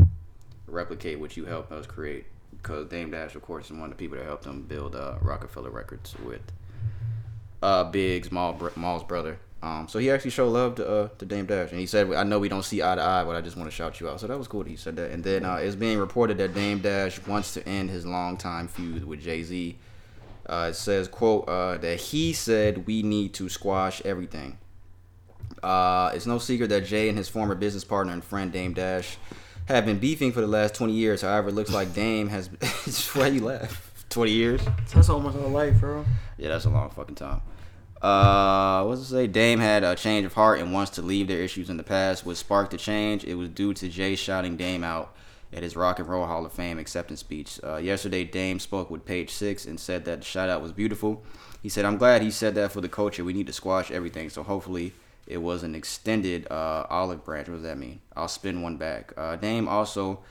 [0.67, 3.95] replicate what you helped us create because Dame Dash, of course, is one of the
[3.95, 6.41] people that helped them build uh, Roc-A-Fella Records with
[7.61, 9.39] uh, Biggs, Maul, Maul's brother.
[9.61, 12.23] Um, so he actually showed love to, uh, to Dame Dash, and he said, "I
[12.23, 14.21] know we don't see eye to eye, but I just want to shout you out."
[14.21, 15.11] So that was cool that he said that.
[15.11, 19.03] And then uh, it's being reported that Dame Dash wants to end his longtime feud
[19.03, 19.77] with Jay Z.
[20.45, 24.57] Uh, it says, "quote uh, that he said we need to squash everything."
[25.61, 29.17] Uh, it's no secret that Jay and his former business partner and friend Dame Dash
[29.65, 31.21] have been beefing for the last 20 years.
[31.21, 32.47] However, it looks like Dame has.
[33.13, 33.88] Why you laugh?
[34.09, 34.61] 20 years?
[34.93, 36.05] That's almost our life, bro.
[36.37, 37.41] Yeah, that's a long fucking time.
[38.01, 39.27] Uh, what's it say?
[39.27, 42.25] Dame had a change of heart and wants to leave their issues in the past.
[42.25, 43.23] What sparked the change?
[43.25, 45.13] It was due to Jay shouting Dame out
[45.51, 47.59] at his Rock and Roll Hall of Fame acceptance speech.
[47.63, 51.23] Uh, yesterday, Dame spoke with Page Six and said that the shout out was beautiful.
[51.61, 53.23] He said, "I'm glad he said that for the culture.
[53.23, 54.29] We need to squash everything.
[54.29, 54.93] So hopefully."
[55.27, 57.47] It was an extended uh, olive branch.
[57.47, 58.01] What does that mean?
[58.15, 59.13] I'll spin one back.
[59.15, 60.21] Uh, Dame also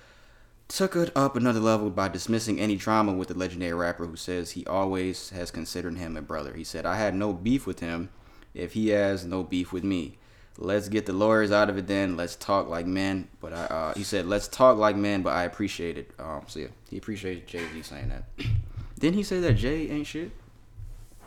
[0.69, 4.51] took it up another level by dismissing any drama with the legendary rapper who says
[4.53, 6.55] he always has considered him a brother.
[6.55, 8.11] He said, I had no beef with him
[8.55, 10.19] if he has no beef with me.
[10.61, 12.17] Let's get the lawyers out of it then.
[12.17, 13.29] Let's talk like men.
[13.41, 16.11] But I, uh, he said, let's talk like men, but I appreciate it.
[16.19, 18.25] Um, so yeah, he appreciated Jay Z saying that.
[18.99, 20.33] Didn't he say that Jay ain't shit?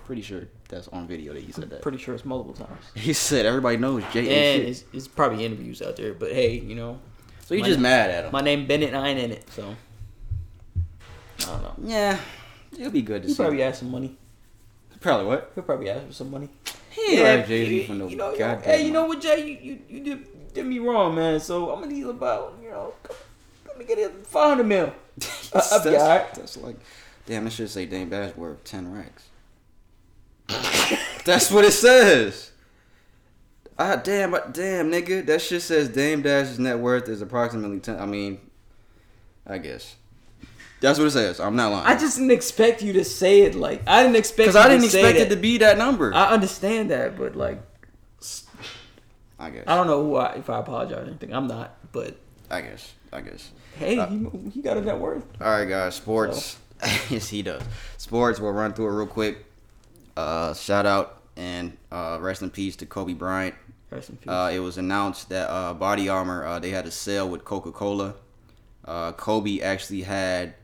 [0.05, 1.81] Pretty sure that's on video that he said that.
[1.81, 2.83] Pretty sure it's multiple times.
[2.95, 4.69] He said everybody knows Jay And ain't shit.
[4.69, 6.99] it's, it's probably interviews out there, but hey, you know.
[7.51, 8.31] So you my just name- mad at him?
[8.31, 9.75] My name Bennett, and I ain't in it, so
[11.39, 11.73] I don't know.
[11.83, 12.17] Yeah,
[12.79, 13.31] it'll be good to see.
[13.31, 13.43] He see.
[13.43, 14.15] probably asked some money.
[15.01, 15.51] Probably what?
[15.53, 16.47] He'll probably ask for some money.
[16.91, 19.45] He ain't like Jay-Z for no you know, goddamn Hey, you know what, Jay?
[19.45, 21.41] You you, you did, did me wrong, man.
[21.41, 23.17] So I'm gonna need about you know, come-
[23.67, 24.93] let me get it five hundred mil.
[25.53, 26.33] Uh, I'll that's, alright.
[26.33, 26.77] that's like,
[27.25, 29.27] damn, it should say Dame Dash worth 10 racks.
[31.25, 32.50] that's what it says.
[33.77, 35.25] Ah, damn, but damn, nigga.
[35.25, 37.99] That shit says Dame Dash's net worth is approximately 10.
[37.99, 38.39] I mean,
[39.47, 39.95] I guess.
[40.81, 41.39] That's what it says.
[41.39, 41.85] I'm not lying.
[41.85, 44.37] I just didn't expect you to say it like I didn't expect.
[44.47, 46.13] Because I didn't expect it to be that number.
[46.13, 47.61] I, understand that, but like
[49.39, 49.63] I guess.
[49.67, 51.33] I don't know who I, if I apologize or anything.
[51.33, 52.17] I'm not, but
[52.49, 52.93] I guess.
[53.13, 53.51] I guess.
[53.77, 55.25] hey, Uh, he, he got a net worth.
[55.39, 55.95] All right, guys.
[55.95, 56.57] Sports.
[57.09, 57.61] yes, he does.
[57.97, 58.39] Sports.
[58.39, 59.45] We'll run through it real quick.
[60.17, 63.55] Uh, shout out and uh, rest in peace to Kobe Bryant.
[63.89, 64.29] Rest in peace.
[64.29, 67.71] Uh, it was announced that uh, Body Armor uh, they had a sale with Coca
[67.71, 68.15] Cola.
[68.85, 70.55] Uh, Kobe actually had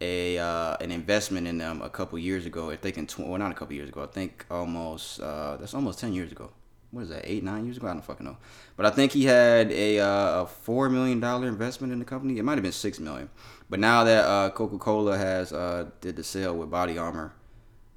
[0.00, 2.70] a uh, an investment in them a couple years ago.
[2.70, 4.02] I think in tw- well, not a couple years ago.
[4.02, 6.50] I think almost uh, that's almost ten years ago.
[6.90, 7.22] What is that?
[7.24, 7.88] Eight nine years ago?
[7.88, 8.38] I don't fucking know.
[8.76, 12.38] But I think he had a uh, a four million dollar investment in the company.
[12.38, 13.28] It might have been six million.
[13.68, 17.34] But now that uh, Coca Cola has uh, did the sale with Body Armor,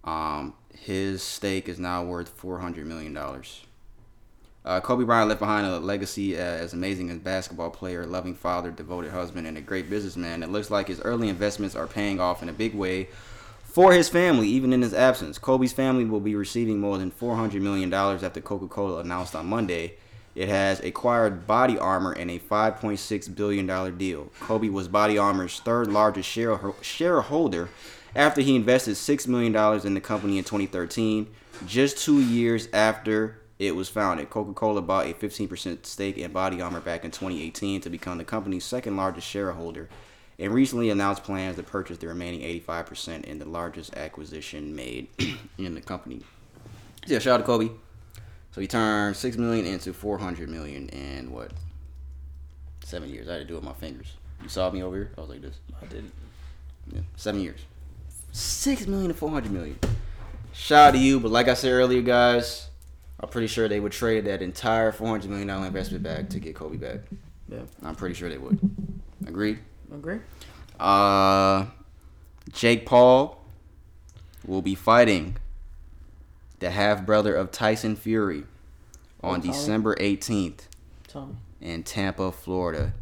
[0.03, 3.65] um, his stake is now worth four hundred million dollars.
[4.63, 9.11] Uh, Kobe Bryant left behind a legacy as amazing as basketball player, loving father, devoted
[9.11, 10.43] husband, and a great businessman.
[10.43, 13.09] It looks like his early investments are paying off in a big way
[13.63, 15.39] for his family, even in his absence.
[15.39, 19.95] Kobe's family will be receiving more than $400 million after Coca Cola announced on Monday
[20.33, 24.29] it has acquired Body Armor in a $5.6 billion deal.
[24.39, 27.69] Kobe was Body Armor's third largest share- shareholder
[28.15, 29.55] after he invested $6 million
[29.85, 31.27] in the company in 2013,
[31.65, 34.29] just two years after it was founded.
[34.29, 38.23] Coca Cola bought a 15% stake in Body Armor back in 2018 to become the
[38.23, 39.87] company's second largest shareholder
[40.39, 45.07] and recently announced plans to purchase the remaining 85% in the largest acquisition made
[45.59, 46.21] in the company.
[47.05, 47.69] Yeah, shout out to Kobe.
[48.51, 51.51] So he turned 6 million into 400 million in what?
[52.83, 53.29] Seven years.
[53.29, 54.13] I had to do it with my fingers.
[54.41, 55.11] You saw me over here?
[55.17, 55.55] I was like this.
[55.81, 56.11] I did.
[56.91, 57.59] Yeah, seven years.
[58.31, 59.77] Six million to four hundred million.
[60.53, 62.69] Shout out to you, but like I said earlier, guys,
[63.19, 66.39] I'm pretty sure they would trade that entire four hundred million dollar investment back to
[66.39, 66.99] get Kobe back.
[67.49, 67.59] Yeah.
[67.83, 68.59] I'm pretty sure they would.
[69.27, 69.59] Agreed.
[69.93, 70.19] Agree.
[70.79, 71.65] Uh,
[72.53, 73.43] Jake Paul
[74.45, 75.37] will be fighting
[76.59, 78.43] the half brother of Tyson Fury
[79.21, 79.51] on Tommy?
[79.53, 80.61] December 18th
[81.07, 81.35] Tommy.
[81.59, 82.93] in Tampa, Florida.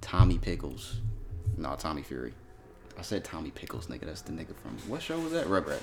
[0.00, 1.00] Tommy Pickles.
[1.56, 2.32] No, Tommy Fury.
[2.98, 4.00] I said Tommy Pickles, nigga.
[4.06, 5.46] That's the nigga from what show was that?
[5.46, 5.80] Rugrats.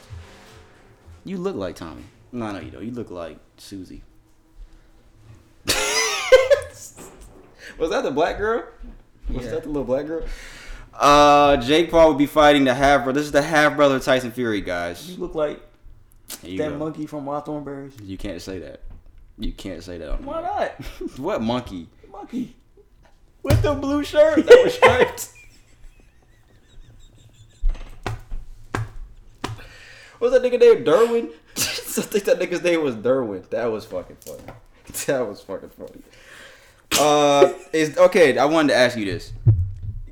[1.24, 2.04] You look like Tommy.
[2.32, 2.84] No, no, you don't.
[2.84, 4.04] You look like Susie.
[7.78, 8.66] was that the black girl?
[9.30, 9.52] Was Yeah.
[9.52, 10.24] that the little black girl?
[10.94, 13.20] Uh, Jake Paul would be fighting the half brother.
[13.20, 15.10] This is the half brother of Tyson Fury, guys.
[15.10, 15.62] You look like
[16.44, 16.78] you that go.
[16.78, 17.94] monkey from Wild Thornberrys.
[18.04, 18.82] You can't say that.
[19.38, 20.22] You can't say that.
[20.22, 20.70] Why not?
[21.18, 21.88] what monkey?
[22.12, 22.56] monkey.
[23.44, 25.30] With the blue shirt that was striped.
[30.26, 30.84] What's that nigga name?
[30.84, 31.30] Darwin?
[31.58, 33.44] I think that nigga's name was Darwin.
[33.52, 34.42] That was fucking funny.
[35.08, 36.02] That was fucking funny.
[37.00, 38.38] Uh, is okay.
[38.38, 39.34] I wanted to ask you this: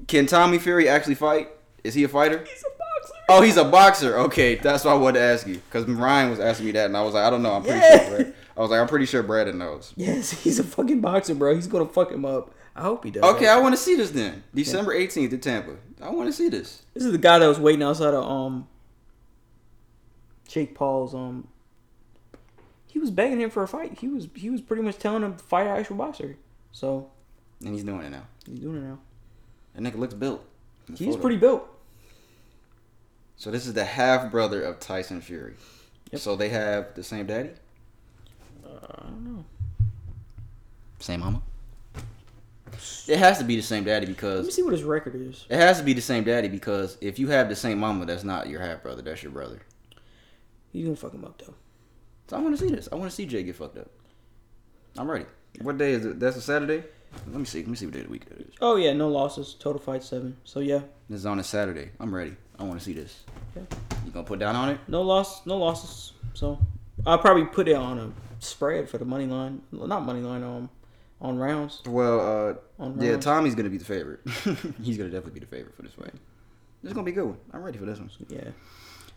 [0.07, 1.49] Can Tommy Fury actually fight?
[1.83, 2.39] Is he a fighter?
[2.39, 3.13] He's a boxer.
[3.29, 4.17] Oh, he's a boxer.
[4.19, 6.97] Okay, that's why I wanted to ask you because Ryan was asking me that, and
[6.97, 7.53] I was like, I don't know.
[7.53, 8.07] I'm pretty Yeah.
[8.07, 8.17] sure.
[8.17, 9.93] Brad, I was like, I'm pretty sure Brandon knows.
[9.95, 11.53] Yes, he's a fucking boxer, bro.
[11.55, 12.51] He's gonna fuck him up.
[12.75, 13.23] I hope he does.
[13.35, 14.43] Okay, I want to see this then.
[14.53, 15.75] December 18th in Tampa.
[16.01, 16.81] I want to see this.
[16.95, 18.67] This is the guy that was waiting outside of um
[20.53, 21.47] Jake Paul's um
[22.85, 23.97] he was begging him for a fight.
[23.99, 26.37] He was he was pretty much telling him to fight an actual boxer.
[26.71, 27.09] So
[27.65, 28.23] And he's doing it now.
[28.47, 28.99] he's doing it now.
[29.75, 30.45] That nigga looks built.
[30.95, 31.21] He's photo.
[31.21, 31.67] pretty built.
[33.35, 35.55] So this is the half brother of Tyson Fury.
[36.11, 36.21] Yep.
[36.21, 37.49] So they have the same daddy,
[38.63, 38.69] Uh,
[38.99, 39.45] I don't know.
[40.99, 41.41] same mama.
[43.07, 44.37] It has to be the same daddy because.
[44.37, 45.45] Let me see what his record is.
[45.49, 48.23] it has to be the same daddy because if you have the same mama, that's
[48.23, 49.01] not your half brother.
[49.01, 49.59] That's your brother.
[50.73, 51.53] He's gonna fuck him up though.
[52.27, 52.89] So I want to see this.
[52.91, 53.89] I want to see Jay get fucked up.
[54.97, 55.25] I'm ready.
[55.61, 56.19] What day is it?
[56.19, 56.83] That's a Saturday.
[57.27, 57.59] Let me see.
[57.59, 58.53] Let me see what day of the week that is.
[58.59, 59.55] Oh yeah, no losses.
[59.59, 60.35] Total fight seven.
[60.43, 61.91] So yeah, This is on a Saturday.
[61.99, 62.35] I'm ready.
[62.59, 63.23] I want to see this.
[63.55, 63.61] Yeah.
[64.05, 64.79] You gonna put down on it?
[64.87, 66.13] no loss, no losses.
[66.33, 66.59] So
[67.05, 69.61] I'll probably put it on a spread for the money line.
[69.71, 70.43] Well, Not money line.
[70.43, 70.69] Um,
[71.21, 71.81] on rounds.
[71.87, 73.15] Well, uh, On yeah.
[73.17, 74.19] Tommy's gonna be the favorite.
[74.81, 76.13] He's gonna definitely be the favorite for this fight.
[76.81, 77.37] This is gonna be a good one.
[77.53, 78.09] I'm ready for this one.
[78.27, 78.49] Yeah.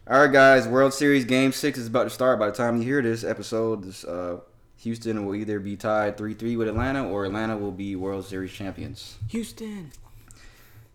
[0.09, 0.69] All right, guys.
[0.69, 2.39] World Series Game Six is about to start.
[2.39, 4.39] By the time you hear this episode, this uh,
[4.77, 8.53] Houston will either be tied three three with Atlanta, or Atlanta will be World Series
[8.53, 9.17] champions.
[9.31, 9.91] Houston.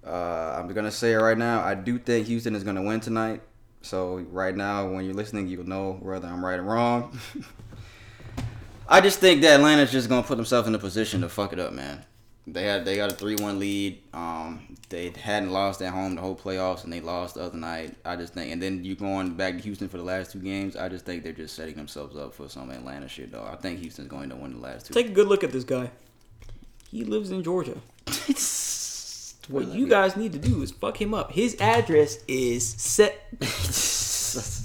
[0.07, 1.61] Uh, I'm gonna say it right now.
[1.61, 3.41] I do think Houston is gonna win tonight.
[3.81, 7.19] So right now, when you're listening, you'll know whether I'm right or wrong.
[8.87, 11.59] I just think that Atlanta's just gonna put themselves in a position to fuck it
[11.59, 12.05] up, man.
[12.47, 14.01] They had they got a three one lead.
[14.13, 17.95] Um, they hadn't lost at home the whole playoffs, and they lost the other night.
[18.03, 20.75] I just think, and then you going back to Houston for the last two games.
[20.75, 23.45] I just think they're just setting themselves up for some Atlanta shit, though.
[23.45, 24.93] I think Houston's going to win the last two.
[24.93, 25.91] Take a good look at this guy.
[26.89, 27.77] He lives in Georgia.
[29.47, 31.31] What you guys need to do is fuck him up.
[31.31, 33.27] His address is set.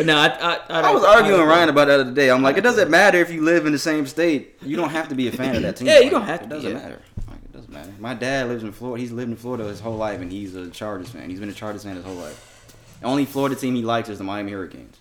[0.00, 2.30] But no, I I, I, I was arguing with Ryan about that the other day.
[2.30, 4.56] I'm like, it doesn't matter if you live in the same state.
[4.62, 5.88] You don't have to be a fan of that team.
[5.88, 6.78] Yeah, you Like, don't have to It be, doesn't yeah.
[6.78, 7.02] matter.
[7.28, 7.92] Like, it doesn't matter.
[7.98, 9.00] My dad lives in Florida.
[9.02, 11.28] He's lived in Florida his whole life, and he's a Chargers fan.
[11.28, 12.74] He's been a Chargers fan his whole life.
[13.00, 14.96] The only Florida team he likes is the Miami Hurricanes.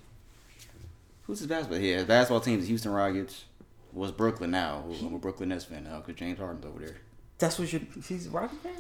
[1.23, 1.79] Who's his basketball?
[1.79, 3.45] Yeah, his basketball team is Houston Rockets.
[3.93, 4.83] Was Brooklyn now?
[4.85, 6.95] Who- I'm a Brooklyn Nets fan now because James Harden's over there.
[7.37, 7.85] That's what you.
[8.07, 8.73] He's a Rocket fan.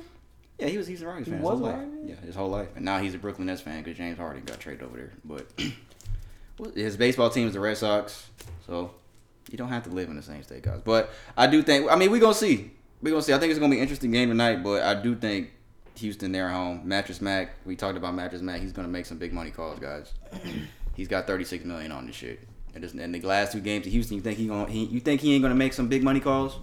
[0.59, 1.41] Yeah, he was he's a Rockets He fan.
[1.41, 1.79] was his a whole life.
[1.87, 2.07] Rockets fan?
[2.09, 4.59] Yeah, his whole life, and now he's a Brooklyn Nets fan because James Harden got
[4.59, 5.11] traded over there.
[5.23, 5.67] But well,
[6.75, 8.29] his baseball team is the Red Sox,
[8.65, 8.91] so
[9.51, 10.81] you don't have to live in the same state, guys.
[10.83, 11.91] But I do think.
[11.91, 12.71] I mean, we're gonna see.
[13.01, 13.33] We're gonna see.
[13.33, 14.63] I think it's gonna be an interesting game tonight.
[14.63, 15.51] But I do think
[15.95, 16.81] Houston they're at home.
[16.85, 17.51] Mattress Mac.
[17.65, 18.61] We talked about Mattress Mac.
[18.61, 20.13] He's gonna make some big money calls, guys.
[20.95, 22.45] He's got 36 million on this shit.
[22.73, 24.99] And just in the last two games to Houston, you think he gonna he, you
[24.99, 26.57] think he ain't gonna make some big money calls?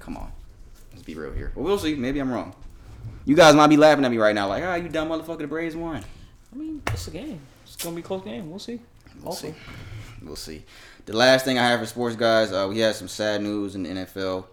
[0.00, 0.30] Come on,
[0.92, 1.52] let's be real here.
[1.54, 1.94] Well, we'll see.
[1.94, 2.54] Maybe I'm wrong.
[3.24, 5.38] You guys might be laughing at me right now, like, ah, you dumb motherfucker.
[5.38, 6.04] The Braves won.
[6.52, 7.40] I mean, it's a game.
[7.64, 8.50] It's gonna be a close game.
[8.50, 8.80] We'll see.
[9.20, 9.48] We'll Also.
[9.48, 9.54] see.
[10.22, 10.64] We'll see.
[11.06, 13.82] The last thing I have for sports guys, uh, we had some sad news in
[13.84, 14.46] the NFL.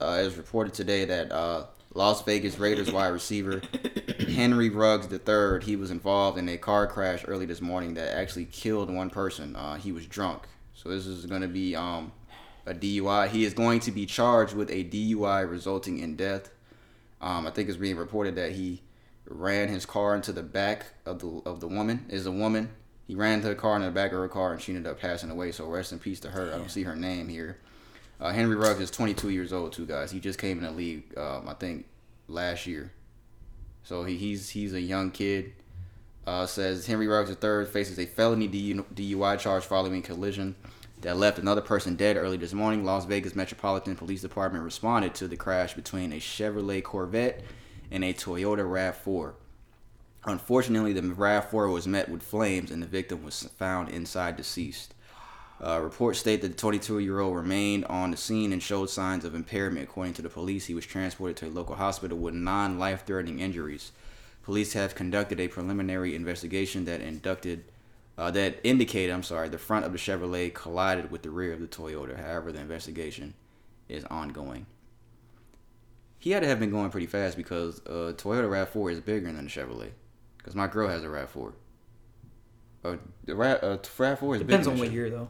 [0.00, 1.64] Uh, it was reported today that uh,
[1.94, 3.62] Las Vegas Raiders wide receiver
[4.28, 8.44] Henry Ruggs III, he was involved in a car crash early this morning that actually
[8.46, 9.56] killed one person.
[9.56, 10.42] Uh, he was drunk.
[10.74, 12.12] So this is going to be um,
[12.66, 13.28] a DUI.
[13.28, 16.50] He is going to be charged with a DUI resulting in death.
[17.22, 18.82] Um, I think it's being reported that he
[19.28, 22.04] ran his car into the back of the of the woman.
[22.10, 22.68] Is a woman.
[23.06, 25.00] He ran to the car in the back of her car and she ended up
[25.00, 25.52] passing away.
[25.52, 26.52] So rest in peace to her.
[26.52, 27.58] I don't see her name here.
[28.20, 30.10] Uh, Henry Ruggs is 22 years old too, guys.
[30.10, 31.86] He just came in the league, um, I think,
[32.28, 32.92] last year.
[33.84, 35.52] So he, he's he's a young kid.
[36.26, 40.56] Uh, says Henry Ruggs III faces a felony DUI charge following a collision
[41.02, 42.84] that left another person dead early this morning.
[42.84, 47.44] Las Vegas Metropolitan Police Department responded to the crash between a Chevrolet Corvette
[47.92, 49.34] and a Toyota RAV4.
[50.26, 54.92] Unfortunately, the RAV4 was met with flames and the victim was found inside deceased.
[55.64, 59.24] Uh, reports state that the 22 year old remained on the scene and showed signs
[59.24, 59.88] of impairment.
[59.88, 63.38] According to the police, he was transported to a local hospital with non life threatening
[63.38, 63.92] injuries.
[64.42, 67.64] Police have conducted a preliminary investigation that inducted
[68.18, 71.60] uh, that indicated, I'm sorry, the front of the Chevrolet collided with the rear of
[71.60, 72.16] the Toyota.
[72.16, 73.34] However, the investigation
[73.88, 74.66] is ongoing.
[76.18, 79.44] He had to have been going pretty fast because uh, Toyota Rav4 is bigger than
[79.44, 79.90] the Chevrolet.
[80.46, 81.52] Because my girl has a Rav4.
[82.84, 85.26] Uh, the Rav, uh, Rav4 is Depends on what year though.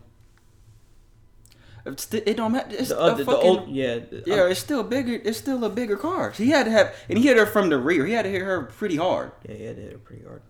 [1.87, 2.77] It's It don't matter.
[2.77, 3.95] It's The, uh, the, the old, yeah.
[4.01, 5.15] the- yeah, it's still bigger.
[5.25, 6.33] It's still a bigger car.
[6.33, 8.05] He had to have, and he hit her from the rear.
[8.05, 9.33] He had to hit her pretty hard.
[9.49, 10.43] Yeah, yeah, they hit her pretty hard.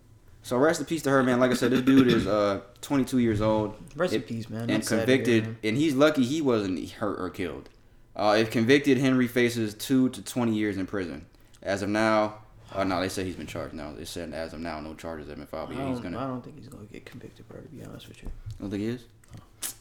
[0.42, 1.38] So rest in peace to her, man.
[1.38, 3.76] Like I said, this dude is uh 22 years old.
[3.94, 4.62] Rest in It- peace, man.
[4.62, 5.56] And That's sad to hear, convicted, man.
[5.62, 7.68] and he's lucky he wasn't hurt or killed.
[8.16, 11.26] Uh, if convicted, Henry faces two to 20 years in prison.
[11.62, 12.38] As of now,
[12.74, 13.92] uh, no, they say he's been charged now.
[13.96, 15.68] They said as of now, no charges have been filed.
[15.68, 16.18] But yeah, he's gonna.
[16.18, 17.60] I don't think he's gonna get convicted, bro.
[17.60, 19.04] To be honest with you, I don't think he is.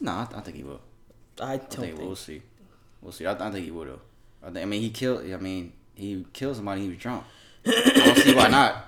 [0.00, 0.80] No, I, I think he will.
[1.40, 1.98] I I don't think think.
[2.00, 2.42] we'll see.
[3.02, 3.26] We'll see.
[3.26, 4.00] I, I think he would have.
[4.42, 5.30] I, think, I mean, he killed.
[5.30, 6.82] I mean, he killed somebody.
[6.82, 7.24] He was drunk.
[7.66, 8.84] I don't see why not.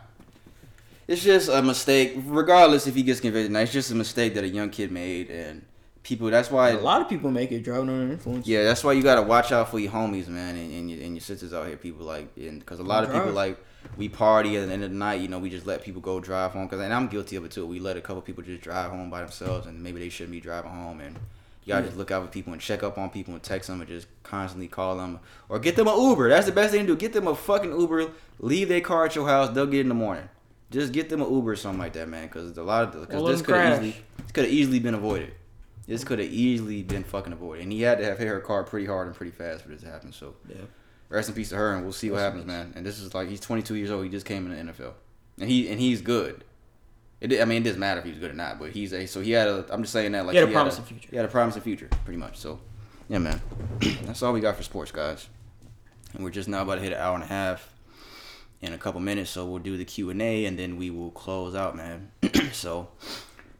[1.06, 3.50] It's just a mistake, regardless if he gets convicted.
[3.50, 5.64] Now, it's just a mistake that a young kid made, and
[6.08, 6.30] people.
[6.30, 6.70] That's why.
[6.70, 8.46] a lot of people make it driving under influence.
[8.46, 11.14] Yeah, that's why you gotta watch out for your homies, man, and, and your and
[11.14, 11.76] your sisters out here.
[11.76, 13.58] People like, because a lot of people like
[13.96, 15.20] we party at the end of the night.
[15.20, 16.68] You know, we just let people go drive home.
[16.68, 17.66] Cause and I'm guilty of it too.
[17.66, 20.40] We let a couple people just drive home by themselves, and maybe they shouldn't be
[20.40, 21.00] driving home.
[21.00, 21.16] And
[21.64, 23.80] you gotta just look out for people and check up on people and text them
[23.80, 26.30] and just constantly call them or get them an Uber.
[26.30, 26.96] That's the best thing to do.
[26.96, 28.10] Get them a fucking Uber.
[28.40, 29.50] Leave their car at your house.
[29.50, 30.28] They'll get in the morning.
[30.70, 32.26] Just get them an Uber or something like that, man.
[32.26, 33.96] Because a lot of because let this could easily
[34.32, 35.32] could have easily been avoided.
[35.88, 38.62] This could have easily been fucking avoided, and he had to have hit her car
[38.62, 40.12] pretty hard and pretty fast for this to happen.
[40.12, 40.56] So, Yeah.
[41.08, 42.74] rest in peace to her, and we'll see what happens, man.
[42.76, 44.04] And this is like he's 22 years old.
[44.04, 44.92] He just came in the NFL,
[45.40, 46.44] and he and he's good.
[47.22, 49.22] It, I mean, it doesn't matter if he's good or not, but he's a so
[49.22, 49.64] he had a.
[49.70, 51.08] I'm just saying that like He had a promising future.
[51.10, 52.36] He had a promise promising future, pretty much.
[52.36, 52.60] So,
[53.08, 53.40] yeah, man.
[54.04, 55.26] That's all we got for sports, guys.
[56.12, 57.72] And we're just now about to hit an hour and a half
[58.60, 61.10] in a couple minutes, so we'll do the Q and A, and then we will
[61.12, 62.10] close out, man.
[62.52, 62.88] so.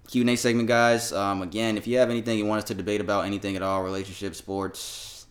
[0.09, 1.13] Q and A segment, guys.
[1.13, 3.83] Um, again, if you have anything you want us to debate about, anything at all,
[3.83, 5.27] relationships, sports,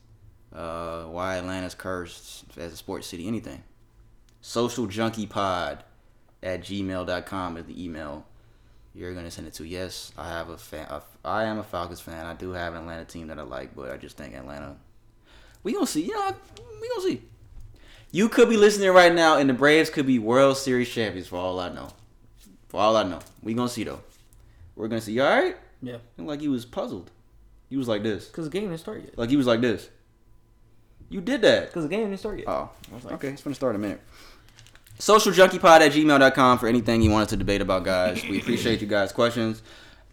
[0.54, 3.64] uh, why Atlanta's cursed as a sports city, anything.
[4.40, 5.84] Social Junkie Pod
[6.44, 8.26] at gmail.com is the email
[8.94, 9.66] you're gonna send it to.
[9.66, 10.88] Yes, I have a fan.
[10.90, 12.26] A, I am a Falcons fan.
[12.26, 14.76] I do have an Atlanta team that I like, but I just think Atlanta.
[15.64, 16.04] We gonna see.
[16.04, 16.36] You know,
[16.80, 17.24] we gonna see.
[18.12, 21.38] You could be listening right now, and the Braves could be World Series champions for
[21.38, 21.90] all I know.
[22.70, 24.02] For all I know, we gonna see though.
[24.78, 25.14] We're gonna see.
[25.14, 25.58] You all right?
[25.82, 25.98] Yeah.
[26.18, 27.12] Looked Like he was puzzled.
[27.70, 28.30] He was like this.
[28.30, 29.18] Cause the game didn't start yet.
[29.18, 29.90] Like he was like this.
[31.10, 31.74] You did that.
[31.74, 32.48] Cause the game didn't start yet.
[32.48, 33.30] Oh, I was like, okay.
[33.30, 34.02] It's gonna start in a minute.
[35.00, 38.24] SocialJunkiePod at gmail.com for anything you want us to debate about, guys.
[38.24, 39.62] We appreciate you guys' questions.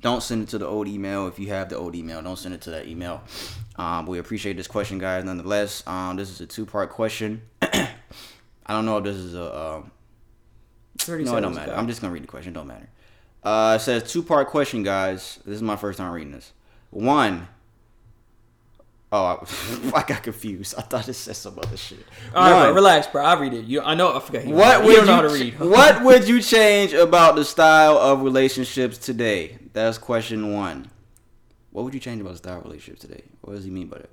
[0.03, 1.27] Don't send it to the old email.
[1.27, 3.23] If you have the old email, don't send it to that email.
[3.77, 5.25] Um, we appreciate this question, guys.
[5.25, 7.41] Nonetheless, um, this is a two-part question.
[7.63, 7.89] I
[8.69, 9.77] don't know if this is a.
[9.77, 9.91] Um,
[10.99, 11.73] 30 no, it don't matter.
[11.73, 11.81] ago.
[11.81, 12.53] I'm just gonna read the question.
[12.53, 12.89] It don't matter.
[13.45, 15.39] Uh, it says two-part question, guys.
[15.45, 16.53] This is my first time reading this.
[16.91, 17.49] One.
[19.13, 20.75] Oh, I, I got confused.
[20.79, 22.05] I thought it said some other shit.
[22.35, 23.23] All right, bro, relax, bro.
[23.23, 23.65] I read it.
[23.67, 24.17] You, I know.
[24.17, 24.47] I forgot.
[24.47, 25.61] What you would don't know you how to read?
[25.61, 29.59] What would you change about the style of relationships today?
[29.73, 30.91] That's question one.
[31.71, 33.23] What would you change about the style of relationships today?
[33.43, 34.11] What does he mean by that?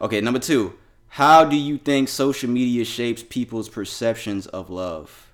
[0.00, 0.74] Okay, number two.
[1.08, 5.27] How do you think social media shapes people's perceptions of love?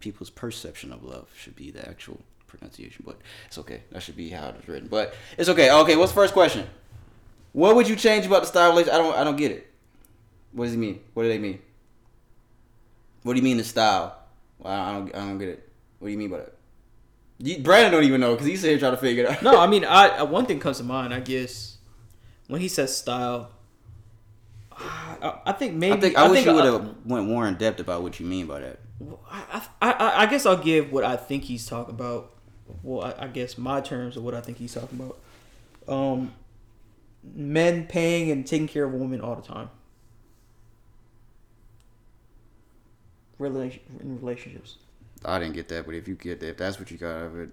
[0.00, 3.82] People's perception of love should be the actual pronunciation, but it's okay.
[3.92, 4.88] That should be how it's written.
[4.88, 5.70] But it's okay.
[5.70, 6.66] Okay, what's the first question?
[7.52, 8.94] What would you change about the style relationship?
[8.94, 9.70] I don't I don't get it.
[10.52, 11.00] What does he mean?
[11.14, 11.60] What do they mean?
[13.22, 14.16] What do you mean the style?
[14.58, 15.68] Well, I don't, I don't get it.
[15.98, 16.54] What do you mean by that?
[17.38, 19.42] You, Brandon don't even know because he's here trying to figure it out.
[19.42, 21.12] no, I mean, I uh, one thing comes to mind.
[21.14, 21.76] I guess
[22.48, 23.50] when he says style,
[24.72, 27.46] I, I think maybe I think I, wish think you would I- have went more
[27.46, 28.78] in depth about what you mean by that.
[29.30, 32.32] I, I, I- guess I'll give what I think he's talking about.
[32.82, 35.18] Well, I, I guess my terms of what I think he's talking about.
[35.92, 36.32] Um,
[37.34, 39.70] men paying and taking care of women all the time.
[43.38, 44.76] Relation in relationships.
[45.24, 47.22] I didn't get that, but if you get that, if that's what you got out
[47.26, 47.50] of it,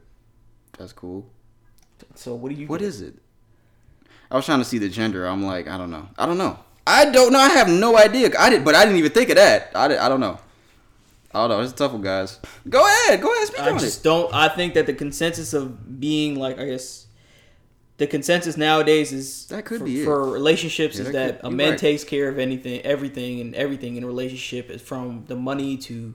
[0.78, 1.26] that's cool.
[2.16, 2.68] So what do you?
[2.68, 3.16] What is it?
[4.30, 5.26] I was trying to see the gender.
[5.26, 6.08] I'm like, I don't know.
[6.18, 6.60] I don't know.
[6.86, 7.40] I don't know.
[7.40, 8.30] I have no idea.
[8.38, 9.72] I did, but I didn't even think of that.
[9.74, 10.40] I, did, I don't know.
[11.38, 11.64] I don't know.
[11.64, 12.40] It's a tough one, guys.
[12.68, 13.22] Go ahead.
[13.22, 13.48] Go ahead.
[13.48, 14.04] Speak I on just it.
[14.04, 14.34] don't.
[14.34, 17.08] I think that the consensus of being like, I guess,
[17.98, 20.06] the consensus nowadays is That could for, be it.
[20.06, 21.80] for relationships Yeah, is that that could- a man right.
[21.80, 26.14] takes care of anything, everything, and everything in a relationship is from the money to,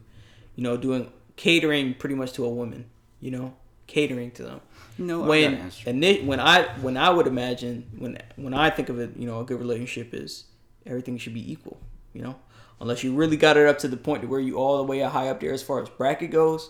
[0.55, 2.85] you know, doing catering pretty much to a woman.
[3.19, 3.53] You know,
[3.87, 4.61] catering to them.
[4.97, 5.89] No, when got an answer.
[5.89, 9.25] and it, when I when I would imagine when when I think of it, you
[9.25, 10.45] know, a good relationship is
[10.85, 11.79] everything should be equal.
[12.13, 12.35] You know,
[12.79, 14.99] unless you really got it up to the point to where you all the way
[14.99, 16.69] high up there as far as bracket goes,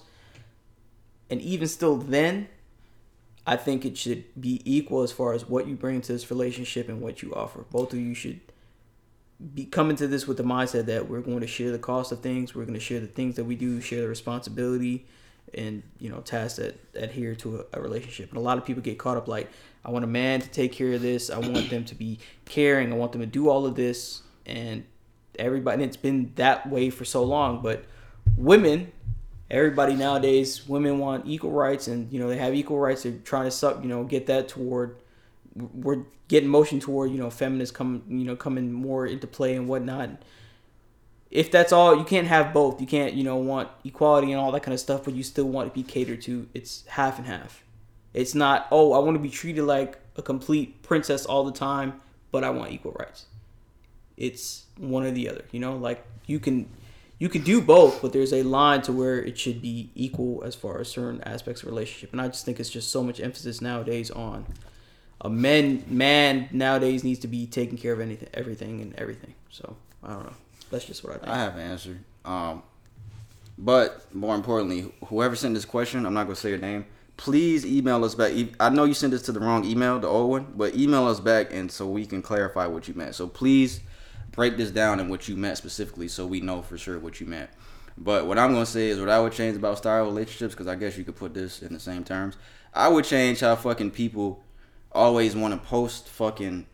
[1.30, 2.48] and even still then,
[3.46, 6.88] I think it should be equal as far as what you bring to this relationship
[6.88, 7.66] and what you offer.
[7.72, 8.40] Both of you should
[9.54, 12.22] be coming to this with the mindset that we're going to share the cost of
[12.22, 15.06] things, we're going to share the things that we do, share the responsibility,
[15.54, 18.30] and you know tasks that adhere to a, a relationship.
[18.30, 19.50] And a lot of people get caught up like,
[19.84, 22.94] I want a man to take care of this, I want them to be caring,
[22.94, 24.86] I want them to do all of this, and
[25.40, 25.76] everybody.
[25.76, 27.86] And it's been that way for so long, but
[28.38, 28.92] women
[29.54, 33.04] everybody nowadays women want equal rights and you know they have equal rights.
[33.04, 34.98] They're trying to suck you know get that toward
[35.56, 39.68] we're getting motion toward you know feminists come you know coming more into play and
[39.68, 40.10] whatnot.
[41.30, 42.82] If that's all you can't have both.
[42.82, 45.46] You can't you know want equality and all that kind of stuff but you still
[45.46, 46.48] want to be catered to.
[46.54, 47.64] It's half and half.
[48.14, 52.00] It's not oh i want to be treated like a complete princess all the time
[52.32, 53.26] but i want equal rights.
[54.18, 56.70] It's one or the other you know like you can
[57.20, 60.56] you can do both but there's a line to where it should be equal as
[60.56, 63.62] far as certain aspects of relationship and i just think it's just so much emphasis
[63.62, 64.45] nowadays on
[65.22, 69.76] a man man nowadays needs to be taking care of anything everything and everything so
[70.04, 70.36] i don't know
[70.72, 72.00] that's just what i think I have an answer.
[72.26, 72.64] Um,
[73.58, 76.86] but more importantly, whoever sent this question, I'm not gonna say your name.
[77.16, 78.34] Please email us back.
[78.60, 81.20] I know you sent this to the wrong email, the old one, but email us
[81.20, 83.14] back and so we can clarify what you meant.
[83.14, 83.82] So please
[84.34, 87.26] break this down and what you meant specifically, so we know for sure what you
[87.28, 87.50] meant.
[87.98, 90.76] But what I'm gonna say is what I would change about style relationships, because I
[90.76, 92.36] guess you could put this in the same terms.
[92.74, 94.44] I would change how fucking people
[94.92, 96.66] always want to post fucking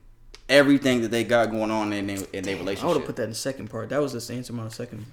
[0.48, 2.84] everything that they got going on in their in their relationship.
[2.84, 5.06] i would have put that in the second part that was just answer my second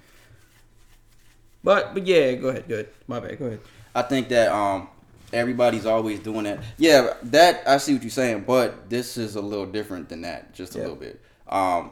[1.62, 3.60] but but yeah go ahead go ahead my bad go ahead
[3.94, 4.88] I think that um
[5.32, 6.60] everybody's always doing that.
[6.78, 10.52] Yeah, that I see what you're saying, but this is a little different than that,
[10.54, 10.82] just a Yeah.
[10.84, 11.20] little bit.
[11.48, 11.90] Um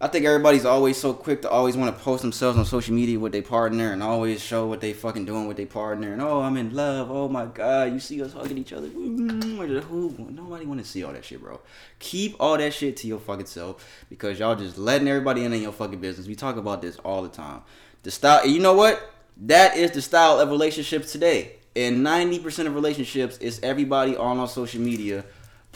[0.00, 3.18] I think everybody's always so quick to always want to post themselves on social media
[3.18, 6.40] with their partner and always show what they fucking doing with their partner and oh
[6.40, 7.10] I'm in love.
[7.10, 8.86] Oh my god, you see us hugging each other.
[8.94, 11.60] Nobody wanna see all that shit, bro.
[11.98, 15.60] Keep all that shit to your fucking self because y'all just letting everybody in on
[15.60, 16.28] your fucking business.
[16.28, 17.62] We talk about this all the time.
[18.04, 19.12] The style you know what?
[19.38, 21.56] That is the style of relationships today.
[21.74, 25.24] And 90% of relationships is everybody on our social media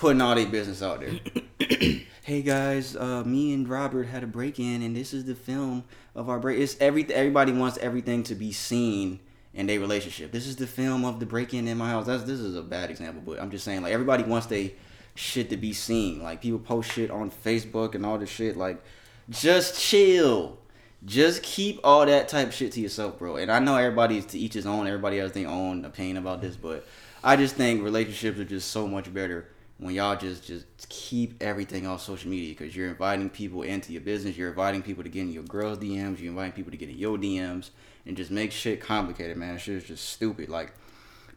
[0.02, 1.12] putting all their business out there.
[2.24, 5.84] hey guys, uh, me and Robert had a break in, and this is the film
[6.16, 6.58] of our break.
[6.58, 9.20] It's every everybody wants everything to be seen
[9.54, 10.32] in their relationship.
[10.32, 12.06] This is the film of the break in in my house.
[12.06, 14.74] That's this is a bad example, but I'm just saying like everybody wants they
[15.14, 16.20] shit to be seen.
[16.20, 18.56] Like people post shit on Facebook and all this shit.
[18.56, 18.82] Like
[19.30, 20.58] just chill.
[21.04, 23.36] Just keep all that type shit to yourself, bro.
[23.36, 24.88] And I know everybody's to each his own.
[24.88, 26.88] Everybody has their own opinion about this, but
[27.22, 29.46] I just think relationships are just so much better
[29.82, 34.00] when y'all just just keep everything off social media because you're inviting people into your
[34.00, 34.36] business.
[34.36, 36.20] You're inviting people to get in your girls' DMs.
[36.20, 37.70] You're inviting people to get in your DMs
[38.06, 39.58] and just make shit complicated, man.
[39.58, 40.48] Shit is just stupid.
[40.48, 40.72] Like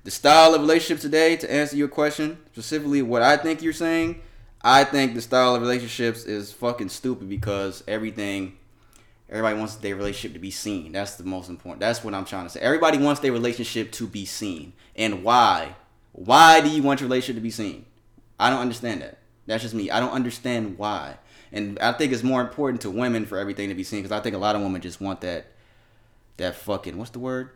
[0.04, 4.22] the style of relationship today, to answer your question specifically, what I think you're saying,
[4.62, 8.58] I think the style of relationships is fucking stupid because everything.
[9.28, 10.92] Everybody wants their relationship to be seen.
[10.92, 11.80] That's the most important.
[11.80, 12.60] That's what I'm trying to say.
[12.60, 14.74] Everybody wants their relationship to be seen.
[14.96, 15.76] And why?
[16.12, 17.86] Why do you want your relationship to be seen?
[18.40, 19.20] I don't understand that.
[19.46, 19.90] That's just me.
[19.92, 21.18] I don't understand why.
[21.52, 24.22] And I think it's more important to women for everything to be seen because I
[24.22, 25.48] think a lot of women just want that
[26.38, 27.52] that fucking what's the word?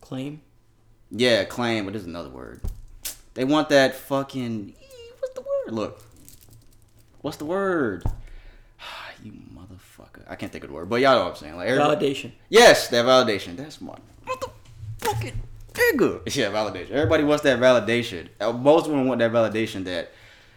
[0.00, 0.42] Claim.
[1.10, 2.60] Yeah, claim, but there's another word.
[3.34, 4.74] They want that fucking
[5.20, 5.74] what's the word?
[5.74, 6.02] Look.
[7.20, 8.04] What's the word?
[9.22, 10.24] you motherfucker.
[10.28, 11.56] I can't think of the word, but y'all know what I'm saying.
[11.56, 12.32] Like Validation.
[12.48, 13.56] Yes, that validation.
[13.56, 15.34] That's my motherfucking
[15.74, 16.34] nigga.
[16.34, 16.90] Yeah, validation.
[16.90, 18.28] Everybody wants that validation.
[18.40, 20.12] Uh, Most women want that validation that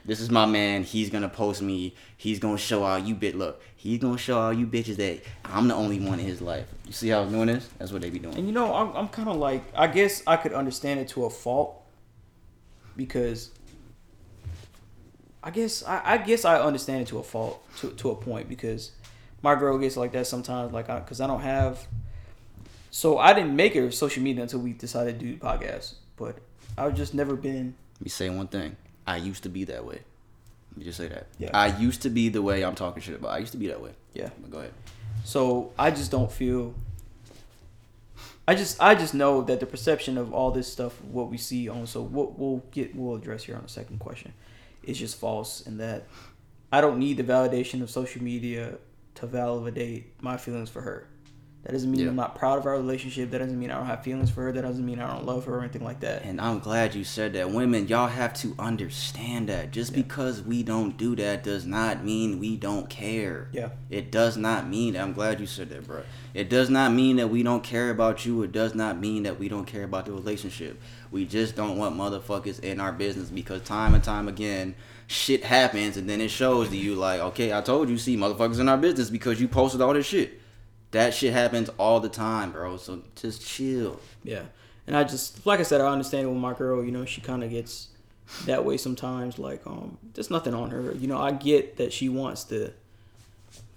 [0.06, 0.84] this is my man.
[0.84, 1.94] He's gonna post me.
[2.16, 3.36] He's gonna show all you bit.
[3.36, 6.66] Look, he's gonna show all you bitches that I'm the only one in his life.
[6.86, 7.70] You see how I'm doing this?
[7.78, 8.36] That's what they be doing.
[8.36, 11.26] And you know, I'm, I'm kind of like, I guess I could understand it to
[11.26, 11.84] a fault
[12.96, 13.52] because
[15.44, 18.48] I guess I, I guess I understand it to a fault to to a point
[18.50, 18.92] because
[19.42, 21.86] my girl gets like that sometimes, like I because I don't have.
[22.92, 26.38] So I didn't make her social media until we decided to do the podcast, but
[26.78, 27.76] I've just never been.
[27.96, 28.76] Let me say one thing.
[29.06, 30.00] I used to be that way.
[30.72, 31.28] Let me just say that.
[31.38, 31.52] Yeah.
[31.54, 33.32] I used to be the way I'm talking shit about.
[33.32, 33.92] I used to be that way.
[34.14, 34.30] Yeah.
[34.40, 34.74] But go ahead.
[35.24, 36.76] So I just don't feel.
[38.48, 41.68] I just I just know that the perception of all this stuff, what we see
[41.68, 44.34] on, so what we'll get we'll address here on the second question,
[44.84, 46.04] is just false, and that
[46.72, 48.78] I don't need the validation of social media
[49.16, 51.08] to validate my feelings for her.
[51.68, 52.08] That doesn't mean Yeah.
[52.08, 53.30] I'm not proud of our relationship.
[53.32, 54.54] That doesn't mean I don't have feelings for her.
[54.54, 56.24] That doesn't mean I don't love her or anything like that.
[56.24, 57.52] And I'm glad you said that.
[57.52, 59.72] Women, y'all have to understand that.
[59.72, 63.50] Just because we don't do that does not mean we don't care.
[63.52, 63.72] Yeah.
[63.90, 65.02] It does not mean that.
[65.02, 66.04] I'm glad you said that, bro.
[66.34, 68.44] It does not mean that we don't care about you.
[68.44, 70.82] It does not mean that we don't care about the relationship.
[71.12, 74.74] We just don't want motherfuckers in our business because time and time again,
[75.08, 78.62] shit happens and then it shows to you like, okay, I told you, see motherfuckers
[78.62, 80.37] in our business because you posted all this shit.
[80.92, 82.78] That shit happens all the time, bro.
[82.78, 84.00] So just chill.
[84.24, 84.44] Yeah.
[84.86, 87.22] And I just like I said, I understand it with my girl, you know, she
[87.22, 87.90] kinda gets
[88.46, 89.38] that way sometimes.
[89.38, 90.94] Like, um, there's nothing on her.
[90.94, 92.74] You know, I get that she wants the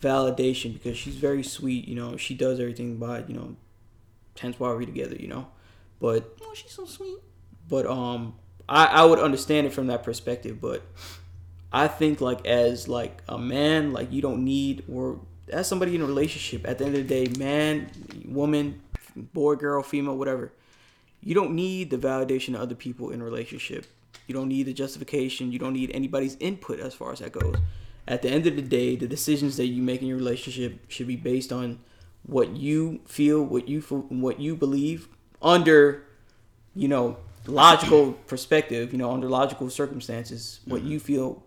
[0.01, 3.57] validation because she's very sweet, you know, she does everything by, you know,
[4.39, 5.49] hence why we're together, you know.
[6.01, 7.19] But Oh, she's so sweet.
[7.69, 8.35] but um
[8.69, 10.83] I, I would understand it from that perspective, but
[11.73, 15.21] I think like as like a man, like you don't need or
[15.51, 17.91] as somebody in a relationship, at the end of the day, man,
[18.27, 18.81] woman,
[19.17, 20.53] boy, girl, female, whatever,
[21.23, 23.87] you don't need the validation of other people in a relationship.
[24.27, 25.53] You don't need the justification.
[25.53, 27.57] You don't need anybody's input as far as that goes.
[28.09, 31.07] At the end of the day, the decisions that you make in your relationship should
[31.07, 31.81] be based on
[32.23, 35.09] what you feel, what you feel, what you believe
[35.43, 36.05] under,
[36.75, 37.17] you know,
[37.47, 38.93] logical perspective.
[38.93, 40.93] You know, under logical circumstances, what mm-hmm.
[40.93, 41.43] you feel,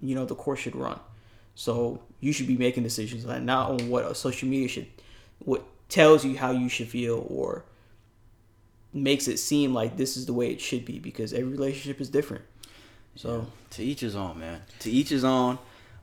[0.00, 0.98] you know, the course should run.
[1.54, 4.86] So you should be making decisions like not on what social media should,
[5.40, 7.64] what tells you how you should feel or
[8.94, 12.08] makes it seem like this is the way it should be because every relationship is
[12.08, 12.44] different.
[13.16, 14.62] So To each his own, man.
[14.78, 15.58] To each his own.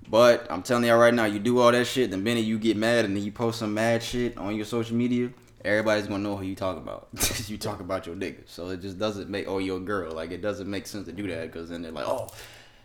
[0.09, 2.75] But I'm telling y'all right now, you do all that shit, the minute you get
[2.75, 5.29] mad and then you post some mad shit on your social media,
[5.63, 7.07] everybody's gonna know who you talk about.
[7.47, 8.41] you talk about your nigga.
[8.45, 10.11] So it just doesn't make, oh, your girl.
[10.11, 12.27] Like, it doesn't make sense to do that because then they're like, oh,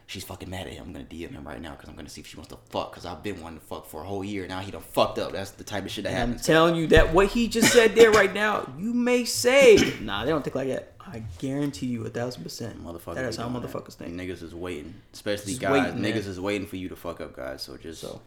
[0.06, 0.86] she's fucking mad at him.
[0.86, 2.90] I'm gonna DM him right now because I'm gonna see if she wants to fuck
[2.92, 4.46] because I've been wanting to fuck for a whole year.
[4.46, 5.32] Now he done fucked up.
[5.32, 6.40] That's the type of shit that happens.
[6.40, 10.24] I'm telling you that what he just said there right now, you may say, nah,
[10.24, 10.92] they don't think like that.
[11.06, 12.82] I guarantee you a thousand percent.
[12.82, 13.70] Motherfuckers That is how doing that.
[13.70, 14.14] motherfuckers think.
[14.14, 15.72] Niggas is waiting, especially Just guys.
[15.84, 16.12] waiting, man.
[16.12, 17.62] niggas is waiting for you to fuck up, guys.
[17.62, 18.22] So just So.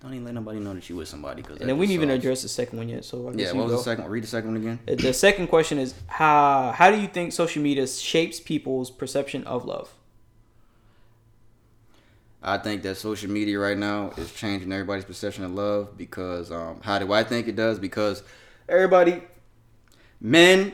[0.00, 1.42] don't even let nobody know that you with somebody.
[1.42, 3.04] Cause And then we didn't even address the second one yet.
[3.04, 3.76] So I guess Yeah, what was go.
[3.78, 4.06] the second?
[4.08, 4.78] Read the second one again.
[4.98, 9.64] The second question is how how do you think social media shapes people's perception of
[9.64, 9.92] love?
[12.42, 16.80] I think that social media right now is changing everybody's perception of love because um,
[16.82, 17.78] how do I think it does?
[17.78, 18.22] Because
[18.68, 19.22] everybody,
[20.20, 20.72] men,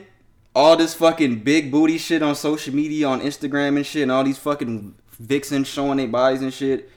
[0.55, 4.23] all this fucking big booty shit on social media, on Instagram and shit, and all
[4.23, 6.89] these fucking vixens showing their bodies and shit,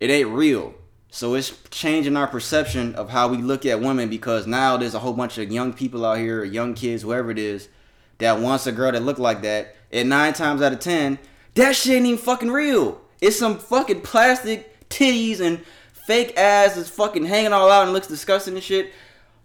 [0.00, 0.74] it ain't real.
[1.08, 4.98] So it's changing our perception of how we look at women because now there's a
[4.98, 7.68] whole bunch of young people out here, young kids, whoever it is,
[8.18, 9.76] that wants a girl that look like that.
[9.92, 11.18] And nine times out of ten,
[11.54, 13.00] that shit ain't even fucking real.
[13.20, 18.06] It's some fucking plastic titties and fake ass that's fucking hanging all out and looks
[18.06, 18.92] disgusting and shit.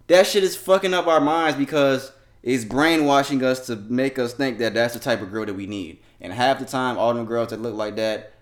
[0.07, 2.11] That shit is fucking up our minds because
[2.43, 5.67] it's brainwashing us to make us think that that's the type of girl that we
[5.67, 5.99] need.
[6.19, 8.33] And half the time, all them girls that look like that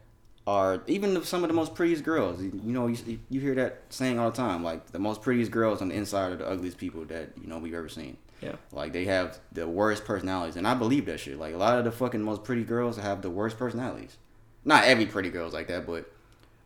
[0.48, 2.42] are even some of the most prettiest girls.
[2.42, 4.64] You you know, you, you hear that saying all the time.
[4.64, 7.60] Like the most prettiest girls on the inside are the ugliest people that you know
[7.60, 8.18] we've ever seen.
[8.42, 8.56] Yeah.
[8.72, 11.38] Like they have the worst personalities, and I believe that shit.
[11.38, 14.18] Like a lot of the fucking most pretty girls have the worst personalities.
[14.66, 16.12] Not every pretty girl's like that, but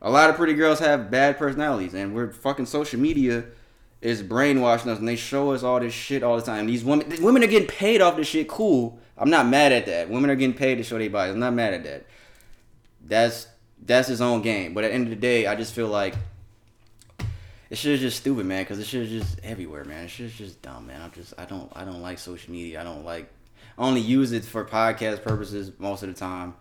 [0.01, 3.45] a lot of pretty girls have bad personalities, and we're fucking social media
[4.01, 6.67] is brainwashing us, and they show us all this shit all the time.
[6.67, 8.49] These women, these women are getting paid off this shit.
[8.49, 10.09] Cool, I'm not mad at that.
[10.09, 11.33] Women are getting paid to show their bodies.
[11.33, 12.05] I'm not mad at that.
[13.05, 13.47] That's
[13.81, 14.73] that's his own game.
[14.73, 16.15] But at the end of the day, I just feel like
[17.69, 18.63] it shit is just stupid, man.
[18.63, 20.05] Because it shit is just everywhere, man.
[20.05, 21.01] It shit is just dumb, man.
[21.01, 22.81] I'm just I don't I don't like social media.
[22.81, 23.31] I don't like
[23.77, 26.55] I only use it for podcast purposes most of the time.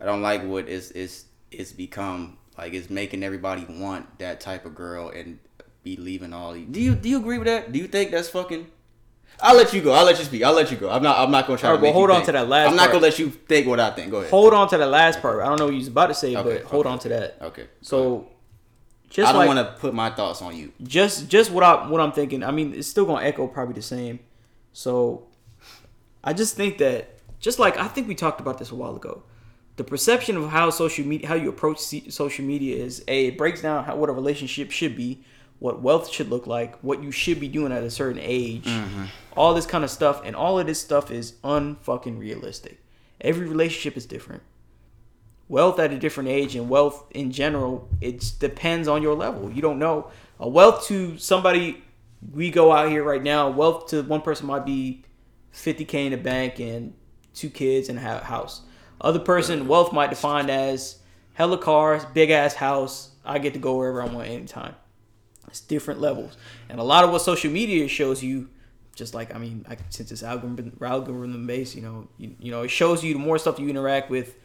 [0.00, 4.64] I don't like what it's it's it's become like it's making everybody want that type
[4.66, 5.38] of girl and
[5.82, 6.66] be leaving all these.
[6.68, 7.72] Do you do you agree with that?
[7.72, 8.66] Do you think that's fucking?
[9.40, 9.92] I'll let you go.
[9.92, 10.44] I'll let you speak.
[10.44, 10.88] I'll let you go.
[10.90, 11.18] I'm not.
[11.18, 11.84] I'm not gonna try Alright, to.
[11.86, 12.26] well, hold on think.
[12.26, 12.92] to that last I'm not part.
[12.92, 14.10] gonna let you think what I think.
[14.12, 14.30] Go ahead.
[14.30, 15.40] Hold on to that last part.
[15.42, 16.92] I don't know what you was about to say, Okay, but hold okay.
[16.92, 17.38] on to that.
[17.42, 17.66] Okay.
[17.82, 18.28] So,
[19.10, 20.72] just I don't like want to put my thoughts on you.
[20.82, 22.44] just just what I what I'm thinking.
[22.44, 24.20] I mean, it's still gonna echo probably the same.
[24.72, 25.26] So,
[26.22, 29.24] I just think that just like I think we talked about this a while ago,
[29.76, 33.62] the perception of how social media, how you approach social media is a it breaks
[33.62, 35.24] down how, what a relationship should be,
[35.58, 39.04] what wealth should look like, what you should be doing at a certain age, mm-hmm.
[39.36, 42.80] all this kind of stuff, and all of this stuff is unfucking realistic.
[43.20, 44.42] Every relationship is different.
[45.48, 49.50] Wealth at a different age and wealth in general it depends on your level.
[49.50, 50.10] You don't know.
[50.38, 51.82] A wealth to somebody
[52.32, 55.04] we go out here right now wealth to one person might be
[55.52, 56.94] 50k in the bank and
[57.34, 58.62] two kids and a house
[59.00, 60.98] other person wealth might define as
[61.34, 64.74] hella cars big ass house i get to go wherever i want anytime
[65.48, 66.36] it's different levels
[66.68, 68.48] and a lot of what social media shows you
[68.94, 72.62] just like i mean I, since it's algorithm algorithm based you know you, you know
[72.62, 74.36] it shows you the more stuff you interact with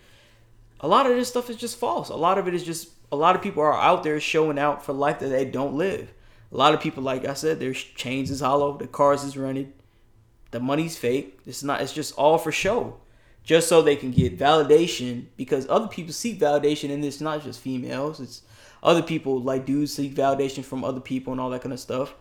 [0.82, 2.10] a lot of this stuff is just false.
[2.10, 4.86] A lot of it is just a lot of people are out there showing out
[4.86, 6.14] for life that they don't live.
[6.52, 9.74] A lot of people, like I said, their chains is hollow, the cars is rented,
[10.52, 11.40] the money's fake.
[11.46, 11.82] It's not.
[11.82, 12.98] It's just all for show,
[13.50, 15.26] just so they can get validation.
[15.36, 18.20] Because other people seek validation, and it's not just females.
[18.20, 18.44] It's
[18.84, 22.14] other people like dudes seek validation from other people and all that kind of stuff.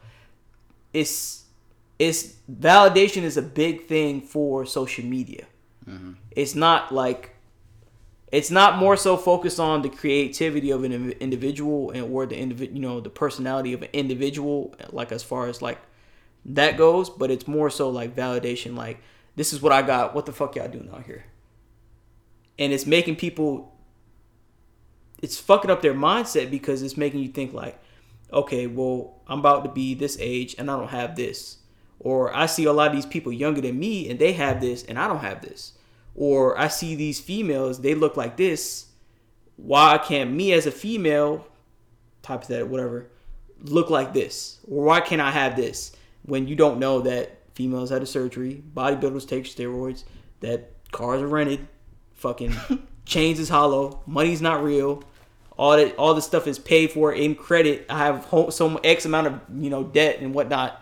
[0.95, 1.45] It's
[1.99, 5.45] it's validation is a big thing for social media.
[5.87, 6.13] Mm-hmm.
[6.31, 7.37] It's not like
[8.33, 12.73] it's not more so focused on the creativity of an individual and or the individ,
[12.73, 15.79] you know the personality of an individual like as far as like
[16.47, 18.99] that goes but it's more so like validation like
[19.39, 21.25] this is what i got what the fuck y'all doing out here
[22.59, 23.75] and it's making people
[25.23, 27.81] it's fucking up their mindset because it's making you think like
[28.33, 31.59] okay well i'm about to be this age and i don't have this
[31.99, 34.85] or i see a lot of these people younger than me and they have this
[34.85, 35.73] and i don't have this
[36.19, 38.87] or I see these females, they look like this.
[39.55, 41.47] Why can't me as a female,
[42.23, 43.09] type of that, whatever,
[43.63, 44.59] look like this?
[44.69, 45.93] Or why can't I have this?
[46.25, 50.05] When you don't know that females had a surgery, bodybuilders take steroids,
[50.39, 51.67] that cars are rented,
[52.15, 52.55] fucking
[53.05, 55.03] chains is hollow, money's not real.
[55.57, 57.85] All that, all this stuff is paid for in credit.
[57.91, 60.81] I have ho- some X amount of you know debt and whatnot.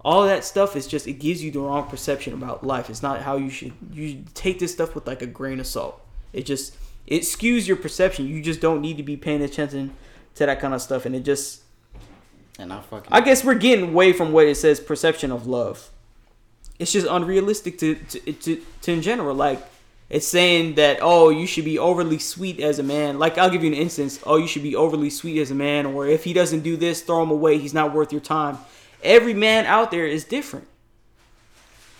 [0.00, 2.90] All that stuff is just it gives you the wrong perception about life.
[2.90, 6.04] It's not how you should you take this stuff with like a grain of salt.
[6.32, 6.74] It just
[7.06, 8.26] it skews your perception.
[8.26, 9.92] You just don't need to be paying attention
[10.34, 11.06] to that kind of stuff.
[11.06, 11.62] And it just
[12.58, 13.12] And I fucking.
[13.12, 15.90] i guess we're getting away from what it says perception of love
[16.80, 19.62] it's just unrealistic to to, to, to in general like
[20.08, 23.20] it's saying that oh you should be overly sweet as a man.
[23.20, 24.18] Like i'll give you an instance.
[24.24, 27.02] Oh you should be overly sweet as a man or if he doesn't do this
[27.02, 27.58] throw him away.
[27.58, 28.58] He's not worth your time.
[29.04, 30.66] Every man out there is different.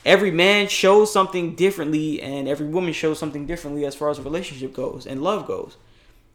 [0.04, 4.22] Every man shows something differently and every woman shows something differently as far as a
[4.22, 5.76] relationship goes and love goes.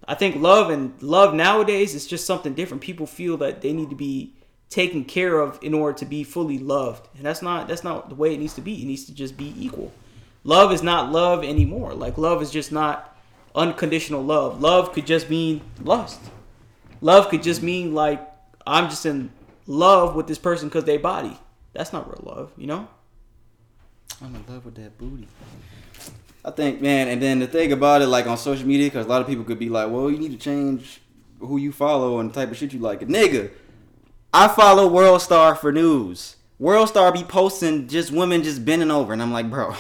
[0.08, 2.84] I think love and love nowadays is just something different.
[2.84, 4.34] People feel that they need to be
[4.76, 7.08] taken care of in order to be fully loved.
[7.16, 8.82] And that's not that's not the way it needs to be.
[8.82, 9.94] It needs to just be equal.
[10.44, 11.94] Love is not love anymore.
[11.94, 13.18] Like love is just not
[13.56, 14.60] unconditional love.
[14.60, 16.20] Love could just mean lust.
[17.00, 18.20] Love could just mean like
[18.68, 19.30] i'm just in
[19.68, 21.40] love with this person because they body.
[21.72, 22.88] That's not real love you know?
[24.22, 25.28] I'm in love with that booty.
[26.44, 29.10] I think, man, and then the thing about it, like on social media, because a
[29.10, 31.02] lot of people could be like, well, you need to change
[31.40, 33.00] who you follow and the type of shit you like.
[33.02, 33.52] Nigga,
[34.38, 36.36] I follow World Star for news.
[36.60, 39.72] World Star be posting just women just bending over, and I'm like, bro,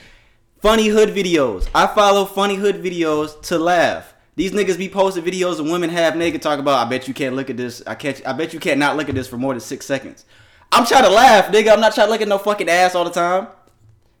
[0.62, 1.68] funny hood videos.
[1.74, 4.14] I follow funny hood videos to laugh.
[4.36, 6.86] These niggas be posting videos of women half naked talk about.
[6.86, 7.82] I bet you can't look at this.
[7.88, 8.24] I catch.
[8.24, 10.24] I bet you can't not look at this for more than six seconds.
[10.70, 11.72] I'm trying to laugh, nigga.
[11.72, 13.48] I'm not trying to look at no fucking ass all the time.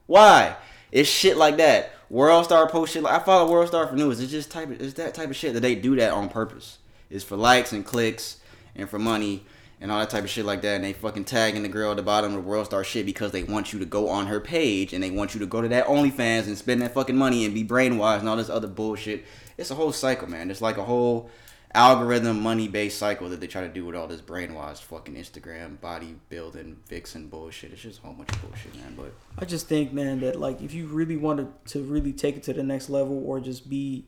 [0.06, 0.56] Why?
[0.90, 1.92] It's shit like that.
[2.10, 3.04] World Star post shit.
[3.04, 4.18] Like I follow World Star for news.
[4.18, 4.70] It's just type.
[4.70, 6.78] Of, it's that type of shit that they do that on purpose.
[7.10, 8.38] It's for likes and clicks
[8.74, 9.44] and for money
[9.84, 10.76] and all that type of shit like that.
[10.76, 13.32] And they fucking tagging the girl at the bottom of the World Star shit because
[13.32, 15.68] they want you to go on her page and they want you to go to
[15.68, 19.26] that OnlyFans and spend that fucking money and be brainwashed and all this other bullshit.
[19.58, 20.50] It's a whole cycle, man.
[20.50, 21.28] It's like a whole
[21.74, 25.76] algorithm money based cycle that they try to do with all this brainwashed fucking Instagram
[25.76, 27.74] bodybuilding vixen bullshit.
[27.74, 28.94] It's just a whole bunch of bullshit, man.
[28.96, 32.42] But I just think, man, that like if you really wanted to really take it
[32.44, 34.06] to the next level, or just be,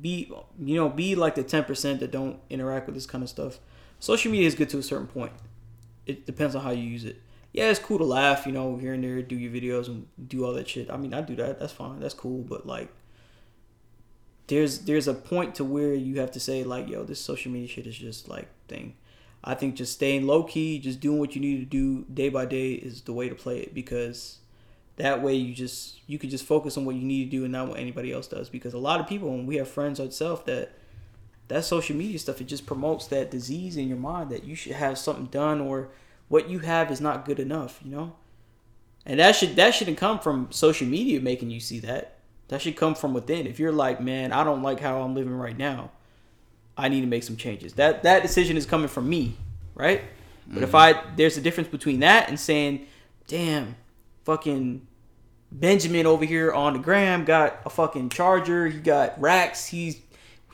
[0.00, 0.28] be
[0.58, 3.60] you know, be like the ten percent that don't interact with this kind of stuff.
[4.02, 5.32] Social media is good to a certain point.
[6.06, 7.22] It depends on how you use it.
[7.52, 10.44] Yeah, it's cool to laugh, you know, here and there, do your videos and do
[10.44, 10.90] all that shit.
[10.90, 11.60] I mean, I do that.
[11.60, 12.00] That's fine.
[12.00, 12.42] That's cool.
[12.42, 12.88] But like,
[14.48, 17.68] there's there's a point to where you have to say like, yo, this social media
[17.68, 18.94] shit is just like thing.
[19.44, 22.44] I think just staying low key, just doing what you need to do day by
[22.44, 24.38] day is the way to play it because
[24.96, 27.52] that way you just you can just focus on what you need to do and
[27.52, 30.42] not what anybody else does because a lot of people and we have friends ourselves
[30.46, 30.76] that
[31.48, 34.72] that social media stuff it just promotes that disease in your mind that you should
[34.72, 35.88] have something done or
[36.28, 38.14] what you have is not good enough you know?
[39.04, 42.18] And that should that shouldn't come from social media making you see that.
[42.48, 43.46] That should come from within.
[43.46, 45.90] If you're like man i don't like how i'm living right now.
[46.76, 47.74] I need to make some changes.
[47.74, 49.36] That that decision is coming from me
[49.74, 50.02] right?
[50.46, 50.76] But if mm-hmm.
[50.76, 52.86] i there's a difference between that and saying
[53.26, 53.76] damn
[54.24, 54.86] fucking
[55.50, 58.68] benjamin over here on the gram got a fucking charger.
[58.68, 59.66] He got racks.
[59.66, 60.00] He's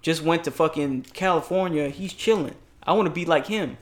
[0.02, 3.76] just went to fucking california he's chilling i want to be like him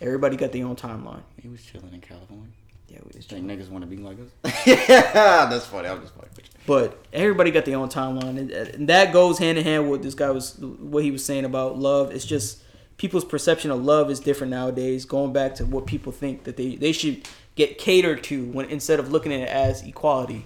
[0.00, 2.48] everybody got their own timeline he was chilling in California.
[2.88, 4.52] yeah we just Think niggas want to be like us?
[4.66, 5.88] yeah, that's funny.
[5.88, 6.30] I'm just fucking.
[6.66, 10.14] But everybody got their own timeline, and, and that goes hand in hand with this
[10.14, 12.12] guy was what he was saying about love.
[12.12, 12.62] It's just
[12.98, 15.06] people's perception of love is different nowadays.
[15.06, 19.00] Going back to what people think that they they should get catered to when instead
[19.00, 20.44] of looking at it as equality.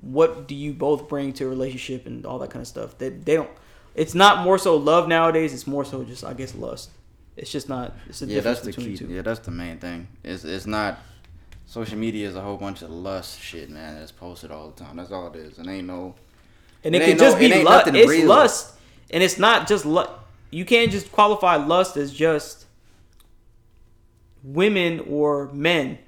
[0.00, 2.96] What do you both bring to a relationship and all that kind of stuff?
[2.96, 3.50] They they don't.
[3.94, 5.52] It's not more so love nowadays.
[5.52, 6.90] It's more so just I guess lust.
[7.36, 7.94] It's just not.
[8.08, 9.04] It's a Yeah, difference that's the between key.
[9.04, 9.14] the two.
[9.16, 10.08] Yeah, that's the main thing.
[10.24, 10.98] It's it's not.
[11.66, 13.96] Social media is a whole bunch of lust shit, man.
[13.98, 14.96] That's posted all the time.
[14.96, 15.58] That's all it is.
[15.58, 16.14] It ain't no.
[16.82, 17.86] And It it, can just no- be lust.
[17.88, 18.26] It's real.
[18.26, 18.74] lust,
[19.10, 20.10] and it's not just lust.
[20.50, 22.66] You can't just qualify lust as just
[24.42, 25.98] women or men.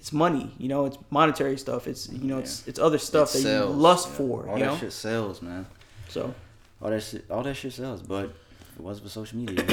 [0.00, 0.86] It's money, you know.
[0.86, 1.86] It's monetary stuff.
[1.86, 4.14] It's you know, it's it's other stuff It that sells, you lust yeah.
[4.16, 4.48] for.
[4.48, 4.78] All you that know.
[4.78, 5.66] shit sells, man.
[6.08, 6.34] So
[6.82, 8.02] All that shit, all that shit sells.
[8.02, 9.64] But if it wasn't for social media,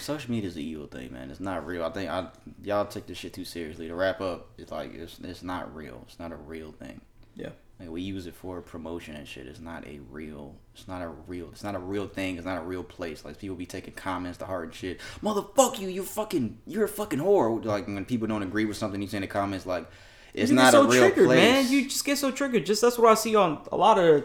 [0.00, 1.30] social media is an evil thing, man.
[1.30, 1.84] It's not real.
[1.84, 2.28] I think I
[2.62, 3.88] y'all take this shit too seriously.
[3.88, 6.04] To wrap up, it's like it's it's not real.
[6.08, 7.00] It's not a real thing.
[7.34, 7.50] Yeah.
[7.78, 9.46] Like we use it for promotion and shit.
[9.46, 10.54] It's not a real.
[10.74, 11.50] It's not a real.
[11.52, 12.36] It's not a real thing.
[12.36, 13.24] It's not a real place.
[13.24, 15.00] Like people be taking comments to heart and shit.
[15.22, 15.88] Motherfuck you.
[15.88, 16.58] You fucking.
[16.66, 17.62] You're a fucking whore.
[17.64, 19.86] Like when people don't agree with something, you say in the comments like,
[20.32, 21.36] it's you not so a real triggered, place.
[21.36, 21.70] man.
[21.70, 22.64] You just get so triggered.
[22.64, 24.24] Just that's what I see on a lot of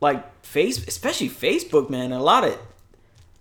[0.00, 2.12] like face, especially Facebook, man.
[2.12, 2.58] A lot of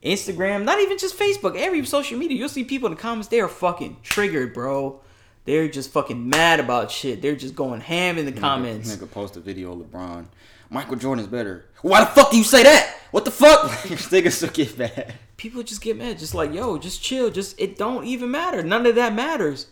[0.04, 2.38] Instagram, not even just Facebook, every social media.
[2.38, 3.28] You'll see people in the comments.
[3.28, 5.00] They are fucking triggered, bro.
[5.46, 7.22] They're just fucking mad about shit.
[7.22, 8.96] They're just going ham in the comments.
[8.96, 10.26] Nigga post a video of LeBron.
[10.70, 11.66] Michael Jordan's better.
[11.82, 12.98] Why the fuck do you say that?
[13.12, 13.70] What the fuck?
[13.72, 15.14] Niggas still get mad.
[15.38, 16.18] People just get mad.
[16.18, 17.30] Just like, yo, just chill.
[17.30, 18.64] Just it don't even matter.
[18.64, 19.68] None of that matters.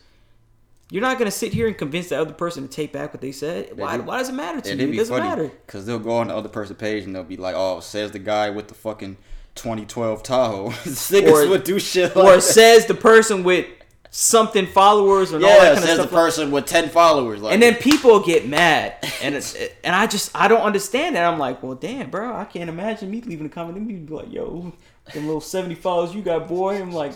[0.93, 3.31] You're not gonna sit here and convince the other person to take back what they
[3.31, 3.75] said.
[3.75, 3.97] Why?
[3.97, 4.89] Why does it matter to you?
[4.89, 5.51] It doesn't funny matter.
[5.65, 8.19] because they'll go on the other person's page and they'll be like, "Oh, says the
[8.19, 9.17] guy with the fucking
[9.55, 12.41] 2012 Tahoe." Niggas Or- would do shit or that.
[12.43, 13.65] says the person with
[14.11, 16.09] something followers and all yeah, that kind of says stuff.
[16.11, 17.41] the person with 10 followers.
[17.41, 18.93] Like, and then people get mad,
[19.23, 21.25] and it's, and I just I don't understand that.
[21.25, 24.13] I'm like, well, damn, bro, I can't imagine me leaving a comment and me be
[24.13, 24.71] like, yo,
[25.11, 26.79] them little seventy followers you got, boy.
[26.79, 27.13] I'm like,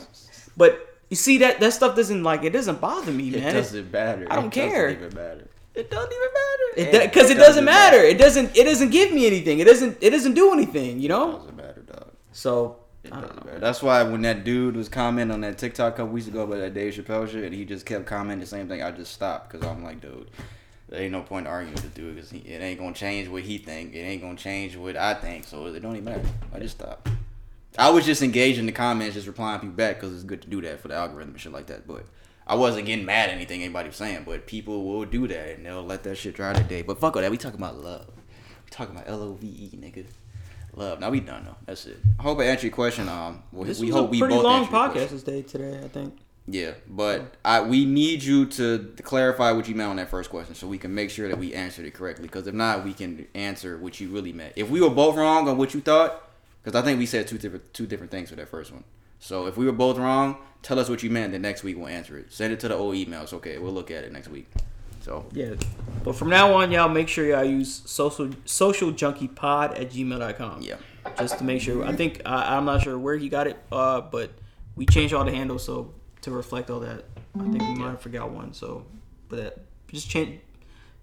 [0.57, 3.43] but you see that that stuff doesn't like it doesn't bother me, man.
[3.47, 4.27] it doesn't matter.
[4.29, 4.89] I don't care.
[4.89, 5.09] It care.
[5.09, 5.47] Doesn't even matter.
[5.75, 6.97] It doesn't even matter.
[6.97, 7.97] It because it, doesn't matter.
[7.97, 9.59] It doesn't it doesn't give me anything.
[9.59, 10.99] It doesn't it doesn't do anything.
[10.99, 11.31] You It know.
[11.33, 12.09] doesn't matter, dog.
[12.31, 13.51] So It I don't doesn't know.
[13.51, 13.59] matter.
[13.59, 16.59] That's why when that dude was commenting on that TikTok a couple weeks ago about
[16.59, 19.51] that Dave Chappelle shit, and he just kept commenting the same thing, I just stopped
[19.51, 20.29] because I'm like, dude,
[20.89, 23.57] there ain't no point arguing with the dude because it ain't gonna change what he
[23.59, 23.93] think.
[23.93, 25.45] It ain't gonna change what I think.
[25.45, 26.25] So it don't even matter.
[26.53, 27.07] I just stopped.
[27.77, 30.49] I was just engaged in the comments, just replying people back because it's good to
[30.49, 31.87] do that for the algorithm and shit like that.
[31.87, 32.05] But
[32.45, 34.23] I wasn't getting mad at anything anybody was saying.
[34.25, 36.81] But people will do that and they'll let that shit drive their day.
[36.81, 37.31] But fuck all that.
[37.31, 38.07] We talking about love.
[38.07, 40.05] We talking about L O V E, nigga.
[40.75, 40.99] Love.
[40.99, 41.55] Now we done though.
[41.65, 41.97] That's it.
[42.19, 43.09] I hope I answered your question.
[43.09, 45.79] Um, we, This we was hope a we pretty both long podcast this day today.
[45.83, 46.17] I think.
[46.49, 50.55] Yeah, but I we need you to clarify what you meant on that first question
[50.55, 52.27] so we can make sure that we answered it correctly.
[52.27, 54.53] Because if not, we can answer what you really meant.
[54.55, 56.26] If we were both wrong on what you thought,
[56.67, 58.83] because I think we said two different two different things for that first one.
[59.19, 61.31] So if we were both wrong, tell us what you meant.
[61.31, 62.33] Then next week we'll answer it.
[62.33, 63.31] Send it to the old emails.
[63.31, 64.49] Okay, we'll look at it next week.
[64.99, 65.53] So Yeah.
[66.03, 70.61] But from now on, y'all make sure y'all use social social junkie pod at gmail.com.
[70.61, 70.75] yeah,
[71.17, 71.85] Just to make sure.
[71.85, 74.31] I think I, I'm not sure where he got it, uh, but
[74.75, 77.05] we changed all the handles so to reflect all that.
[77.33, 78.51] I think we might have forgot one.
[78.51, 78.85] So,
[79.29, 80.41] but that, just change.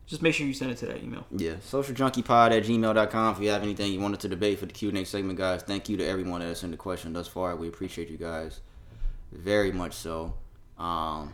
[0.06, 1.26] Just make sure you send it to that email.
[1.30, 1.54] yeah.
[1.54, 3.34] Socialjunkiepod at gmail.com.
[3.36, 5.62] If you have anything you wanted to debate for the Q and A segment, guys,
[5.62, 7.56] thank you to everyone that has sent the question thus far.
[7.56, 8.60] We appreciate you guys
[9.32, 9.94] very much.
[9.94, 10.34] So,
[10.78, 11.32] um,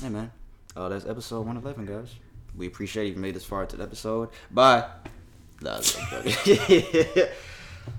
[0.00, 0.30] hey man,
[0.76, 2.14] uh, that's episode 111, guys.
[2.54, 4.28] We appreciate you made this far to the episode.
[4.50, 4.84] Bye.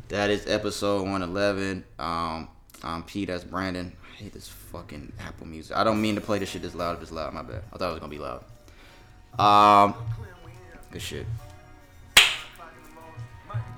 [0.09, 1.83] That is episode 111.
[1.97, 2.49] Um,
[2.83, 3.25] I'm P.
[3.25, 3.91] That's Brandon.
[4.03, 5.75] I hate this fucking Apple Music.
[5.75, 7.33] I don't mean to play this shit this loud if it's loud.
[7.33, 7.63] My bad.
[7.73, 8.43] I thought it was gonna be loud.
[9.39, 9.93] Um,
[10.91, 11.25] good shit.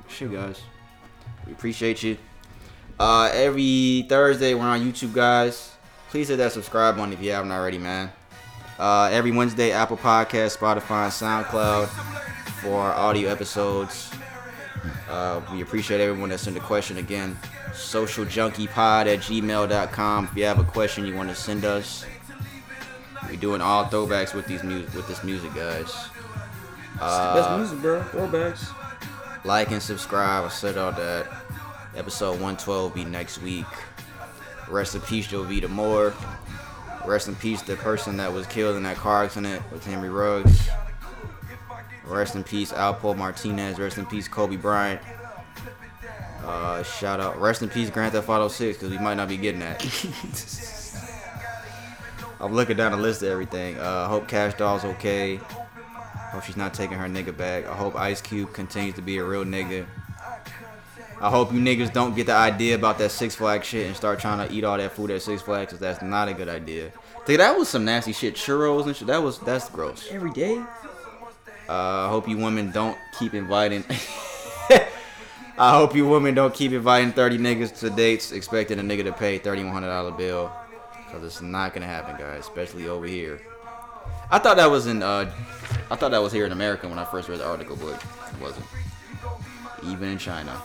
[0.08, 0.62] Shit, guys.
[1.46, 2.18] We appreciate you.
[3.00, 5.74] Uh, every Thursday we're on YouTube, guys.
[6.10, 8.12] Please hit that subscribe button if you haven't already, man.
[8.78, 11.88] Uh, every Wednesday, Apple Podcast, Spotify, and SoundCloud
[12.62, 14.12] for our audio episodes.
[15.10, 17.38] Uh, we appreciate everyone that sent a question again.
[17.72, 20.26] Socialjunkiepod at gmail.com.
[20.26, 22.06] If you have a question you want to send us,
[23.28, 25.94] we're doing all throwbacks with these music with this music, guys.
[27.00, 28.02] Uh, Best music, bro.
[28.04, 28.74] Throwbacks.
[29.46, 30.46] like and subscribe.
[30.46, 31.28] I said all that.
[31.96, 33.66] Episode 112 be next week.
[34.70, 36.14] Rest in peace, Joe Vita Moore.
[37.06, 40.70] Rest in peace, the person that was killed in that car accident with Henry Ruggs.
[42.06, 43.80] Rest in peace, Alpo Martinez.
[43.80, 45.02] Rest in peace, Kobe Bryant.
[46.44, 47.40] Uh, shout out.
[47.40, 49.80] Rest in peace, Grand Theft Auto 6, because we might not be getting that.
[52.40, 53.78] I'm looking down the list of everything.
[53.78, 55.38] Uh, hope Kash Doll's okay.
[56.32, 57.68] Hope she's not taking her nigga back.
[57.68, 59.86] I hope Ice Cube continues to be a real nigga.
[61.22, 64.20] I hope you niggas don't get the idea about that Six Flags shit and start
[64.20, 66.94] trying to eat all that food at Six Flags, cause that's not a good idea.
[67.26, 68.36] Dude, that was some nasty shit.
[68.36, 69.08] Churros and shit.
[69.08, 70.08] That was that's gross.
[70.12, 70.58] Every day.
[71.68, 73.84] Uh, I hope you women don't keep inviting.
[75.58, 79.12] I hope you women don't keep inviting 30 niggas to dates expecting a nigga to
[79.12, 80.52] pay $3,100 bill.
[81.10, 82.42] Because it's not to happen, guys.
[82.42, 83.42] Especially over here.
[84.32, 85.32] I thought that was in, uh,
[85.90, 87.96] I thought that was here in America when I first read the article, but
[88.34, 88.66] it wasn't.
[89.84, 90.62] Even in China.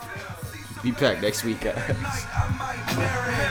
[0.83, 1.81] Be back next week, guys.